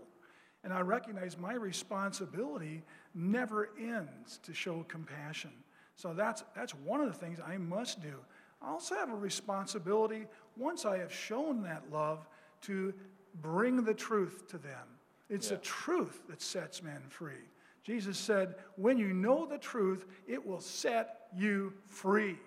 And 0.63 0.73
I 0.73 0.79
recognize 0.79 1.37
my 1.37 1.53
responsibility 1.53 2.81
never 3.13 3.69
ends 3.79 4.39
to 4.43 4.53
show 4.53 4.85
compassion. 4.87 5.51
So 5.95 6.13
that's, 6.13 6.43
that's 6.55 6.73
one 6.73 7.01
of 7.01 7.07
the 7.07 7.13
things 7.13 7.39
I 7.45 7.57
must 7.57 8.01
do. 8.01 8.15
I 8.61 8.69
also 8.69 8.95
have 8.95 9.11
a 9.11 9.15
responsibility, 9.15 10.25
once 10.55 10.85
I 10.85 10.97
have 10.97 11.13
shown 11.13 11.61
that 11.63 11.83
love, 11.91 12.27
to 12.61 12.93
bring 13.41 13.83
the 13.83 13.93
truth 13.93 14.47
to 14.47 14.57
them. 14.57 14.87
It's 15.29 15.49
Yeah. 15.51 15.57
the 15.57 15.61
truth 15.61 16.21
that 16.29 16.41
sets 16.41 16.81
men 16.81 17.01
free. 17.09 17.49
Jesus 17.83 18.17
said, 18.17 18.55
When 18.77 18.97
you 18.97 19.13
know 19.13 19.45
the 19.45 19.57
truth, 19.57 20.05
it 20.25 20.43
will 20.43 20.61
set 20.61 21.27
you 21.35 21.73
free. 21.87 22.39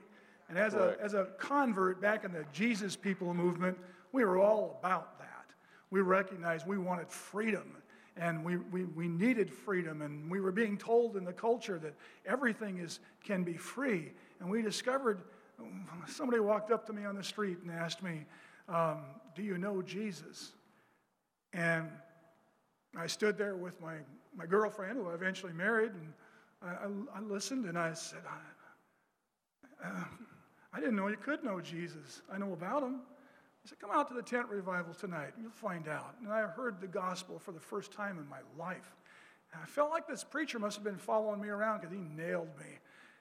And 0.49 0.57
as 0.57 0.75
a, 0.75 0.97
as 1.01 1.15
a 1.15 1.29
convert 1.39 2.01
back 2.01 2.25
in 2.25 2.33
the 2.33 2.45
Jesus 2.53 2.97
people 2.97 3.35
movement, 3.35 3.77
we 4.13 4.25
were 4.25 4.39
all 4.39 4.79
about 4.81 5.19
that. 5.19 5.47
We 5.91 6.01
recognized 6.01 6.67
we 6.67 6.79
wanted 6.79 7.11
freedom 7.11 7.77
and 8.17 8.45
we, 8.45 8.57
we, 8.57 8.85
we 8.85 9.09
needed 9.09 9.51
freedom. 9.53 10.03
And 10.03 10.31
we 10.31 10.41
were 10.41 10.53
being 10.53 10.77
told 10.77 11.17
in 11.17 11.25
the 11.25 11.33
culture 11.33 11.79
that 11.79 11.95
everything 12.27 12.79
is, 12.79 13.01
can 13.25 13.45
be 13.45 13.57
free. 13.57 14.13
And 14.41 14.51
we 14.51 14.63
discovered 14.63 15.23
somebody 16.07 16.41
walked 16.41 16.71
up 16.71 16.87
to 16.87 16.93
me 16.93 17.05
on 17.05 17.15
the 17.15 17.23
street 17.23 17.59
and 17.63 17.71
asked 17.71 18.03
me, 18.03 18.25
um, 18.69 19.05
Do 19.37 19.43
you 19.43 19.59
know 19.59 19.83
Jesus? 19.83 20.53
And 21.53 21.89
I 22.97 23.07
stood 23.07 23.39
there 23.39 23.57
with 23.57 23.81
my, 23.81 23.97
my 24.37 24.47
girlfriend, 24.47 24.99
who 24.99 25.09
I 25.09 25.15
eventually 25.15 25.53
married, 25.53 25.93
and 25.93 26.13
I, 26.63 26.69
I, 26.69 27.19
I 27.19 27.21
listened 27.21 27.67
and 27.67 27.79
I 27.79 27.93
said, 27.93 28.21
I, 29.85 29.89
uh, 29.89 30.05
I 30.73 30.81
didn't 30.81 30.97
know 30.97 31.09
you 31.09 31.17
could 31.17 31.43
know 31.43 31.61
Jesus. 31.61 32.23
I 32.33 32.39
know 32.39 32.53
about 32.53 32.83
him. 32.83 33.01
He 33.63 33.69
said, 33.69 33.79
Come 33.81 33.91
out 33.93 34.09
to 34.09 34.15
the 34.15 34.23
tent 34.23 34.49
revival 34.49 34.95
tonight, 34.95 35.33
and 35.35 35.43
you'll 35.43 35.53
find 35.53 35.89
out. 35.89 36.15
And 36.23 36.33
I 36.33 36.43
heard 36.43 36.81
the 36.81 36.87
gospel 36.87 37.39
for 37.39 37.53
the 37.53 37.61
first 37.61 37.93
time 37.93 38.19
in 38.19 38.29
my 38.29 38.41
life. 38.59 38.97
And 39.53 39.63
I 39.63 39.67
felt 39.67 39.91
like 39.91 40.07
this 40.07 40.25
preacher 40.25 40.59
must 40.59 40.77
have 40.77 40.85
been 40.85 40.99
following 40.99 41.41
me 41.41 41.49
around 41.49 41.81
because 41.81 41.95
he 41.95 42.03
nailed 42.03 42.51
me. 42.59 42.79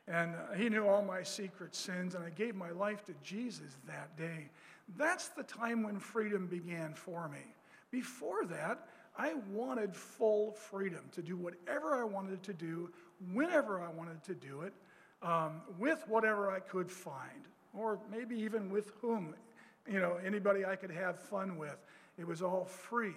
And 0.07 0.35
uh, 0.35 0.53
he 0.55 0.69
knew 0.69 0.87
all 0.87 1.01
my 1.01 1.23
secret 1.23 1.75
sins, 1.75 2.15
and 2.15 2.23
I 2.23 2.29
gave 2.29 2.55
my 2.55 2.71
life 2.71 3.03
to 3.05 3.13
Jesus 3.23 3.77
that 3.87 4.15
day. 4.17 4.49
That's 4.97 5.29
the 5.29 5.43
time 5.43 5.83
when 5.83 5.99
freedom 5.99 6.47
began 6.47 6.93
for 6.93 7.27
me. 7.27 7.53
Before 7.91 8.45
that, 8.45 8.87
I 9.17 9.33
wanted 9.51 9.95
full 9.95 10.51
freedom 10.51 11.01
to 11.13 11.21
do 11.21 11.35
whatever 11.35 11.95
I 11.95 12.03
wanted 12.03 12.43
to 12.43 12.53
do, 12.53 12.89
whenever 13.33 13.81
I 13.81 13.89
wanted 13.89 14.23
to 14.25 14.35
do 14.35 14.61
it, 14.61 14.73
um, 15.21 15.61
with 15.77 16.03
whatever 16.07 16.51
I 16.51 16.59
could 16.59 16.91
find, 16.91 17.47
or 17.73 17.99
maybe 18.11 18.35
even 18.35 18.69
with 18.69 18.91
whom, 19.01 19.35
you 19.89 19.99
know, 19.99 20.17
anybody 20.25 20.65
I 20.65 20.75
could 20.75 20.91
have 20.91 21.19
fun 21.19 21.57
with. 21.57 21.77
It 22.17 22.27
was 22.27 22.41
all 22.41 22.65
free. 22.65 23.15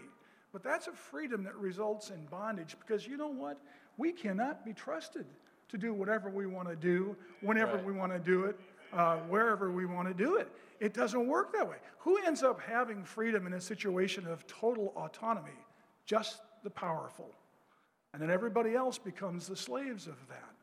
But 0.52 0.62
that's 0.62 0.88
a 0.88 0.92
freedom 0.92 1.44
that 1.44 1.56
results 1.56 2.10
in 2.10 2.26
bondage 2.26 2.76
because 2.80 3.06
you 3.06 3.16
know 3.16 3.28
what? 3.28 3.58
We 3.96 4.12
cannot 4.12 4.64
be 4.64 4.72
trusted 4.72 5.26
to 5.68 5.78
do 5.78 5.94
whatever 5.94 6.28
we 6.28 6.46
want 6.46 6.68
to 6.68 6.76
do, 6.76 7.16
whenever 7.40 7.76
Right. 7.76 7.84
we 7.84 7.92
want 7.92 8.12
to 8.12 8.18
do 8.18 8.44
it, 8.46 8.58
uh, 8.92 9.18
wherever 9.18 9.70
we 9.70 9.86
want 9.86 10.08
to 10.08 10.14
do 10.14 10.36
it. 10.36 10.50
It 10.80 10.94
doesn't 10.94 11.28
work 11.28 11.52
that 11.52 11.68
way. 11.68 11.76
Who 11.98 12.18
ends 12.18 12.42
up 12.42 12.60
having 12.60 13.04
freedom 13.04 13.46
in 13.46 13.52
a 13.52 13.60
situation 13.60 14.26
of 14.26 14.46
total 14.46 14.92
autonomy? 14.96 15.64
Just 16.06 16.42
the 16.64 16.70
powerful. 16.70 17.30
And 18.12 18.20
then 18.20 18.30
everybody 18.30 18.74
else 18.74 18.98
becomes 18.98 19.46
the 19.46 19.54
slaves 19.54 20.08
of 20.08 20.16
that. 20.28 20.54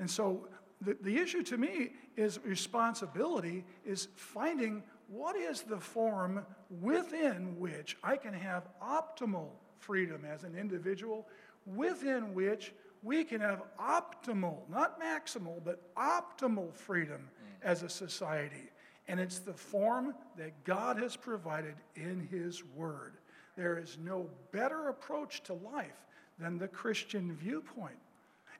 And 0.00 0.10
so 0.10 0.48
the, 0.80 0.96
the 1.02 1.16
issue 1.16 1.42
to 1.44 1.58
me 1.58 1.92
is 2.16 2.38
responsibility 2.44 3.64
is 3.84 4.08
finding 4.16 4.82
what 5.08 5.36
is 5.36 5.62
the 5.62 5.78
form 5.78 6.44
within 6.80 7.58
which 7.58 7.96
I 8.02 8.16
can 8.16 8.32
have 8.32 8.68
optimal 8.82 9.48
freedom 9.78 10.24
as 10.24 10.44
an 10.44 10.56
individual, 10.56 11.26
within 11.66 12.32
which 12.32 12.72
we 13.02 13.24
can 13.24 13.40
have 13.40 13.62
optimal, 13.78 14.68
not 14.68 15.00
maximal, 15.00 15.62
but 15.64 15.94
optimal 15.94 16.72
freedom 16.74 17.20
mm. 17.20 17.66
as 17.66 17.82
a 17.82 17.88
society. 17.88 18.70
And 19.08 19.18
it's 19.18 19.40
the 19.40 19.54
form 19.54 20.14
that 20.36 20.64
God 20.64 20.98
has 20.98 21.16
provided 21.16 21.74
in 21.96 22.28
His 22.30 22.62
Word. 22.64 23.14
There 23.56 23.78
is 23.78 23.98
no 24.02 24.28
better 24.52 24.88
approach 24.88 25.42
to 25.44 25.54
life 25.54 26.06
than 26.38 26.58
the 26.58 26.68
Christian 26.68 27.34
viewpoint. 27.34 27.98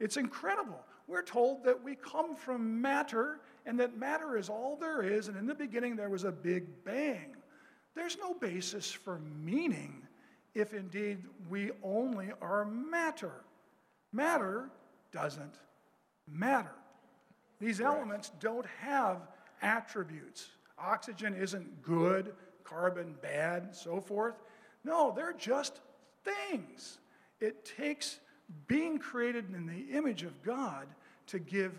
It's 0.00 0.16
incredible. 0.16 0.80
We're 1.10 1.22
told 1.22 1.64
that 1.64 1.82
we 1.82 1.96
come 1.96 2.36
from 2.36 2.80
matter 2.80 3.40
and 3.66 3.80
that 3.80 3.98
matter 3.98 4.36
is 4.36 4.48
all 4.48 4.76
there 4.76 5.02
is, 5.02 5.26
and 5.26 5.36
in 5.36 5.44
the 5.44 5.54
beginning 5.54 5.96
there 5.96 6.08
was 6.08 6.22
a 6.22 6.30
big 6.30 6.84
bang. 6.84 7.34
There's 7.96 8.16
no 8.16 8.32
basis 8.32 8.92
for 8.92 9.18
meaning 9.18 10.06
if 10.54 10.72
indeed 10.72 11.18
we 11.48 11.72
only 11.82 12.28
are 12.40 12.64
matter. 12.64 13.42
Matter 14.12 14.70
doesn't 15.10 15.56
matter. 16.28 16.74
These 17.60 17.80
elements 17.80 18.30
don't 18.38 18.66
have 18.80 19.18
attributes. 19.62 20.50
Oxygen 20.78 21.34
isn't 21.34 21.82
good, 21.82 22.34
carbon 22.62 23.16
bad, 23.20 23.74
so 23.74 24.00
forth. 24.00 24.36
No, 24.84 25.12
they're 25.14 25.32
just 25.32 25.80
things. 26.24 27.00
It 27.40 27.64
takes 27.64 28.20
being 28.68 28.98
created 28.98 29.52
in 29.54 29.66
the 29.66 29.96
image 29.96 30.22
of 30.22 30.40
God 30.42 30.86
to 31.30 31.38
give 31.38 31.72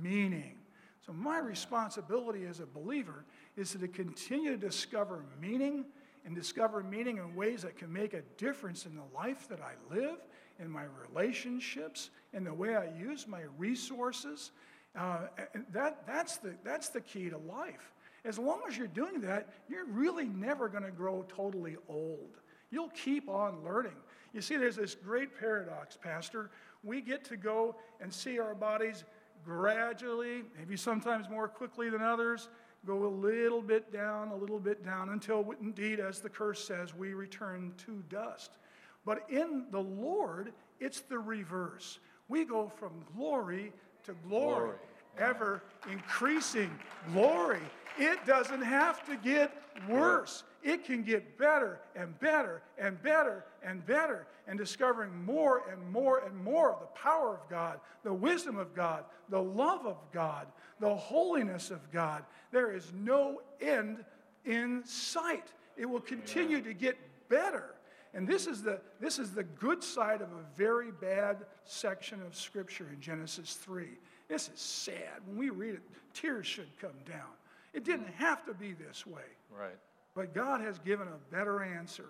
meaning. 0.00 0.58
So, 1.04 1.12
my 1.12 1.38
responsibility 1.38 2.44
as 2.46 2.60
a 2.60 2.66
believer 2.66 3.24
is 3.56 3.72
to 3.72 3.88
continue 3.88 4.52
to 4.52 4.56
discover 4.56 5.24
meaning 5.40 5.84
and 6.24 6.34
discover 6.34 6.82
meaning 6.82 7.18
in 7.18 7.34
ways 7.34 7.62
that 7.62 7.76
can 7.76 7.92
make 7.92 8.14
a 8.14 8.22
difference 8.36 8.86
in 8.86 8.94
the 8.94 9.02
life 9.14 9.48
that 9.48 9.58
I 9.60 9.72
live, 9.92 10.18
in 10.60 10.70
my 10.70 10.84
relationships, 11.08 12.10
in 12.32 12.44
the 12.44 12.54
way 12.54 12.76
I 12.76 12.88
use 12.96 13.26
my 13.26 13.42
resources. 13.58 14.52
Uh, 14.94 15.26
that, 15.72 16.06
that's, 16.06 16.36
the, 16.36 16.54
that's 16.62 16.90
the 16.90 17.00
key 17.00 17.30
to 17.30 17.38
life. 17.38 17.92
As 18.24 18.38
long 18.38 18.60
as 18.68 18.78
you're 18.78 18.86
doing 18.86 19.20
that, 19.22 19.48
you're 19.68 19.86
really 19.86 20.26
never 20.26 20.68
going 20.68 20.84
to 20.84 20.92
grow 20.92 21.24
totally 21.28 21.76
old. 21.88 22.36
You'll 22.70 22.90
keep 22.90 23.28
on 23.28 23.64
learning. 23.64 23.96
You 24.32 24.40
see, 24.40 24.56
there's 24.56 24.76
this 24.76 24.94
great 24.94 25.38
paradox, 25.38 25.98
Pastor. 26.00 26.50
We 26.82 27.00
get 27.00 27.24
to 27.26 27.36
go 27.36 27.76
and 28.00 28.12
see 28.12 28.38
our 28.38 28.54
bodies 28.54 29.04
gradually, 29.44 30.42
maybe 30.56 30.76
sometimes 30.76 31.28
more 31.28 31.48
quickly 31.48 31.90
than 31.90 32.02
others, 32.02 32.48
go 32.86 33.06
a 33.06 33.08
little 33.08 33.62
bit 33.62 33.92
down, 33.92 34.28
a 34.28 34.36
little 34.36 34.58
bit 34.58 34.84
down, 34.84 35.10
until 35.10 35.52
indeed, 35.60 36.00
as 36.00 36.20
the 36.20 36.28
curse 36.28 36.64
says, 36.64 36.94
we 36.94 37.14
return 37.14 37.72
to 37.86 38.02
dust. 38.08 38.58
But 39.04 39.24
in 39.28 39.66
the 39.70 39.80
Lord, 39.80 40.52
it's 40.80 41.00
the 41.00 41.18
reverse. 41.18 41.98
We 42.28 42.44
go 42.44 42.68
from 42.68 43.04
glory 43.16 43.72
to 44.04 44.14
glory, 44.28 44.54
Glory. 44.54 44.76
ever 45.18 45.62
increasing 45.90 46.70
glory. 47.12 47.60
It 47.98 48.24
doesn't 48.26 48.62
have 48.62 49.04
to 49.06 49.16
get 49.16 49.62
worse. 49.88 50.44
It 50.62 50.84
can 50.84 51.02
get 51.02 51.38
better 51.38 51.80
and 51.96 52.18
better 52.20 52.62
and 52.78 53.00
better 53.02 53.44
and 53.64 53.84
better, 53.84 54.26
and 54.46 54.58
discovering 54.58 55.24
more 55.24 55.62
and 55.70 55.92
more 55.92 56.20
and 56.20 56.36
more 56.36 56.72
of 56.72 56.80
the 56.80 56.86
power 56.86 57.34
of 57.34 57.48
God, 57.48 57.80
the 58.04 58.12
wisdom 58.12 58.58
of 58.58 58.74
God, 58.74 59.04
the 59.28 59.42
love 59.42 59.86
of 59.86 59.98
God, 60.12 60.46
the 60.80 60.94
holiness 60.94 61.70
of 61.70 61.90
God. 61.90 62.24
There 62.50 62.72
is 62.72 62.92
no 62.94 63.40
end 63.60 64.04
in 64.44 64.84
sight. 64.84 65.52
It 65.76 65.86
will 65.86 66.00
continue 66.00 66.60
to 66.60 66.74
get 66.74 66.98
better. 67.28 67.74
And 68.14 68.28
this 68.28 68.46
is, 68.46 68.62
the, 68.62 68.80
this 69.00 69.18
is 69.18 69.32
the 69.32 69.44
good 69.44 69.82
side 69.82 70.20
of 70.20 70.28
a 70.28 70.56
very 70.56 70.90
bad 70.92 71.38
section 71.64 72.20
of 72.22 72.36
Scripture 72.36 72.88
in 72.92 73.00
Genesis 73.00 73.54
3. 73.54 73.86
This 74.28 74.48
is 74.48 74.60
sad. 74.60 75.20
When 75.26 75.38
we 75.38 75.50
read 75.50 75.74
it, 75.74 75.82
tears 76.12 76.46
should 76.46 76.68
come 76.78 76.90
down. 77.08 77.30
It 77.72 77.84
didn't 77.84 78.08
mm. 78.08 78.14
have 78.14 78.44
to 78.46 78.54
be 78.54 78.72
this 78.72 79.06
way. 79.06 79.22
Right. 79.50 79.78
But 80.14 80.34
God 80.34 80.60
has 80.60 80.78
given 80.78 81.08
a 81.08 81.34
better 81.34 81.62
answer, 81.62 82.08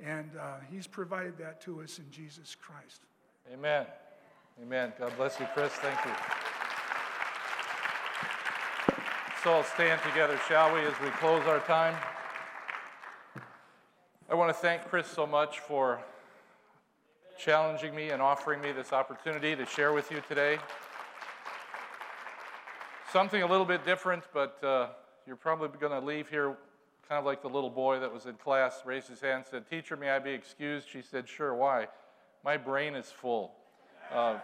and 0.00 0.30
uh, 0.40 0.54
He's 0.70 0.86
provided 0.86 1.36
that 1.38 1.60
to 1.62 1.82
us 1.82 1.98
in 1.98 2.10
Jesus 2.10 2.54
Christ. 2.54 3.02
Amen. 3.52 3.86
Amen. 4.62 4.92
God 4.98 5.12
bless 5.16 5.38
you, 5.38 5.46
Chris. 5.54 5.72
Thank 5.72 5.98
you. 6.04 6.12
Let's 9.44 9.46
all 9.46 9.64
stand 9.64 10.00
together, 10.02 10.38
shall 10.48 10.72
we, 10.72 10.80
as 10.80 10.94
we 11.02 11.08
close 11.10 11.44
our 11.46 11.60
time? 11.60 11.94
I 14.30 14.34
want 14.34 14.48
to 14.48 14.54
thank 14.54 14.88
Chris 14.88 15.08
so 15.08 15.26
much 15.26 15.58
for 15.58 16.00
challenging 17.38 17.94
me 17.94 18.10
and 18.10 18.22
offering 18.22 18.60
me 18.60 18.72
this 18.72 18.92
opportunity 18.92 19.56
to 19.56 19.66
share 19.66 19.92
with 19.92 20.10
you 20.10 20.22
today. 20.28 20.58
Something 23.12 23.42
a 23.42 23.46
little 23.46 23.66
bit 23.66 23.84
different, 23.84 24.22
but 24.32 24.62
uh, 24.62 24.86
you're 25.26 25.36
probably 25.36 25.76
going 25.78 26.00
to 26.00 26.06
leave 26.06 26.28
here 26.28 26.56
kind 27.08 27.18
of 27.18 27.24
like 27.24 27.42
the 27.42 27.48
little 27.48 27.70
boy 27.70 28.00
that 28.00 28.12
was 28.12 28.26
in 28.26 28.34
class, 28.34 28.82
raised 28.84 29.08
his 29.08 29.20
hand, 29.20 29.44
said, 29.50 29.68
Teacher, 29.68 29.96
may 29.96 30.10
I 30.10 30.18
be 30.18 30.30
excused? 30.30 30.88
She 30.88 31.02
said, 31.02 31.28
Sure, 31.28 31.54
why? 31.54 31.88
My 32.44 32.56
brain 32.56 32.94
is 32.94 33.06
full. 33.06 33.52
Uh, 34.12 34.38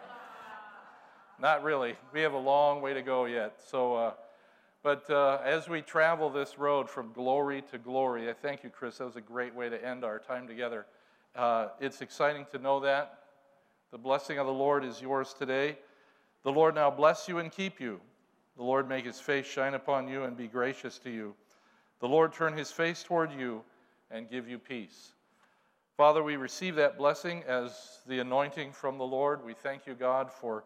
not 1.40 1.62
really. 1.62 1.96
We 2.12 2.20
have 2.20 2.32
a 2.32 2.38
long 2.38 2.80
way 2.80 2.94
to 2.94 3.02
go 3.02 3.24
yet. 3.24 3.60
So, 3.66 3.94
uh, 3.94 4.12
but 4.82 5.08
uh, 5.10 5.40
as 5.44 5.68
we 5.68 5.82
travel 5.82 6.30
this 6.30 6.58
road 6.58 6.88
from 6.88 7.12
glory 7.12 7.62
to 7.70 7.78
glory, 7.78 8.30
I 8.30 8.32
thank 8.32 8.62
you, 8.62 8.70
Chris. 8.70 8.98
That 8.98 9.06
was 9.06 9.16
a 9.16 9.20
great 9.20 9.54
way 9.54 9.68
to 9.68 9.84
end 9.84 10.04
our 10.04 10.18
time 10.18 10.46
together. 10.46 10.86
Uh, 11.34 11.68
it's 11.80 12.00
exciting 12.00 12.46
to 12.52 12.58
know 12.58 12.80
that. 12.80 13.18
The 13.90 13.98
blessing 13.98 14.38
of 14.38 14.46
the 14.46 14.52
Lord 14.52 14.84
is 14.84 15.00
yours 15.00 15.34
today. 15.36 15.78
The 16.44 16.52
Lord 16.52 16.74
now 16.74 16.90
bless 16.90 17.28
you 17.28 17.38
and 17.38 17.50
keep 17.50 17.80
you. 17.80 18.00
The 18.56 18.62
Lord 18.62 18.88
make 18.88 19.04
his 19.04 19.20
face 19.20 19.46
shine 19.46 19.74
upon 19.74 20.08
you 20.08 20.24
and 20.24 20.36
be 20.36 20.46
gracious 20.46 20.98
to 21.00 21.10
you. 21.10 21.34
The 22.00 22.08
Lord 22.08 22.32
turn 22.32 22.56
his 22.56 22.70
face 22.70 23.02
toward 23.02 23.32
you 23.32 23.62
and 24.10 24.30
give 24.30 24.48
you 24.48 24.58
peace. 24.58 25.12
Father, 25.96 26.22
we 26.22 26.36
receive 26.36 26.76
that 26.76 26.96
blessing 26.96 27.42
as 27.48 27.98
the 28.06 28.20
anointing 28.20 28.72
from 28.72 28.98
the 28.98 29.04
Lord. 29.04 29.44
We 29.44 29.52
thank 29.52 29.86
you, 29.86 29.94
God, 29.94 30.30
for, 30.30 30.62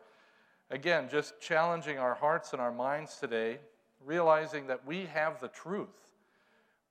again, 0.70 1.08
just 1.10 1.40
challenging 1.40 1.98
our 1.98 2.14
hearts 2.14 2.52
and 2.52 2.60
our 2.60 2.70
minds 2.70 3.16
today, 3.16 3.58
realizing 4.04 4.66
that 4.66 4.84
we 4.86 5.06
have 5.06 5.40
the 5.40 5.48
truth. 5.48 5.88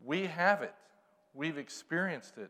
We 0.03 0.25
have 0.25 0.63
it, 0.63 0.73
we've 1.35 1.59
experienced 1.59 2.39
it. 2.39 2.49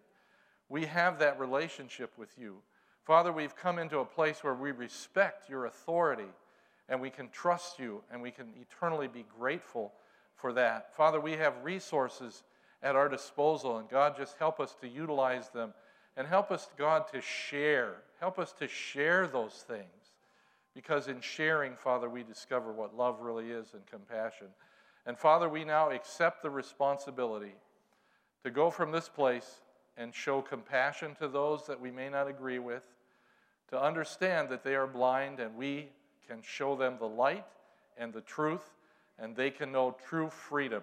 We 0.70 0.86
have 0.86 1.20
that 1.20 1.38
relationship 1.38 2.14
with 2.18 2.30
you. 2.38 2.60
Father, 3.04 3.34
we've 3.34 3.58
come 3.58 3.78
into 3.78 4.00
a 4.00 4.06
place 4.06 4.42
where 4.42 4.54
we 4.54 4.72
respect 4.72 5.50
your 5.50 5.66
authority 5.66 6.32
and 6.88 7.02
we 7.02 7.10
can 7.10 7.28
trust 7.30 7.78
you 7.78 8.02
and 8.10 8.22
we 8.22 8.32
can 8.32 8.54
eternally 8.62 9.10
be 9.10 9.26
grateful 9.38 9.92
for 10.42 10.54
that. 10.54 10.96
Father, 10.96 11.22
we 11.22 11.34
have 11.34 11.54
resources 11.64 12.44
at 12.84 12.96
our 12.96 13.08
disposal, 13.08 13.78
and 13.78 13.88
God, 13.88 14.18
just 14.18 14.38
help 14.38 14.60
us 14.60 14.76
to 14.82 14.88
utilize 14.88 15.50
them 15.50 15.74
and 16.18 16.28
help 16.28 16.52
us, 16.52 16.68
God, 16.78 17.06
to 17.14 17.22
share. 17.22 17.98
Help 18.20 18.40
us 18.40 18.52
to 18.54 18.68
share 18.68 19.28
those 19.28 19.64
things. 19.68 19.86
Because 20.74 21.08
in 21.08 21.22
sharing, 21.22 21.76
Father, 21.76 22.10
we 22.10 22.24
discover 22.24 22.72
what 22.72 22.96
love 22.96 23.22
really 23.22 23.52
is 23.52 23.74
and 23.74 23.86
compassion. 23.86 24.48
And 25.06 25.18
Father, 25.18 25.50
we 25.50 25.64
now 25.64 25.90
accept 25.92 26.42
the 26.42 26.50
responsibility 26.50 27.54
to 28.44 28.52
go 28.52 28.70
from 28.70 28.92
this 28.92 29.10
place 29.10 29.62
and 29.98 30.14
show 30.14 30.42
compassion 30.42 31.16
to 31.16 31.28
those 31.28 31.68
that 31.68 31.80
we 31.80 31.92
may 31.92 32.10
not 32.10 32.28
agree 32.28 32.60
with, 32.60 32.84
to 33.70 33.82
understand 33.82 34.50
that 34.50 34.64
they 34.64 34.76
are 34.76 34.88
blind 34.88 35.40
and 35.40 35.56
we 35.56 35.90
can 36.28 36.42
show 36.42 36.76
them 36.76 36.96
the 37.00 37.08
light 37.08 37.46
and 37.98 38.14
the 38.14 38.22
truth, 38.22 38.72
and 39.22 39.36
they 39.36 39.52
can 39.52 39.72
know 39.72 39.96
true 40.10 40.30
freedom. 40.30 40.82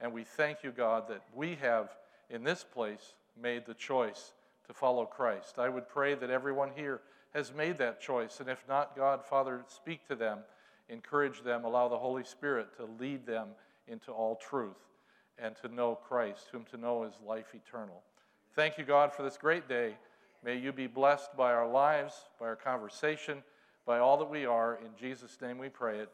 And 0.00 0.12
we 0.12 0.24
thank 0.24 0.62
you, 0.62 0.70
God, 0.70 1.08
that 1.08 1.22
we 1.34 1.56
have 1.56 1.90
in 2.30 2.44
this 2.44 2.64
place 2.64 3.14
made 3.40 3.66
the 3.66 3.74
choice 3.74 4.32
to 4.66 4.72
follow 4.72 5.04
Christ. 5.04 5.58
I 5.58 5.68
would 5.68 5.88
pray 5.88 6.14
that 6.14 6.30
everyone 6.30 6.70
here 6.74 7.00
has 7.34 7.52
made 7.52 7.78
that 7.78 8.00
choice. 8.00 8.40
And 8.40 8.48
if 8.48 8.64
not, 8.68 8.96
God, 8.96 9.24
Father, 9.24 9.64
speak 9.66 10.06
to 10.08 10.14
them, 10.14 10.38
encourage 10.88 11.42
them, 11.42 11.64
allow 11.64 11.88
the 11.88 11.98
Holy 11.98 12.24
Spirit 12.24 12.68
to 12.76 12.88
lead 13.00 13.26
them 13.26 13.48
into 13.88 14.12
all 14.12 14.36
truth 14.36 14.76
and 15.38 15.56
to 15.56 15.68
know 15.68 15.96
Christ, 15.96 16.48
whom 16.52 16.64
to 16.66 16.76
know 16.76 17.04
is 17.04 17.14
life 17.26 17.54
eternal. 17.54 18.02
Thank 18.54 18.78
you, 18.78 18.84
God, 18.84 19.12
for 19.12 19.22
this 19.22 19.36
great 19.36 19.68
day. 19.68 19.96
May 20.44 20.56
you 20.56 20.72
be 20.72 20.86
blessed 20.86 21.36
by 21.36 21.52
our 21.52 21.68
lives, 21.68 22.14
by 22.38 22.46
our 22.46 22.56
conversation, 22.56 23.42
by 23.86 23.98
all 23.98 24.18
that 24.18 24.28
we 24.28 24.44
are. 24.46 24.76
In 24.76 24.90
Jesus' 24.98 25.38
name 25.40 25.58
we 25.58 25.68
pray 25.68 25.98
it. 26.00 26.10